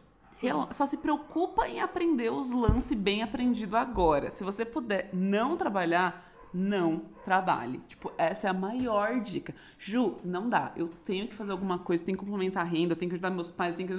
Rela- 0.40 0.72
Só 0.72 0.86
se 0.86 0.96
preocupa 0.96 1.68
em 1.68 1.80
aprender 1.80 2.30
os 2.32 2.50
lances 2.50 2.96
bem 2.96 3.22
aprendido 3.22 3.76
agora. 3.76 4.30
Se 4.30 4.42
você 4.44 4.64
puder 4.64 5.10
não 5.12 5.56
trabalhar, 5.56 6.32
não 6.54 7.02
trabalhe. 7.24 7.78
Tipo, 7.88 8.10
essa 8.16 8.46
é 8.46 8.50
a 8.50 8.54
maior 8.54 9.20
dica. 9.20 9.54
Ju, 9.78 10.16
não 10.24 10.48
dá. 10.48 10.72
Eu 10.76 10.88
tenho 11.04 11.28
que 11.28 11.34
fazer 11.34 11.50
alguma 11.52 11.78
coisa, 11.78 12.04
tenho 12.04 12.16
que 12.16 12.24
complementar 12.24 12.64
a 12.64 12.68
renda, 12.68 12.96
tenho 12.96 13.10
que 13.10 13.16
ajudar 13.16 13.30
meus 13.30 13.50
pais, 13.50 13.74
tenho 13.74 13.88
que. 13.88 13.94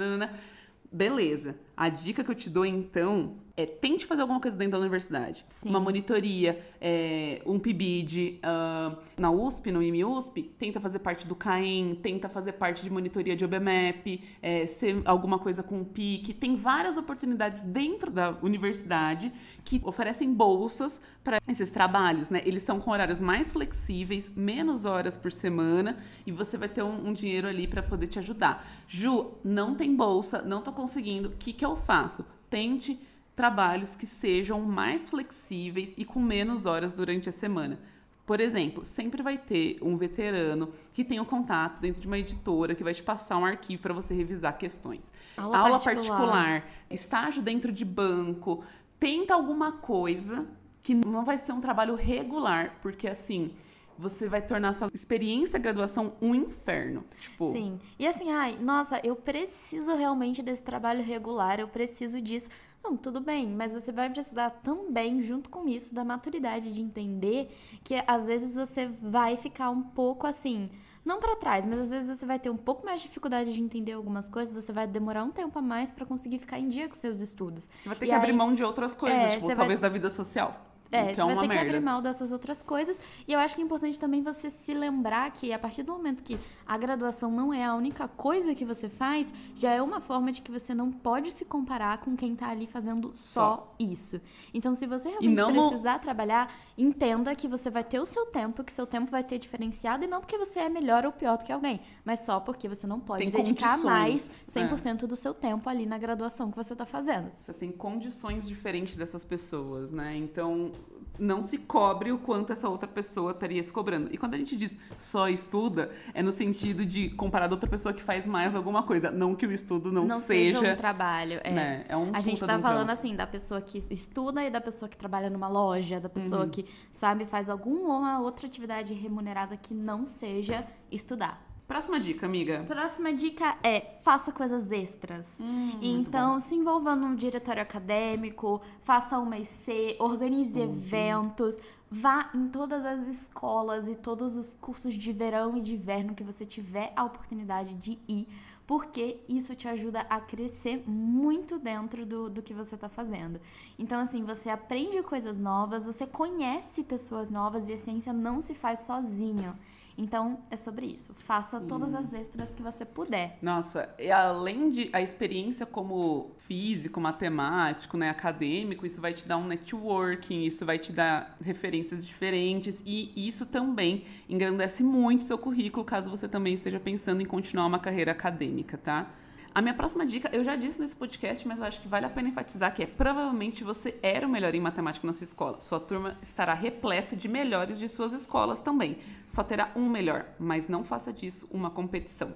Beleza. 0.92 1.56
A 1.80 1.88
dica 1.88 2.26
que 2.26 2.30
eu 2.30 2.36
te 2.36 2.50
dou 2.50 2.66
então 2.66 3.38
é 3.56 3.66
tente 3.66 4.06
fazer 4.06 4.22
alguma 4.22 4.40
coisa 4.40 4.56
dentro 4.56 4.74
da 4.74 4.80
universidade. 4.80 5.46
Sim. 5.50 5.70
Uma 5.70 5.82
monitoria, 5.82 6.62
é, 6.80 7.42
um 7.46 7.60
PIBID. 7.60 8.40
ah, 8.42 8.98
na 9.18 9.30
USP, 9.30 9.70
no 9.70 9.84
IMUSP, 9.84 10.44
tenta 10.58 10.80
fazer 10.80 11.00
parte 11.00 11.28
do 11.28 11.36
CAEM, 11.36 11.96
tenta 11.96 12.30
fazer 12.30 12.54
parte 12.54 12.82
de 12.82 12.90
monitoria 12.90 13.36
de 13.36 13.44
OBMEP, 13.44 14.24
é, 14.42 14.66
ser 14.66 15.02
alguma 15.04 15.40
coisa 15.40 15.62
com 15.62 15.82
o 15.82 15.86
PIC. 15.86 16.34
Tem 16.34 16.56
várias 16.56 16.96
oportunidades 16.96 17.64
dentro 17.64 18.10
da 18.10 18.38
universidade 18.42 19.32
que 19.66 19.82
oferecem 19.84 20.34
bolsas 20.34 21.02
para 21.22 21.40
esses 21.48 21.70
trabalhos, 21.70 22.30
né? 22.30 22.42
Eles 22.46 22.64
são 22.64 22.80
com 22.80 22.92
horários 22.92 23.20
mais 23.20 23.52
flexíveis, 23.52 24.32
menos 24.34 24.86
horas 24.86 25.18
por 25.18 25.32
semana 25.32 25.98
e 26.26 26.32
você 26.32 26.58
vai 26.58 26.70
ter 26.70 26.82
um, 26.82 27.10
um 27.10 27.14
dinheiro 27.14 27.48
ali 27.48 27.68
para 27.68 27.84
poder 27.84 28.08
te 28.08 28.20
ajudar. 28.20 28.66
Ju, 28.88 29.34
não 29.44 29.76
tem 29.76 29.96
bolsa, 29.96 30.42
não 30.42 30.62
tô 30.62 30.72
conseguindo. 30.72 31.30
O 31.30 31.32
que 31.34 31.52
que 31.52 31.66
eu 31.66 31.69
faço? 31.78 32.26
Tente 32.50 33.00
trabalhos 33.36 33.96
que 33.96 34.06
sejam 34.06 34.62
mais 34.62 35.10
flexíveis 35.10 35.94
e 35.98 36.04
com 36.04 36.20
menos 36.20 36.66
horas 36.66 36.94
durante 36.94 37.30
a 37.30 37.32
semana. 37.32 37.80
Por 38.26 38.40
exemplo, 38.40 38.86
sempre 38.86 39.24
vai 39.24 39.38
ter 39.38 39.80
um 39.82 39.98
veterano 39.98 40.72
que 40.94 41.04
tem 41.04 41.20
um 41.20 41.26
contato 41.26 41.80
dentro 41.80 42.00
de 42.00 42.06
uma 42.06 42.20
editora 42.20 42.76
que 42.76 42.84
vai 42.84 42.94
te 42.94 43.02
passar 43.02 43.38
um 43.38 43.46
arquivo 43.46 43.82
para 43.82 43.94
você 43.94 44.14
revisar 44.14 44.58
questões. 44.58 45.12
Aula 45.36 45.80
particular. 45.80 46.06
particular. 46.06 46.68
estágio 46.92 47.42
dentro 47.42 47.72
de 47.72 47.84
banco, 47.84 48.64
tenta 49.00 49.34
alguma 49.34 49.72
coisa 49.72 50.46
que 50.84 50.94
não 50.94 51.26
vai 51.26 51.38
ser 51.38 51.54
um 51.54 51.62
trabalho 51.62 51.96
regular, 51.96 52.76
porque 52.82 53.08
assim, 53.08 53.52
você 54.00 54.30
vai 54.30 54.42
tornar 54.42 54.70
a 54.70 54.74
sua 54.74 54.90
experiência 54.94 55.60
graduação 55.60 56.14
um 56.22 56.34
inferno. 56.34 57.04
Tipo, 57.20 57.52
Sim. 57.52 57.80
E 58.00 58.08
assim, 58.08 58.32
ai, 58.32 58.58
nossa, 58.60 59.00
eu 59.04 59.16
preciso 59.16 59.94
realmente 59.96 60.42
desse 60.42 60.64
trabalho 60.64 61.04
regular, 61.04 61.60
eu 61.60 61.68
preciso 61.68 62.22
disso. 62.22 62.48
Não, 62.82 62.96
tudo 62.96 63.20
bem, 63.20 63.50
mas 63.50 63.74
você 63.74 63.92
vai 63.92 64.10
precisar 64.10 64.52
também, 64.64 65.22
junto 65.22 65.50
com 65.50 65.68
isso, 65.68 65.94
da 65.94 66.06
maturidade 66.06 66.72
de 66.74 66.80
entender 66.82 67.54
que 67.84 68.02
às 68.08 68.26
vezes 68.26 68.56
você 68.56 68.88
vai 69.02 69.36
ficar 69.36 69.70
um 69.70 69.82
pouco 69.84 70.26
assim, 70.26 70.70
não 71.04 71.20
pra 71.20 71.36
trás, 71.36 71.66
mas 71.66 71.80
às 71.80 71.90
vezes 71.90 72.18
você 72.18 72.26
vai 72.26 72.40
ter 72.40 72.50
um 72.50 72.56
pouco 72.56 72.86
mais 72.86 73.02
de 73.02 73.08
dificuldade 73.10 73.52
de 73.52 73.62
entender 73.62 73.92
algumas 73.92 74.30
coisas, 74.30 74.54
você 74.54 74.72
vai 74.72 74.88
demorar 74.88 75.26
um 75.26 75.32
tempo 75.32 75.60
a 75.60 75.62
mais 75.62 75.92
pra 75.92 76.06
conseguir 76.06 76.40
ficar 76.40 76.58
em 76.58 76.70
dia 76.70 76.88
com 76.88 76.96
seus 76.96 77.20
estudos. 77.20 77.68
você 77.84 77.90
vai 77.90 77.98
ter 77.98 78.06
E 78.06 78.08
que 78.10 78.16
abrir 78.16 78.32
aí- 78.32 78.38
mão 78.38 78.56
de 78.56 78.64
outras 78.64 78.96
coisas, 78.96 79.20
É, 79.20 79.28
tipo, 79.32 79.42
você 79.42 79.48
vai- 79.48 79.56
talvez 79.58 79.80
da 79.82 79.90
vida 79.90 80.10
social. 80.10 80.66
É, 80.92 81.04
o 81.04 81.08
que 81.08 81.16
você 81.16 81.24
vai 81.24 81.36
ter 81.36 81.42
que 81.42 81.48
merda. 81.48 81.66
abrir 81.66 81.80
mão 81.82 82.02
dessas 82.02 82.32
outras 82.32 82.62
coisas. 82.62 82.98
E 83.28 83.34
eu 83.34 83.40
acho 83.40 83.56
que 83.56 83.62
é 83.62 83.64
importante 83.64 84.00
também 84.00 84.24
você 84.24 84.50
se 84.50 84.74
lembrar 84.74 85.32
que 85.32 85.54
a 85.54 85.60
partir 85.60 85.84
do 85.84 85.92
momento 85.92 86.24
que 86.24 86.40
a 86.66 86.78
graduação 86.78 87.32
não 87.32 87.54
é 87.54 87.64
a 87.64 87.76
única 87.76 88.08
coisa 88.08 88.56
que 88.56 88.66
você 88.66 88.90
faz, 88.90 89.32
já 89.56 89.72
é 89.72 89.82
uma 89.82 90.02
forma 90.02 90.32
de 90.32 90.42
que 90.42 90.52
você 90.52 90.74
não 90.74 90.92
pode 90.92 91.32
se 91.32 91.46
comparar 91.46 92.00
com 92.00 92.16
quem 92.16 92.36
tá 92.36 92.50
ali 92.50 92.66
fazendo 92.66 93.12
só, 93.14 93.74
isso. 93.80 94.20
Então, 94.54 94.74
se 94.74 94.88
você 94.88 95.10
realmente 95.10 95.70
precisar 95.70 96.00
trabalhar, 96.00 96.52
entenda 96.82 97.36
que 97.36 97.48
você 97.48 97.70
vai 97.70 97.84
ter 97.84 98.00
o 98.00 98.06
seu 98.06 98.26
tempo, 98.28 98.64
que 98.64 98.72
seu 98.72 98.88
tempo 98.88 99.12
vai 99.12 99.24
ter 99.24 99.38
diferenciado, 99.38 100.04
e 100.04 100.08
não 100.08 100.22
porque 100.22 100.38
você 100.38 100.60
é 100.60 100.70
melhor 100.70 101.06
ou 101.06 101.12
pior 101.12 101.38
do 101.38 101.44
que 101.44 101.52
alguém, 101.52 101.82
mas 102.06 102.22
só 102.22 102.40
porque 102.40 102.68
você 102.70 102.88
não 102.88 103.00
pode 103.00 103.30
Tem 103.30 103.44
dedicar 103.44 103.78
mais 103.80 104.32
é. 104.56 104.68
100% 104.68 105.06
do 105.06 105.16
seu 105.16 105.34
tempo 105.34 105.70
ali 105.70 105.86
na 105.86 105.98
graduação 105.98 106.50
que 106.50 106.58
você 106.58 106.76
tá 106.76 106.86
fazendo. 106.86 107.32
Você 107.46 107.54
tem 107.54 107.72
condições 107.72 108.48
diferentes 108.48 108.96
dessas 108.96 109.26
pessoas, 109.26 109.92
né? 109.92 110.16
Então, 110.16 110.72
não 111.20 111.42
se 111.44 111.58
cobre 111.58 112.12
o 112.12 112.18
quanto 112.18 112.54
essa 112.54 112.70
outra 112.70 112.88
pessoa 112.88 113.32
estaria 113.32 113.62
se 113.62 113.72
cobrando. 113.72 114.10
E 114.12 114.18
quando 114.18 114.34
a 114.36 114.38
gente 114.38 114.56
diz 114.56 114.78
só 114.98 115.28
estuda, 115.28 115.92
é 116.14 116.22
no 116.24 116.32
sentido 116.32 116.86
de 116.86 117.10
comparar 117.12 117.48
da 117.48 117.56
outra 117.56 117.70
pessoa 117.70 117.94
que 117.94 118.02
faz 118.02 118.26
mais 118.26 118.56
alguma 118.56 118.84
coisa. 118.84 119.12
Não 119.12 119.36
que 119.36 119.46
o 119.46 119.52
estudo 119.52 119.92
não, 119.92 120.06
não 120.06 120.20
seja, 120.22 120.60
seja. 120.60 120.74
um 120.74 120.78
trabalho. 120.78 121.42
É. 121.44 121.52
né? 121.52 121.86
É 121.90 121.98
um 121.98 122.12
A 122.16 122.22
gente 122.22 122.40
tá 122.46 122.58
um 122.58 122.62
falando 122.62 122.86
trampo. 122.88 123.02
assim 123.02 123.16
da 123.16 123.28
pessoa 123.28 123.62
que 123.62 123.84
estuda 123.90 124.44
e 124.44 124.50
da 124.50 124.62
pessoa 124.62 124.88
que 124.88 124.98
trabalha 124.98 125.30
numa 125.30 125.48
loja, 125.48 126.00
da 126.00 126.10
pessoa 126.10 126.44
Uhum. 126.44 126.50
que, 126.50 126.66
sabe, 126.94 127.26
faz 127.26 127.50
alguma 127.50 128.20
outra 128.22 128.48
atividade 128.48 128.94
remunerada 128.94 129.58
que 129.58 129.74
não 129.74 130.06
seja 130.06 130.66
estudar. 130.92 131.49
Próxima 131.70 132.00
dica, 132.00 132.26
amiga. 132.26 132.66
Próxima 132.68 133.14
dica 133.14 133.56
é 133.64 133.82
faça 134.04 134.32
coisas 134.32 134.72
extras. 134.72 135.40
Hum, 135.40 135.78
então, 135.84 136.40
se 136.40 136.56
envolva 136.56 136.96
num 136.96 137.14
diretório 137.14 137.62
acadêmico, 137.62 138.60
faça 138.82 139.20
uma 139.20 139.38
IC, 139.38 139.96
organize 140.00 140.58
Uhum. 140.60 140.64
eventos, 140.64 141.56
vá 141.92 142.32
em 142.34 142.48
todas 142.48 142.84
as 142.84 143.02
escolas 143.08 143.88
e 143.88 143.94
todos 143.96 144.36
os 144.36 144.50
cursos 144.60 144.96
de 144.96 145.12
verão 145.12 145.56
e 145.58 145.62
de 145.62 145.76
inverno 145.76 146.16
que 146.16 146.24
você 146.24 146.44
tiver 146.44 146.92
a 146.96 147.04
oportunidade 147.04 147.76
de 147.76 148.00
ir, 148.08 148.28
porque 148.66 149.20
isso 149.30 149.54
te 149.56 149.68
ajuda 149.68 150.02
a 150.10 150.20
crescer 150.20 150.84
muito 150.88 151.60
dentro 151.60 152.04
do, 152.04 152.32
do 152.32 152.42
que 152.42 152.54
você 152.54 152.74
está 152.74 152.90
fazendo. 152.90 153.40
Então, 153.78 154.02
assim, 154.02 154.24
você 154.24 154.50
aprende 154.50 155.04
coisas 155.04 155.38
novas, 155.38 155.86
você 155.86 156.08
conhece 156.08 156.84
pessoas 156.84 157.30
novas 157.30 157.70
e 157.70 157.74
a 157.74 157.78
ciência 157.78 158.12
não 158.12 158.42
se 158.42 158.56
faz 158.56 158.80
sozinho. 158.80 159.54
Então, 160.00 160.40
é 160.50 160.56
sobre 160.56 160.86
isso. 160.86 161.14
Faça 161.14 161.60
todas 161.60 161.94
as 161.94 162.14
extras 162.14 162.54
que 162.54 162.64
você 162.64 162.86
puder. 162.86 163.38
Nossa, 163.42 163.94
e 164.00 164.10
além 164.10 164.72
de 164.72 164.90
a 164.94 165.02
experiência 165.02 165.66
como 165.66 166.32
físico, 166.48 167.02
matemático, 167.02 167.98
né, 167.98 168.10
acadêmico, 168.10 168.86
isso 168.86 169.02
vai 169.02 169.14
te 169.14 169.28
dar 169.28 169.36
um 169.36 169.46
networking, 169.46 170.46
isso 170.46 170.66
vai 170.66 170.80
te 170.80 170.94
dar 170.94 171.36
referências 171.42 172.06
diferentes 172.06 172.82
e 172.86 173.12
isso 173.28 173.46
também 173.46 174.06
engrandece 174.30 174.84
muito 174.84 175.26
seu 175.26 175.38
currículo, 175.38 175.84
caso 175.84 176.10
você 176.10 176.30
também 176.30 176.54
esteja 176.54 176.80
pensando 176.80 177.22
em 177.22 177.26
continuar 177.26 177.66
uma 177.66 177.80
carreira 177.80 178.14
acadêmica, 178.14 178.78
tá? 178.78 179.12
A 179.54 179.62
minha 179.62 179.74
próxima 179.74 180.06
dica, 180.06 180.30
eu 180.32 180.44
já 180.44 180.56
disse 180.56 180.80
nesse 180.80 180.96
podcast, 180.96 181.48
mas 181.48 181.60
eu 181.60 181.66
acho 181.66 181.82
que 181.82 181.88
vale 181.88 182.06
a 182.06 182.10
pena 182.10 182.30
enfatizar 182.30 182.74
que 182.74 182.84
é 182.84 182.86
provavelmente 182.86 183.64
você 183.64 183.98
era 184.02 184.28
o 184.28 184.30
melhor 184.30 184.54
em 184.54 184.60
matemática 184.60 185.06
na 185.08 185.14
sua 185.14 185.24
escola. 185.24 185.60
Sua 185.62 185.80
turma 185.80 186.18
estará 186.22 186.54
repleto 186.54 187.16
de 187.16 187.28
melhores 187.28 187.80
de 187.80 187.90
suas 187.90 188.14
escolas 188.14 188.62
também. 188.62 189.00
Só 189.28 189.44
terá 189.44 189.72
um 189.76 189.90
melhor, 189.90 190.26
mas 190.40 190.68
não 190.68 190.84
faça 190.84 191.12
disso 191.12 191.48
uma 191.52 191.70
competição. 191.70 192.34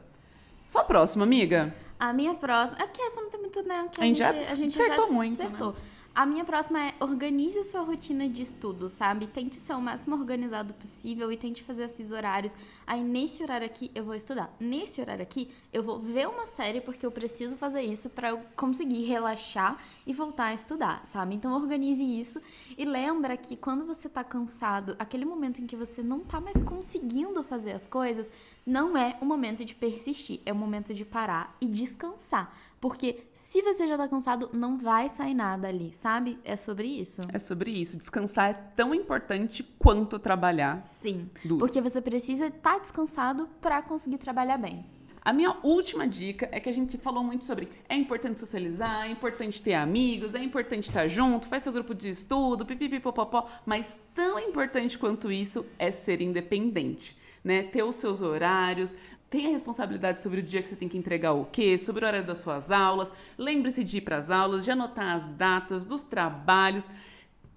Sua 0.65 0.83
próxima, 0.83 1.23
amiga. 1.23 1.75
A 1.99 2.11
minha 2.11 2.33
próxima. 2.33 2.81
É 2.81 2.87
porque 2.87 3.01
essa 3.01 3.21
não 3.21 3.29
tem 3.29 3.39
muito, 3.39 3.61
né? 3.63 3.87
Que 3.91 4.01
A 4.01 4.05
gente 4.05 4.17
já 4.17 4.29
acertou 4.31 5.11
muito, 5.11 5.43
né? 5.43 5.73
A 6.15 6.27
minha 6.27 6.45
próxima 6.45 6.79
é 6.79 6.93
organize 6.99 7.63
sua 7.63 7.81
rotina 7.81 8.29
de 8.29 8.43
estudo, 8.43 8.87
sabe? 8.87 9.25
Tente 9.25 9.59
ser 9.59 9.73
o 9.73 9.81
máximo 9.81 10.15
organizado 10.15 10.71
possível 10.75 11.31
e 11.31 11.37
tente 11.37 11.63
fazer 11.63 11.85
esses 11.85 12.11
horários. 12.11 12.53
Aí, 12.85 13.03
nesse 13.03 13.41
horário 13.41 13.65
aqui, 13.65 13.89
eu 13.95 14.03
vou 14.03 14.13
estudar. 14.13 14.55
Nesse 14.59 15.01
horário 15.01 15.23
aqui, 15.23 15.49
eu 15.73 15.81
vou 15.81 15.97
ver 15.97 16.27
uma 16.27 16.45
série 16.45 16.81
porque 16.81 17.03
eu 17.03 17.11
preciso 17.11 17.57
fazer 17.57 17.81
isso 17.81 18.11
pra 18.11 18.29
eu 18.29 18.41
conseguir 18.55 19.05
relaxar 19.05 19.83
e 20.05 20.13
voltar 20.13 20.45
a 20.45 20.53
estudar, 20.53 21.03
sabe? 21.11 21.33
Então, 21.33 21.51
organize 21.51 22.03
isso 22.03 22.39
e 22.77 22.85
lembra 22.85 23.35
que 23.35 23.57
quando 23.57 23.83
você 23.83 24.07
tá 24.07 24.23
cansado, 24.23 24.95
aquele 24.99 25.25
momento 25.25 25.61
em 25.61 25.65
que 25.65 25.75
você 25.75 26.03
não 26.03 26.19
tá 26.19 26.39
mais 26.39 26.61
conseguindo 26.61 27.41
fazer 27.41 27.71
as 27.71 27.87
coisas, 27.87 28.31
não 28.63 28.95
é 28.95 29.17
o 29.19 29.25
momento 29.25 29.65
de 29.65 29.73
persistir, 29.73 30.41
é 30.45 30.53
o 30.53 30.55
momento 30.55 30.93
de 30.93 31.03
parar 31.03 31.57
e 31.59 31.65
descansar. 31.65 32.55
Porque 32.79 33.23
se 33.53 33.61
você 33.61 33.87
já 33.87 33.95
tá 33.95 34.07
cansado, 34.07 34.49
não 34.51 34.79
vai 34.79 35.09
sair 35.09 35.35
nada 35.35 35.67
ali, 35.67 35.93
sabe? 36.01 36.39
É 36.43 36.55
sobre 36.55 36.87
isso. 36.87 37.21
É 37.31 37.37
sobre 37.37 37.69
isso. 37.69 37.95
Descansar 37.95 38.49
é 38.49 38.53
tão 38.75 38.95
importante 38.95 39.61
quanto 39.77 40.17
trabalhar. 40.17 40.83
Sim. 41.03 41.29
Duro. 41.45 41.59
Porque 41.59 41.79
você 41.79 42.01
precisa 42.01 42.47
estar 42.47 42.79
descansado 42.79 43.47
pra 43.61 43.83
conseguir 43.83 44.17
trabalhar 44.17 44.57
bem. 44.57 44.83
A 45.21 45.31
minha 45.31 45.55
última 45.61 46.07
dica 46.07 46.49
é 46.51 46.59
que 46.59 46.67
a 46.67 46.73
gente 46.73 46.97
falou 46.97 47.23
muito 47.23 47.43
sobre 47.43 47.69
é 47.87 47.95
importante 47.95 48.39
socializar, 48.39 49.05
é 49.05 49.11
importante 49.11 49.61
ter 49.61 49.75
amigos, 49.75 50.33
é 50.33 50.43
importante 50.43 50.87
estar 50.87 51.07
junto, 51.07 51.47
faz 51.47 51.61
seu 51.61 51.71
grupo 51.71 51.93
de 51.93 52.09
estudo, 52.09 52.65
pipipipopopó, 52.65 53.47
mas 53.67 53.99
tão 54.15 54.39
importante 54.39 54.97
quanto 54.97 55.31
isso 55.31 55.63
é 55.77 55.91
ser 55.91 56.21
independente, 56.21 57.15
né? 57.43 57.61
Ter 57.61 57.83
os 57.83 57.97
seus 57.97 58.19
horários, 58.19 58.95
tenha 59.33 59.49
responsabilidade 59.49 60.21
sobre 60.21 60.41
o 60.41 60.43
dia 60.43 60.61
que 60.61 60.69
você 60.69 60.75
tem 60.75 60.87
que 60.87 60.95
entregar 60.95 61.33
o 61.33 61.45
quê, 61.45 61.75
sobre 61.79 62.05
o 62.05 62.07
horário 62.07 62.27
das 62.27 62.37
suas 62.37 62.69
aulas, 62.69 63.11
lembre-se 63.35 63.83
de 63.83 63.97
ir 63.97 64.01
para 64.01 64.17
as 64.17 64.29
aulas, 64.29 64.63
de 64.63 64.69
anotar 64.69 65.15
as 65.15 65.25
datas 65.35 65.85
dos 65.85 66.03
trabalhos. 66.03 66.87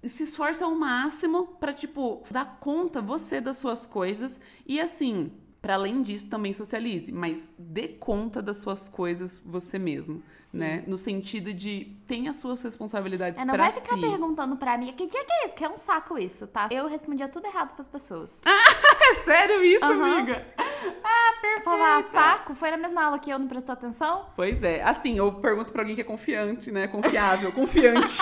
se 0.03 0.23
esforce 0.23 0.63
ao 0.63 0.73
máximo 0.73 1.45
pra, 1.59 1.71
tipo, 1.71 2.23
dar 2.31 2.57
conta 2.59 2.99
você 2.99 3.39
das 3.39 3.57
suas 3.57 3.85
coisas. 3.85 4.39
E 4.65 4.79
assim, 4.79 5.31
para 5.61 5.75
além 5.75 6.01
disso 6.01 6.27
também 6.27 6.51
socialize, 6.51 7.11
mas 7.11 7.47
dê 7.59 7.89
conta 7.89 8.41
das 8.41 8.57
suas 8.57 8.89
coisas 8.89 9.39
você 9.45 9.77
mesmo, 9.77 10.23
né? 10.53 10.83
No 10.87 10.97
sentido 10.97 11.53
de 11.53 11.95
tenha 12.07 12.31
as 12.31 12.37
suas 12.37 12.61
responsabilidades 12.63 13.41
É, 13.41 13.45
não 13.45 13.55
vai 13.57 13.71
ficar 13.71 13.95
si. 13.95 14.01
perguntando 14.01 14.55
pra 14.55 14.73
amiga 14.73 14.93
que 14.93 15.07
dia 15.07 15.23
que 15.23 15.31
é 15.33 15.45
isso, 15.45 15.53
que 15.55 15.63
é 15.65 15.69
um 15.69 15.77
saco 15.77 16.17
isso, 16.17 16.47
tá? 16.47 16.67
Eu 16.71 16.87
respondia 16.87 17.27
tudo 17.27 17.45
errado 17.47 17.73
pras 17.73 17.87
pessoas. 17.87 18.31
É 19.09 19.15
sério 19.23 19.63
isso, 19.63 19.85
Aham. 19.85 20.17
amiga? 20.17 20.45
Ah, 20.57 21.33
perfeito. 21.41 21.63
Falar 21.63 22.03
saco, 22.11 22.55
foi 22.55 22.71
na 22.71 22.77
mesma 22.77 23.03
aula 23.05 23.19
que 23.19 23.29
eu 23.29 23.39
não 23.39 23.47
prestou 23.47 23.71
atenção? 23.73 24.25
Pois 24.35 24.61
é, 24.63 24.83
assim, 24.83 25.17
eu 25.17 25.31
pergunto 25.33 25.71
pra 25.71 25.81
alguém 25.81 25.95
que 25.95 26.01
é 26.01 26.03
confiante, 26.03 26.71
né? 26.71 26.87
Confiável, 26.87 27.51
confiante. 27.53 28.17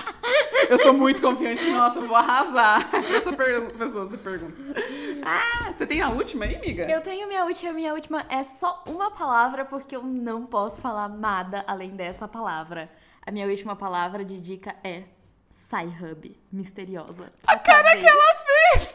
Eu 0.70 0.78
sou 0.80 0.94
muito 0.94 1.22
confiante, 1.22 1.68
nossa, 1.72 2.00
eu 2.00 2.06
vou 2.08 2.16
arrasar. 2.16 2.88
Essa 2.94 3.34
pessoa, 3.34 4.06
você 4.08 4.18
pergunta. 4.18 4.54
Ah, 5.26 5.74
você 5.76 5.88
tem 5.88 6.02
a 6.02 6.10
última 6.10 6.46
aí, 6.46 6.56
amiga? 6.56 6.84
Eu 6.90 7.02
tenho 7.02 7.28
minha 7.28 7.44
última, 7.44 7.74
minha 7.74 7.94
última 7.94 8.26
é 8.30 8.44
só 8.44 8.84
uma 8.86 9.10
palavra, 9.10 9.66
porque 9.66 9.96
eu 9.96 10.04
não 10.04 10.46
posso 10.46 10.80
falar 10.80 11.10
nada 11.10 11.64
além 11.68 11.96
dessa 11.96 12.28
palavra. 12.28 12.90
A 13.26 13.32
minha 13.32 13.48
última 13.48 13.76
palavra 13.76 14.24
de 14.24 14.40
dica 14.40 14.76
é 14.84 15.04
Sci-Hub, 15.50 16.38
misteriosa. 16.52 17.34
A 17.48 17.58
cara 17.58 17.98
que 17.98 18.06
ela 18.06 18.36
fez! 18.36 18.94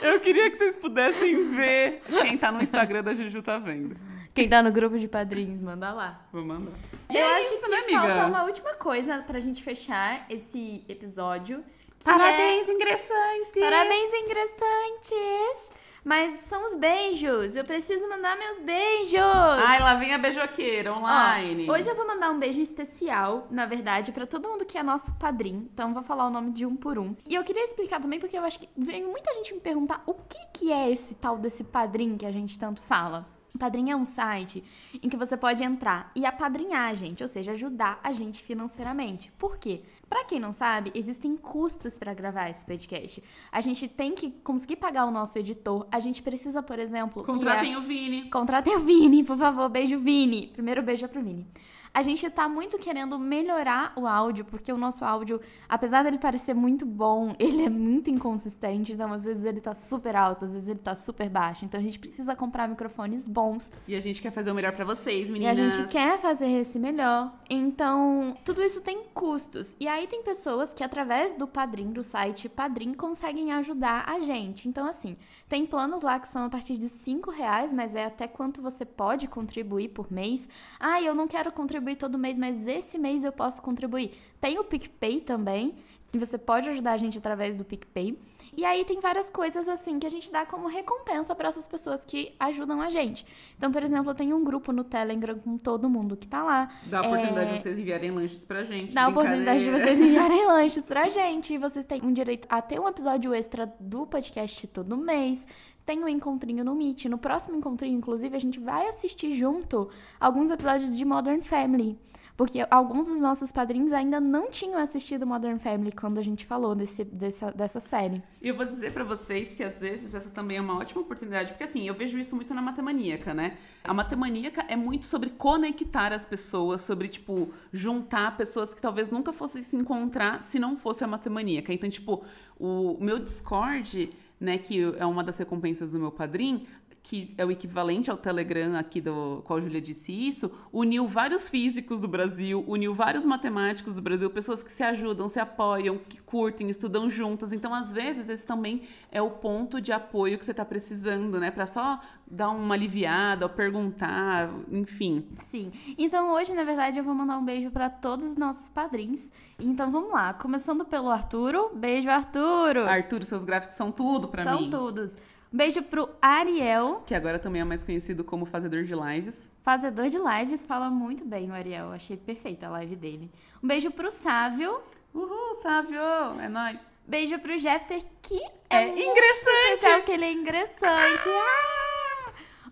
Eu 0.00 0.20
queria 0.20 0.50
que 0.50 0.56
vocês 0.56 0.76
pudessem 0.76 1.54
ver. 1.54 2.02
Quem 2.22 2.38
tá 2.38 2.50
no 2.50 2.62
Instagram 2.62 3.02
da 3.02 3.14
Juju 3.14 3.42
tá 3.42 3.58
vendo. 3.58 3.96
Quem 4.34 4.48
tá 4.48 4.62
no 4.62 4.72
grupo 4.72 4.98
de 4.98 5.06
padrinhos, 5.06 5.60
manda 5.60 5.92
lá. 5.92 6.26
Vou 6.32 6.44
mandar. 6.44 6.72
eu 7.08 7.16
é 7.16 7.40
acho 7.40 7.54
isso, 7.54 7.62
que 7.64 7.68
né, 7.68 7.76
amiga? 7.78 8.00
falta 8.00 8.26
uma 8.26 8.44
última 8.44 8.74
coisa 8.74 9.18
pra 9.18 9.38
gente 9.38 9.62
fechar 9.62 10.26
esse 10.28 10.84
episódio. 10.88 11.62
Que 12.04 12.10
Parabéns, 12.10 12.68
ingressantes! 12.68 13.56
é... 13.56 13.60
Parabéns, 13.60 14.14
ingressantes! 14.14 15.74
Mas 16.04 16.38
são 16.40 16.66
os 16.66 16.74
beijos. 16.74 17.56
Eu 17.56 17.64
preciso 17.64 18.06
mandar 18.06 18.36
meus 18.36 18.60
beijos. 18.60 19.18
Ai, 19.22 19.80
lá 19.80 19.94
vem 19.94 20.12
a 20.12 20.18
beijoqueira 20.18 20.92
Ó, 20.92 20.98
online. 20.98 21.70
hoje 21.70 21.88
eu 21.88 21.96
vou 21.96 22.06
mandar 22.06 22.30
um 22.30 22.38
beijo 22.38 22.60
especial, 22.60 23.46
na 23.50 23.64
verdade, 23.64 24.12
pra 24.12 24.26
todo 24.26 24.46
mundo 24.46 24.66
que 24.66 24.76
é 24.76 24.82
nosso 24.82 25.10
padrinho. 25.14 25.66
Então 25.72 25.94
vou 25.94 26.02
falar 26.02 26.26
o 26.26 26.30
nome 26.30 26.52
de 26.52 26.66
um 26.66 26.76
por 26.76 26.98
um. 26.98 27.16
E 27.24 27.34
eu 27.34 27.42
queria 27.42 27.64
explicar 27.64 28.02
também 28.02 28.20
porque 28.20 28.36
eu 28.36 28.44
acho 28.44 28.58
que 28.58 28.68
veio 28.76 29.08
muita 29.08 29.32
gente 29.36 29.54
me 29.54 29.60
perguntar 29.60 30.02
o 30.06 30.12
que 30.12 30.38
que 30.52 30.70
é 30.70 30.90
esse 30.90 31.14
tal 31.14 31.38
desse 31.38 31.64
padrinho 31.64 32.18
que 32.18 32.26
a 32.26 32.32
gente 32.32 32.58
tanto 32.58 32.82
fala. 32.82 33.26
O 33.54 33.58
Padrim 33.58 33.88
é 33.88 33.94
um 33.94 34.04
site 34.04 34.64
em 35.00 35.08
que 35.08 35.16
você 35.16 35.36
pode 35.36 35.62
entrar 35.62 36.10
e 36.16 36.26
apadrinhar 36.26 36.90
a 36.90 36.94
gente, 36.94 37.22
ou 37.22 37.28
seja, 37.28 37.52
ajudar 37.52 38.00
a 38.02 38.12
gente 38.12 38.42
financeiramente. 38.42 39.30
Por 39.38 39.58
quê? 39.58 39.82
Pra 40.08 40.24
quem 40.24 40.40
não 40.40 40.52
sabe, 40.52 40.90
existem 40.92 41.36
custos 41.36 41.96
pra 41.96 42.12
gravar 42.12 42.50
esse 42.50 42.66
podcast. 42.66 43.22
A 43.52 43.60
gente 43.60 43.86
tem 43.86 44.12
que 44.12 44.32
conseguir 44.42 44.74
pagar 44.74 45.06
o 45.06 45.10
nosso 45.12 45.38
editor. 45.38 45.86
A 45.92 46.00
gente 46.00 46.20
precisa, 46.20 46.64
por 46.64 46.80
exemplo, 46.80 47.22
Contratem 47.22 47.76
o 47.76 47.82
Vini. 47.82 48.28
Contratem 48.28 48.76
o 48.76 48.80
Vini, 48.80 49.22
por 49.22 49.38
favor. 49.38 49.68
Beijo, 49.68 50.00
Vini. 50.00 50.48
Primeiro 50.48 50.82
beijo 50.82 51.04
é 51.04 51.08
pro 51.08 51.22
Vini. 51.22 51.46
A 51.94 52.02
gente 52.02 52.28
tá 52.28 52.48
muito 52.48 52.76
querendo 52.76 53.16
melhorar 53.20 53.92
o 53.94 54.04
áudio, 54.04 54.44
porque 54.44 54.72
o 54.72 54.76
nosso 54.76 55.04
áudio, 55.04 55.40
apesar 55.68 56.02
dele 56.02 56.18
parecer 56.18 56.52
muito 56.52 56.84
bom, 56.84 57.34
ele 57.38 57.62
é 57.62 57.70
muito 57.70 58.10
inconsistente. 58.10 58.92
Então, 58.92 59.12
às 59.12 59.22
vezes 59.22 59.44
ele 59.44 59.60
tá 59.60 59.74
super 59.74 60.16
alto, 60.16 60.44
às 60.44 60.52
vezes 60.52 60.66
ele 60.68 60.80
tá 60.80 60.96
super 60.96 61.28
baixo. 61.30 61.64
Então, 61.64 61.78
a 61.78 61.82
gente 61.82 62.00
precisa 62.00 62.34
comprar 62.34 62.66
microfones 62.68 63.28
bons. 63.28 63.70
E 63.86 63.94
a 63.94 64.00
gente 64.00 64.20
quer 64.20 64.32
fazer 64.32 64.50
o 64.50 64.54
melhor 64.56 64.72
pra 64.72 64.84
vocês, 64.84 65.28
E 65.28 65.32
meninas. 65.32 65.56
a 65.56 65.76
gente 65.78 65.92
quer 65.92 66.18
fazer 66.20 66.48
esse 66.48 66.80
melhor. 66.80 67.32
Então, 67.48 68.36
tudo 68.44 68.60
isso 68.60 68.80
tem 68.80 69.04
custos. 69.14 69.72
E 69.78 69.86
aí 69.86 70.08
tem 70.08 70.24
pessoas 70.24 70.72
que, 70.74 70.82
através 70.82 71.36
do 71.36 71.46
Padrim, 71.46 71.92
do 71.92 72.02
site 72.02 72.48
Padrim, 72.48 72.92
conseguem 72.92 73.52
ajudar 73.52 74.02
a 74.08 74.18
gente. 74.18 74.68
Então, 74.68 74.84
assim, 74.88 75.16
tem 75.48 75.64
planos 75.64 76.02
lá 76.02 76.18
que 76.18 76.26
são 76.26 76.44
a 76.44 76.50
partir 76.50 76.76
de 76.76 76.88
5 76.88 77.30
reais, 77.30 77.72
mas 77.72 77.94
é 77.94 78.04
até 78.06 78.26
quanto 78.26 78.60
você 78.60 78.84
pode 78.84 79.28
contribuir 79.28 79.90
por 79.90 80.10
mês. 80.12 80.48
Ah, 80.80 81.00
eu 81.00 81.14
não 81.14 81.28
quero 81.28 81.52
contribuir 81.52 81.83
todo 81.96 82.18
mês, 82.18 82.38
mas 82.38 82.66
esse 82.66 82.98
mês 82.98 83.22
eu 83.22 83.32
posso 83.32 83.60
contribuir. 83.60 84.12
Tem 84.40 84.58
o 84.58 84.64
PicPay 84.64 85.20
também, 85.20 85.74
que 86.10 86.18
você 86.18 86.38
pode 86.38 86.68
ajudar 86.68 86.92
a 86.92 86.96
gente 86.96 87.18
através 87.18 87.56
do 87.56 87.64
PicPay. 87.64 88.18
E 88.56 88.64
aí 88.64 88.84
tem 88.84 89.00
várias 89.00 89.28
coisas 89.28 89.66
assim 89.68 89.98
que 89.98 90.06
a 90.06 90.10
gente 90.10 90.30
dá 90.30 90.46
como 90.46 90.68
recompensa 90.68 91.34
para 91.34 91.48
essas 91.48 91.66
pessoas 91.66 92.04
que 92.04 92.36
ajudam 92.38 92.80
a 92.80 92.88
gente. 92.88 93.26
Então, 93.58 93.72
por 93.72 93.82
exemplo, 93.82 94.12
eu 94.12 94.14
tenho 94.14 94.36
um 94.36 94.44
grupo 94.44 94.70
no 94.72 94.84
Telegram 94.84 95.36
com 95.40 95.58
todo 95.58 95.90
mundo 95.90 96.16
que 96.16 96.28
tá 96.28 96.40
lá. 96.44 96.70
Dá 96.86 97.00
a 97.00 97.02
oportunidade 97.02 97.50
É, 97.50 97.54
de 97.54 97.60
vocês 97.62 97.78
enviarem 97.80 98.12
lanches 98.12 98.44
pra 98.44 98.62
gente. 98.62 98.94
Dá 98.94 99.06
a 99.06 99.08
oportunidade 99.08 99.58
de 99.64 99.70
vocês 99.72 99.98
enviarem 99.98 100.46
lanches 100.46 100.84
pra 100.84 101.08
gente. 101.08 101.52
E 101.52 101.58
vocês 101.58 101.84
têm 101.84 102.00
um 102.04 102.12
direito 102.12 102.46
a 102.48 102.62
ter 102.62 102.78
um 102.78 102.88
episódio 102.88 103.34
extra 103.34 103.74
do 103.80 104.06
podcast 104.06 104.68
todo 104.68 104.96
mês. 104.96 105.44
Tem 105.84 106.02
um 106.02 106.08
encontrinho 106.08 106.64
no 106.64 106.74
Meet. 106.74 107.06
No 107.06 107.18
próximo 107.18 107.56
encontrinho, 107.56 107.98
inclusive, 107.98 108.34
a 108.34 108.40
gente 108.40 108.58
vai 108.58 108.88
assistir 108.88 109.36
junto 109.38 109.90
alguns 110.18 110.50
episódios 110.50 110.96
de 110.96 111.04
Modern 111.04 111.42
Family. 111.42 111.98
Porque 112.36 112.66
alguns 112.68 113.06
dos 113.06 113.20
nossos 113.20 113.52
padrinhos 113.52 113.92
ainda 113.92 114.20
não 114.20 114.50
tinham 114.50 114.80
assistido 114.80 115.24
Modern 115.24 115.58
Family 115.58 115.92
quando 115.92 116.18
a 116.18 116.22
gente 116.22 116.44
falou 116.44 116.74
desse, 116.74 117.04
dessa, 117.04 117.52
dessa 117.52 117.78
série. 117.78 118.20
E 118.42 118.48
eu 118.48 118.56
vou 118.56 118.66
dizer 118.66 118.92
pra 118.92 119.04
vocês 119.04 119.54
que 119.54 119.62
às 119.62 119.80
vezes 119.80 120.12
essa 120.14 120.28
também 120.30 120.56
é 120.56 120.60
uma 120.60 120.76
ótima 120.76 121.02
oportunidade, 121.02 121.52
porque 121.52 121.62
assim, 121.62 121.86
eu 121.86 121.94
vejo 121.94 122.18
isso 122.18 122.34
muito 122.34 122.52
na 122.52 122.60
matemaníaca, 122.60 123.32
né? 123.32 123.56
A 123.84 123.94
matemaníaca 123.94 124.64
é 124.68 124.74
muito 124.74 125.06
sobre 125.06 125.30
conectar 125.30 126.12
as 126.12 126.26
pessoas, 126.26 126.80
sobre, 126.80 127.06
tipo, 127.06 127.50
juntar 127.72 128.36
pessoas 128.36 128.74
que 128.74 128.82
talvez 128.82 129.12
nunca 129.12 129.32
fossem 129.32 129.62
se 129.62 129.76
encontrar 129.76 130.42
se 130.42 130.58
não 130.58 130.76
fosse 130.76 131.04
a 131.04 131.06
matemaníaca. 131.06 131.72
Então, 131.72 131.88
tipo, 131.88 132.24
o 132.58 132.96
meu 133.00 133.20
Discord, 133.20 134.10
né, 134.44 134.58
que 134.58 134.80
é 134.98 135.06
uma 135.06 135.24
das 135.24 135.36
recompensas 135.38 135.90
do 135.90 135.98
meu 135.98 136.12
padrinho, 136.12 136.66
que 137.04 137.34
é 137.36 137.44
o 137.44 137.50
equivalente 137.50 138.10
ao 138.10 138.16
Telegram 138.16 138.76
aqui 138.78 138.98
do 138.98 139.42
qual 139.44 139.58
a 139.58 139.62
Júlia 139.62 139.80
disse 139.80 140.10
isso, 140.10 140.50
uniu 140.72 141.06
vários 141.06 141.46
físicos 141.46 142.00
do 142.00 142.08
Brasil, 142.08 142.64
uniu 142.66 142.94
vários 142.94 143.26
matemáticos 143.26 143.94
do 143.94 144.00
Brasil, 144.00 144.30
pessoas 144.30 144.62
que 144.62 144.72
se 144.72 144.82
ajudam, 144.82 145.28
se 145.28 145.38
apoiam, 145.38 145.98
que 145.98 146.18
curtem, 146.22 146.70
estudam 146.70 147.10
juntas. 147.10 147.52
Então, 147.52 147.74
às 147.74 147.92
vezes, 147.92 148.30
esse 148.30 148.46
também 148.46 148.84
é 149.12 149.20
o 149.20 149.30
ponto 149.30 149.82
de 149.82 149.92
apoio 149.92 150.38
que 150.38 150.46
você 150.46 150.52
está 150.52 150.64
precisando, 150.64 151.38
né? 151.38 151.50
Para 151.50 151.66
só 151.66 152.00
dar 152.26 152.48
uma 152.48 152.74
aliviada, 152.74 153.44
ou 153.44 153.50
perguntar, 153.50 154.48
enfim. 154.72 155.26
Sim. 155.50 155.72
Então 155.98 156.32
hoje, 156.32 156.54
na 156.54 156.64
verdade, 156.64 156.98
eu 156.98 157.04
vou 157.04 157.14
mandar 157.14 157.36
um 157.36 157.44
beijo 157.44 157.70
pra 157.70 157.90
todos 157.90 158.30
os 158.30 158.36
nossos 158.38 158.70
padrinhos. 158.70 159.30
Então 159.58 159.92
vamos 159.92 160.10
lá. 160.10 160.32
Começando 160.32 160.86
pelo 160.86 161.10
Arturo. 161.10 161.70
Beijo, 161.74 162.08
Arturo. 162.08 162.86
Arthur, 162.88 163.24
seus 163.24 163.44
gráficos 163.44 163.76
são 163.76 163.92
tudo 163.92 164.26
para 164.28 164.42
São 164.42 164.62
mim. 164.62 164.70
todos. 164.70 165.14
Beijo 165.56 165.82
pro 165.82 166.08
Ariel, 166.20 167.02
Que 167.06 167.14
agora 167.14 167.38
também 167.38 167.62
é 167.62 167.64
mais 167.64 167.84
conhecido 167.84 168.24
como 168.24 168.44
fazedor 168.44 168.82
de 168.82 168.92
lives. 168.94 169.52
fazedor 169.62 170.08
de 170.08 170.18
lives. 170.18 170.66
Fala 170.66 170.90
muito 170.90 171.24
bem 171.24 171.48
o 171.48 171.54
Ariel. 171.54 171.92
Achei 171.92 172.16
perfeita 172.16 172.66
a 172.66 172.70
live 172.70 172.96
dele. 172.96 173.30
Um 173.62 173.68
beijo 173.68 173.90
pro 173.92 174.10
Sávio. 174.10 174.80
Uhul, 175.14 175.54
Sávio! 175.62 176.00
É 176.42 176.48
nóis! 176.48 176.80
Beijo 177.06 177.38
pro 177.38 177.56
Jeffter, 177.56 178.02
que 178.20 178.34
é, 178.68 178.82
É 178.82 178.86
muito 178.86 179.00
ingressante! 179.00 179.74
especial, 179.74 180.02
que 180.02 180.10
ele 180.12 180.24
é 180.24 180.32
ingressante. 180.32 181.28
Ah! 181.28 181.93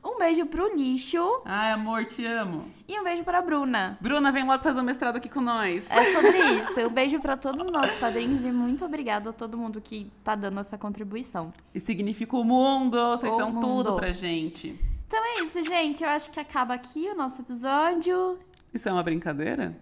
Um 0.05 0.18
beijo 0.18 0.44
pro 0.46 0.74
Lixo. 0.76 1.42
Ai, 1.44 1.70
amor, 1.72 2.05
te 2.07 2.26
amo. 2.26 2.68
E 2.88 2.98
um 2.98 3.05
beijo 3.05 3.22
pra 3.22 3.40
Bruna. 3.40 3.96
Bruna, 4.00 4.32
vem 4.32 4.44
logo 4.44 4.62
fazer 4.62 4.80
um 4.80 4.82
mestrado 4.82 5.16
aqui 5.16 5.28
com 5.28 5.40
nós. 5.40 5.88
É 5.90 6.12
sobre 6.12 6.38
isso. 6.59 6.80
Um 6.80 6.90
beijo 6.90 7.20
pra 7.20 7.36
todos 7.36 7.64
os 7.64 7.70
nossos 7.70 7.96
padrinhos 7.98 8.44
e 8.44 8.50
muito 8.50 8.84
obrigada 8.84 9.30
a 9.30 9.32
todo 9.32 9.57
mundo 9.57 9.80
que 9.80 10.11
tá 10.24 10.34
dando 10.34 10.59
essa 10.59 10.76
contribuição. 10.76 11.53
E 11.72 11.78
significa 11.78 12.36
o 12.36 12.42
mundo, 12.42 12.98
vocês 13.16 13.32
O 13.32 13.36
são 13.36 13.53
mundo. 13.53 13.64
tudo 13.66 13.96
pra 13.96 14.12
gente. 14.12 14.76
Então 15.07 15.20
é 15.24 15.44
isso, 15.44 15.62
gente. 15.64 16.03
Eu 16.03 16.11
acho 16.11 16.30
que 16.32 16.40
acaba 16.40 16.74
aqui 16.74 17.09
o 17.09 17.14
nosso 17.14 17.40
episódio. 17.42 18.38
Isso 18.74 18.88
é 18.88 18.92
uma 18.92 19.03
brincadeira? 19.05 19.76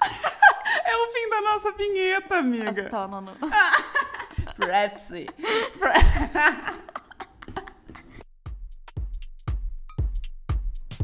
é 0.02 0.96
o 0.96 1.12
fim 1.12 1.30
da 1.30 1.40
nossa 1.42 1.70
vinheta, 1.72 2.38
amiga. 2.38 2.84
Autônomo. 2.84 3.30
Pretzi. 4.56 5.26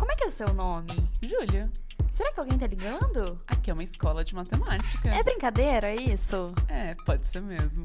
Como 0.08 0.14
é 0.14 0.16
que 0.16 0.24
é 0.24 0.28
o 0.28 0.32
seu 0.32 0.54
nome? 0.54 0.88
Júlia, 1.22 1.68
Será 2.10 2.32
que 2.32 2.40
alguém 2.40 2.58
tá 2.58 2.66
ligando? 2.66 3.38
aqui 3.46 3.70
é 3.70 3.74
uma 3.74 3.84
escola 3.84 4.24
de 4.24 4.34
matemática. 4.34 5.06
É 5.10 5.22
brincadeira 5.22 5.94
isso? 5.94 6.46
É, 6.66 6.94
pode 7.04 7.26
ser 7.26 7.42
mesmo. 7.42 7.82